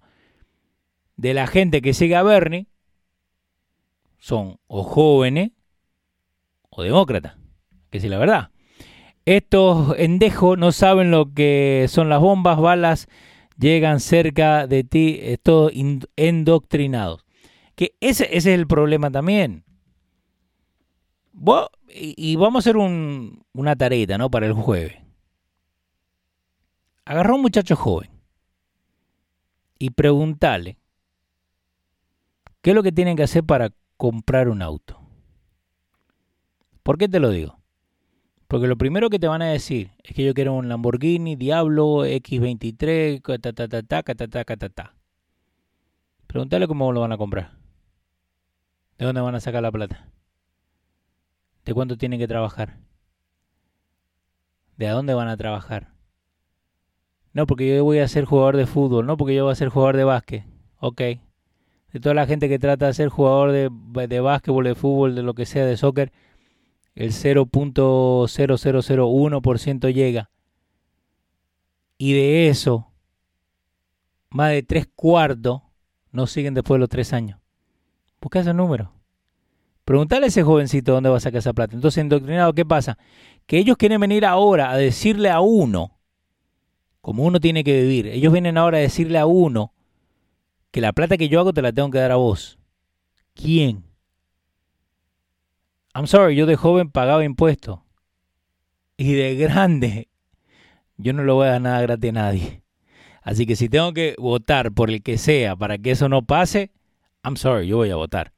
De 1.15 1.33
la 1.33 1.47
gente 1.47 1.81
que 1.81 1.93
sigue 1.93 2.15
a 2.15 2.23
Bernie 2.23 2.67
son 4.19 4.59
o 4.67 4.83
jóvenes 4.83 5.51
o 6.69 6.83
demócratas, 6.83 7.35
que 7.89 7.97
es 7.97 8.03
la 8.05 8.17
verdad. 8.17 8.51
Estos 9.29 9.93
endejos 9.99 10.57
no 10.57 10.71
saben 10.71 11.11
lo 11.11 11.35
que 11.35 11.85
son 11.87 12.09
las 12.09 12.19
bombas, 12.19 12.59
balas, 12.59 13.07
llegan 13.59 13.99
cerca 13.99 14.65
de 14.65 14.83
ti, 14.83 15.19
es 15.21 15.39
todo 15.39 15.69
in- 15.71 16.01
endoctrinados. 16.15 17.23
Que 17.75 17.93
ese, 17.99 18.27
es 18.35 18.47
el 18.47 18.65
problema 18.65 19.11
también. 19.11 19.65
Y, 21.93 22.35
vamos 22.37 22.55
a 22.55 22.63
hacer 22.63 22.77
un- 22.77 23.43
una 23.53 23.75
tareta, 23.75 24.17
¿no? 24.17 24.31
Para 24.31 24.47
el 24.47 24.53
jueves. 24.53 24.95
Agarrá 27.05 27.29
a 27.29 27.35
un 27.35 27.43
muchacho 27.43 27.75
joven 27.75 28.09
y 29.77 29.91
preguntale 29.91 30.79
qué 32.63 32.71
es 32.71 32.75
lo 32.75 32.81
que 32.81 32.91
tienen 32.91 33.15
que 33.15 33.21
hacer 33.23 33.43
para 33.43 33.69
comprar 33.95 34.49
un 34.49 34.63
auto. 34.63 34.99
¿Por 36.81 36.97
qué 36.97 37.07
te 37.07 37.19
lo 37.19 37.29
digo? 37.29 37.58
Porque 38.49 38.65
lo 38.65 38.77
primero 38.79 39.11
que 39.11 39.19
te 39.19 39.27
van 39.27 39.43
a 39.43 39.51
decir 39.51 39.91
es 40.03 40.15
que 40.15 40.25
yo 40.25 40.33
quiero 40.33 40.55
un 40.55 40.69
Lamborghini 40.69 41.35
Diablo 41.35 42.03
X23, 42.03 43.21
ta 43.21 43.37
ta 43.37 43.67
ta 43.67 43.83
ta 43.83 44.01
ta 44.01 44.15
ta 44.15 44.43
ta 44.43 44.55
ta 44.57 44.69
ta. 44.69 44.95
Pregúntale 46.25 46.67
cómo 46.67 46.91
lo 46.91 46.99
van 46.99 47.11
a 47.11 47.17
comprar. 47.17 47.51
¿De 48.97 49.05
dónde 49.05 49.21
van 49.21 49.35
a 49.35 49.39
sacar 49.39 49.61
la 49.61 49.71
plata? 49.71 50.09
¿De 51.63 51.75
cuánto 51.75 51.95
tienen 51.95 52.17
que 52.17 52.27
trabajar? 52.27 52.79
¿De 54.77 54.87
a 54.87 54.93
dónde 54.93 55.13
van 55.13 55.27
a 55.27 55.37
trabajar? 55.37 55.93
No, 57.33 57.45
porque 57.45 57.75
yo 57.75 57.83
voy 57.83 57.99
a 57.99 58.07
ser 58.07 58.25
jugador 58.25 58.57
de 58.57 58.65
fútbol, 58.65 59.05
no, 59.05 59.15
porque 59.15 59.35
yo 59.35 59.43
voy 59.43 59.51
a 59.51 59.55
ser 59.55 59.69
jugador 59.69 59.95
de 59.95 60.05
básquet. 60.05 60.43
Ok. 60.79 61.01
De 61.93 61.99
toda 62.01 62.15
la 62.15 62.25
gente 62.25 62.49
que 62.49 62.57
trata 62.57 62.87
de 62.87 62.95
ser 62.95 63.09
jugador 63.09 63.51
de, 63.51 64.07
de 64.07 64.19
básquetbol, 64.19 64.63
de 64.63 64.73
fútbol, 64.73 65.13
de 65.13 65.21
lo 65.21 65.35
que 65.35 65.45
sea, 65.45 65.67
de 65.67 65.77
soccer, 65.77 66.11
el 66.99 67.13
0.0001% 67.13 69.93
llega. 69.93 70.29
Y 71.97 72.13
de 72.13 72.49
eso, 72.49 72.91
más 74.29 74.51
de 74.51 74.61
tres 74.63 74.89
cuartos 74.93 75.61
no 76.11 76.27
siguen 76.27 76.53
después 76.53 76.75
de 76.75 76.79
los 76.79 76.89
tres 76.89 77.13
años. 77.13 77.39
Busca 78.19 78.41
ese 78.41 78.53
número. 78.53 78.91
Preguntale 79.85 80.25
a 80.25 80.27
ese 80.27 80.43
jovencito 80.43 80.91
dónde 80.91 81.09
va 81.09 81.15
a 81.15 81.21
sacar 81.21 81.39
esa 81.39 81.53
plata. 81.53 81.73
Entonces, 81.73 82.03
indoctrinado, 82.03 82.51
¿qué 82.53 82.65
pasa? 82.65 82.97
Que 83.45 83.59
ellos 83.59 83.77
quieren 83.77 84.01
venir 84.01 84.25
ahora 84.25 84.69
a 84.69 84.75
decirle 84.75 85.29
a 85.29 85.39
uno, 85.39 85.97
como 86.99 87.23
uno 87.23 87.39
tiene 87.39 87.63
que 87.63 87.81
vivir, 87.81 88.07
ellos 88.07 88.33
vienen 88.33 88.57
ahora 88.57 88.77
a 88.77 88.81
decirle 88.81 89.19
a 89.19 89.25
uno 89.25 89.71
que 90.71 90.81
la 90.81 90.91
plata 90.91 91.15
que 91.15 91.29
yo 91.29 91.39
hago 91.39 91.53
te 91.53 91.61
la 91.61 91.71
tengo 91.71 91.91
que 91.91 91.99
dar 91.99 92.11
a 92.11 92.17
vos. 92.17 92.59
¿Quién? 93.35 93.88
I'm 95.93 96.07
sorry, 96.07 96.35
yo 96.35 96.45
de 96.45 96.55
joven 96.55 96.91
pagaba 96.91 97.23
impuestos. 97.23 97.79
Y 98.97 99.13
de 99.13 99.35
grande, 99.35 100.09
yo 100.97 101.13
no 101.13 101.23
le 101.23 101.31
voy 101.31 101.47
a 101.47 101.51
dar 101.51 101.61
nada 101.61 101.81
gratis 101.81 102.09
a 102.09 102.13
nadie. 102.13 102.63
Así 103.21 103.45
que 103.45 103.55
si 103.55 103.69
tengo 103.69 103.93
que 103.93 104.15
votar 104.17 104.71
por 104.71 104.89
el 104.89 105.01
que 105.01 105.17
sea 105.17 105.55
para 105.55 105.77
que 105.77 105.91
eso 105.91 106.09
no 106.09 106.21
pase, 106.21 106.71
I'm 107.23 107.37
sorry, 107.37 107.67
yo 107.67 107.77
voy 107.77 107.89
a 107.89 107.95
votar. 107.95 108.33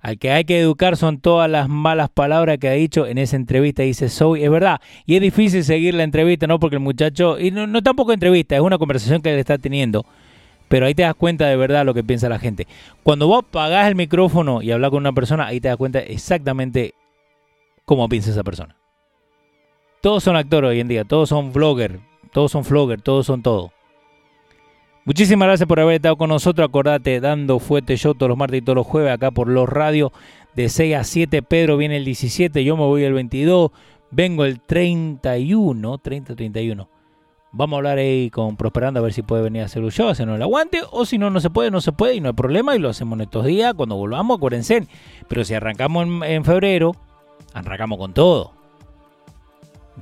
Al 0.00 0.18
que 0.18 0.32
hay 0.32 0.44
que 0.44 0.58
educar 0.58 0.96
son 0.96 1.20
todas 1.20 1.48
las 1.48 1.68
malas 1.68 2.10
palabras 2.10 2.58
que 2.58 2.68
ha 2.68 2.72
dicho 2.72 3.06
en 3.06 3.18
esa 3.18 3.36
entrevista. 3.36 3.84
Dice 3.84 4.08
Zoe, 4.08 4.44
es 4.44 4.50
verdad. 4.50 4.80
Y 5.06 5.14
es 5.14 5.20
difícil 5.20 5.62
seguir 5.62 5.94
la 5.94 6.02
entrevista, 6.02 6.48
¿no? 6.48 6.58
Porque 6.58 6.76
el 6.76 6.82
muchacho, 6.82 7.38
y 7.38 7.52
no, 7.52 7.68
no 7.68 7.82
tampoco 7.82 8.12
entrevista, 8.12 8.56
es 8.56 8.62
una 8.62 8.78
conversación 8.78 9.22
que 9.22 9.32
él 9.32 9.38
está 9.38 9.58
teniendo. 9.58 10.04
Pero 10.72 10.86
ahí 10.86 10.94
te 10.94 11.02
das 11.02 11.14
cuenta 11.14 11.46
de 11.48 11.56
verdad 11.56 11.84
lo 11.84 11.92
que 11.92 12.02
piensa 12.02 12.30
la 12.30 12.38
gente. 12.38 12.66
Cuando 13.02 13.28
vos 13.28 13.44
apagás 13.46 13.88
el 13.88 13.94
micrófono 13.94 14.62
y 14.62 14.70
hablas 14.70 14.90
con 14.90 15.00
una 15.00 15.12
persona, 15.12 15.46
ahí 15.46 15.60
te 15.60 15.68
das 15.68 15.76
cuenta 15.76 15.98
exactamente 15.98 16.94
cómo 17.84 18.08
piensa 18.08 18.30
esa 18.30 18.42
persona. 18.42 18.74
Todos 20.00 20.24
son 20.24 20.34
actores 20.34 20.70
hoy 20.70 20.80
en 20.80 20.88
día, 20.88 21.04
todos 21.04 21.28
son 21.28 21.52
vloggers, 21.52 22.00
todos 22.32 22.52
son 22.52 22.64
vloggers, 22.64 23.02
todos 23.02 23.26
son 23.26 23.42
todo. 23.42 23.70
Muchísimas 25.04 25.46
gracias 25.46 25.68
por 25.68 25.78
haber 25.78 25.96
estado 25.96 26.16
con 26.16 26.30
nosotros. 26.30 26.66
Acordate, 26.66 27.20
dando 27.20 27.58
fuerte 27.58 27.94
show 27.98 28.14
todos 28.14 28.30
los 28.30 28.38
martes 28.38 28.60
y 28.60 28.62
todos 28.62 28.76
los 28.76 28.86
jueves 28.86 29.12
acá 29.12 29.30
por 29.30 29.48
los 29.48 29.68
radios 29.68 30.10
de 30.54 30.70
6 30.70 30.96
a 30.96 31.04
7. 31.04 31.42
Pedro 31.42 31.76
viene 31.76 31.98
el 31.98 32.06
17, 32.06 32.64
yo 32.64 32.78
me 32.78 32.84
voy 32.84 33.04
el 33.04 33.12
22, 33.12 33.72
vengo 34.10 34.46
el 34.46 34.58
31, 34.62 35.98
30, 35.98 36.34
31. 36.34 36.91
Vamos 37.54 37.76
a 37.76 37.78
hablar 37.78 37.98
ahí 37.98 38.30
con 38.30 38.56
Prosperando 38.56 38.98
a 38.98 39.02
ver 39.02 39.12
si 39.12 39.20
puede 39.20 39.42
venir 39.42 39.60
a 39.60 39.66
hacer 39.66 39.82
un 39.82 39.90
show, 39.90 40.08
hacernos 40.08 40.36
el 40.36 40.42
aguante, 40.42 40.80
o 40.90 41.04
si 41.04 41.18
no, 41.18 41.28
no 41.28 41.38
se 41.38 41.50
puede, 41.50 41.70
no 41.70 41.82
se 41.82 41.92
puede 41.92 42.14
y 42.14 42.20
no 42.20 42.28
hay 42.28 42.34
problema 42.34 42.74
y 42.74 42.78
lo 42.78 42.88
hacemos 42.88 43.18
en 43.18 43.22
estos 43.22 43.44
días 43.44 43.74
cuando 43.74 43.96
volvamos, 43.96 44.38
acuérdense. 44.38 44.86
Pero 45.28 45.44
si 45.44 45.52
arrancamos 45.52 46.06
en, 46.06 46.22
en 46.22 46.44
febrero, 46.46 46.96
arrancamos 47.52 47.98
con 47.98 48.14
todo. 48.14 48.52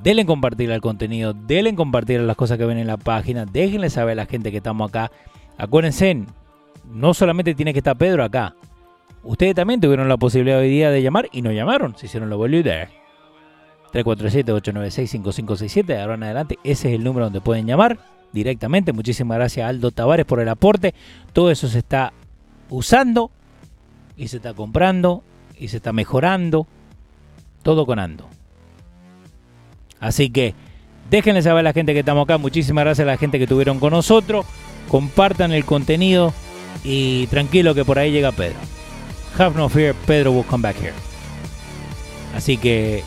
Denle 0.00 0.24
compartir 0.24 0.70
al 0.70 0.80
contenido, 0.80 1.32
denle 1.34 1.74
compartir 1.74 2.20
las 2.20 2.36
cosas 2.36 2.56
que 2.56 2.66
ven 2.66 2.78
en 2.78 2.86
la 2.86 2.96
página, 2.96 3.46
déjenle 3.46 3.90
saber 3.90 4.12
a 4.12 4.22
la 4.22 4.26
gente 4.26 4.52
que 4.52 4.58
estamos 4.58 4.88
acá. 4.88 5.10
Acuérdense, 5.58 6.24
no 6.88 7.14
solamente 7.14 7.56
tiene 7.56 7.72
que 7.72 7.80
estar 7.80 7.96
Pedro 7.96 8.22
acá. 8.22 8.54
Ustedes 9.24 9.56
también 9.56 9.80
tuvieron 9.80 10.08
la 10.08 10.16
posibilidad 10.16 10.60
hoy 10.60 10.70
día 10.70 10.90
de 10.90 11.02
llamar 11.02 11.28
y 11.32 11.42
no 11.42 11.50
llamaron, 11.50 11.96
se 11.96 12.06
hicieron 12.06 12.30
la 12.30 12.36
boluda. 12.36 12.88
347-896-5567, 13.92 15.84
de 15.84 16.00
ahora 16.00 16.14
en 16.14 16.22
adelante, 16.22 16.58
ese 16.64 16.88
es 16.88 16.94
el 16.94 17.04
número 17.04 17.26
donde 17.26 17.40
pueden 17.40 17.66
llamar 17.66 17.98
directamente. 18.32 18.92
Muchísimas 18.92 19.36
gracias 19.38 19.68
Aldo 19.68 19.90
Tavares 19.90 20.26
por 20.26 20.40
el 20.40 20.48
aporte. 20.48 20.94
Todo 21.32 21.50
eso 21.50 21.68
se 21.68 21.78
está 21.78 22.12
usando 22.68 23.30
y 24.16 24.28
se 24.28 24.36
está 24.36 24.54
comprando 24.54 25.22
y 25.58 25.68
se 25.68 25.78
está 25.78 25.92
mejorando. 25.92 26.66
Todo 27.62 27.84
con 27.84 27.98
Ando. 27.98 28.26
Así 29.98 30.30
que 30.30 30.54
déjenle 31.10 31.42
saber 31.42 31.60
a 31.60 31.64
la 31.64 31.72
gente 31.72 31.92
que 31.92 32.00
estamos 32.00 32.24
acá. 32.24 32.38
Muchísimas 32.38 32.84
gracias 32.84 33.06
a 33.06 33.10
la 33.10 33.18
gente 33.18 33.38
que 33.38 33.44
estuvieron 33.44 33.78
con 33.78 33.92
nosotros. 33.92 34.46
Compartan 34.88 35.52
el 35.52 35.64
contenido 35.64 36.32
y 36.84 37.26
tranquilo 37.26 37.74
que 37.74 37.84
por 37.84 37.98
ahí 37.98 38.10
llega 38.10 38.32
Pedro. 38.32 38.56
Have 39.38 39.56
no 39.56 39.68
fear, 39.68 39.94
Pedro 40.06 40.32
will 40.32 40.44
come 40.44 40.62
back 40.62 40.76
here. 40.80 40.94
Así 42.34 42.56
que, 42.56 43.02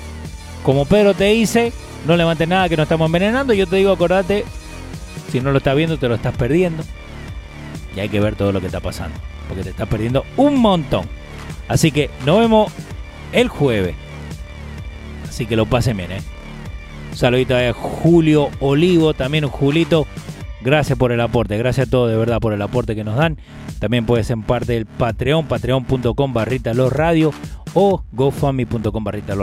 como 0.63 0.85
Pedro 0.85 1.13
te 1.13 1.25
dice, 1.25 1.73
no 2.07 2.17
levantes 2.17 2.47
nada 2.47 2.69
que 2.69 2.77
nos 2.77 2.83
estamos 2.83 3.05
envenenando. 3.07 3.53
Yo 3.53 3.67
te 3.67 3.75
digo, 3.75 3.91
acordate, 3.91 4.45
si 5.31 5.41
no 5.41 5.51
lo 5.51 5.57
estás 5.57 5.75
viendo, 5.75 5.97
te 5.97 6.07
lo 6.07 6.15
estás 6.15 6.35
perdiendo. 6.35 6.83
Y 7.95 7.99
hay 7.99 8.09
que 8.09 8.19
ver 8.19 8.35
todo 8.35 8.51
lo 8.51 8.59
que 8.59 8.67
está 8.67 8.79
pasando. 8.79 9.17
Porque 9.47 9.63
te 9.63 9.69
estás 9.69 9.87
perdiendo 9.87 10.25
un 10.37 10.57
montón. 10.57 11.05
Así 11.67 11.91
que 11.91 12.09
nos 12.25 12.39
vemos 12.39 12.71
el 13.31 13.49
jueves. 13.49 13.95
Así 15.27 15.45
que 15.45 15.55
lo 15.55 15.65
pasen 15.65 15.97
bien, 15.97 16.11
¿eh? 16.11 16.21
Un 17.11 17.17
saludito 17.17 17.55
a 17.55 17.73
Julio 17.73 18.49
Olivo, 18.59 19.13
también 19.13 19.45
un 19.45 19.51
Julito. 19.51 20.07
Gracias 20.61 20.97
por 20.97 21.11
el 21.11 21.19
aporte, 21.19 21.57
gracias 21.57 21.87
a 21.87 21.89
todos 21.89 22.09
de 22.09 22.15
verdad 22.15 22.39
por 22.39 22.53
el 22.53 22.61
aporte 22.61 22.95
que 22.95 23.03
nos 23.03 23.17
dan. 23.17 23.37
También 23.79 24.05
puedes 24.05 24.27
ser 24.27 24.37
parte 24.37 24.73
del 24.73 24.85
Patreon, 24.85 25.45
patreon.com 25.45 26.33
barrita 26.33 26.71
o 27.73 28.03
gofundme.com 28.13 29.03
barrita. 29.03 29.35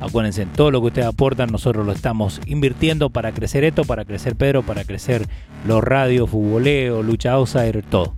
Acuérdense, 0.00 0.46
todo 0.46 0.70
lo 0.70 0.80
que 0.80 0.88
ustedes 0.88 1.08
aportan, 1.08 1.50
nosotros 1.50 1.86
lo 1.86 1.92
estamos 1.92 2.40
invirtiendo 2.46 3.10
para 3.10 3.32
crecer 3.32 3.64
esto, 3.64 3.84
para 3.84 4.04
crecer 4.04 4.36
Pedro, 4.36 4.62
para 4.62 4.84
crecer 4.84 5.26
los 5.66 5.82
radios, 5.82 6.28
futboleo, 6.28 7.02
lucha 7.02 7.32
outsider, 7.32 7.82
todo. 7.82 8.14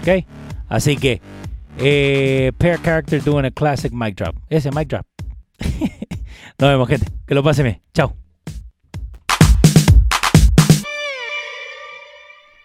¿Ok? 0.00 0.24
Así 0.68 0.96
que, 0.96 1.20
eh, 1.78 2.52
Pair 2.56 2.80
Character 2.82 3.22
doing 3.22 3.46
a 3.46 3.50
classic 3.50 3.92
mic 3.92 4.14
drop. 4.16 4.36
Ese 4.48 4.70
mic 4.70 4.88
drop. 4.88 5.06
Nos 6.58 6.70
vemos, 6.70 6.88
gente. 6.88 7.06
Que 7.26 7.34
lo 7.34 7.42
pasen 7.42 7.64
bien. 7.64 7.82
Chao. 7.92 8.23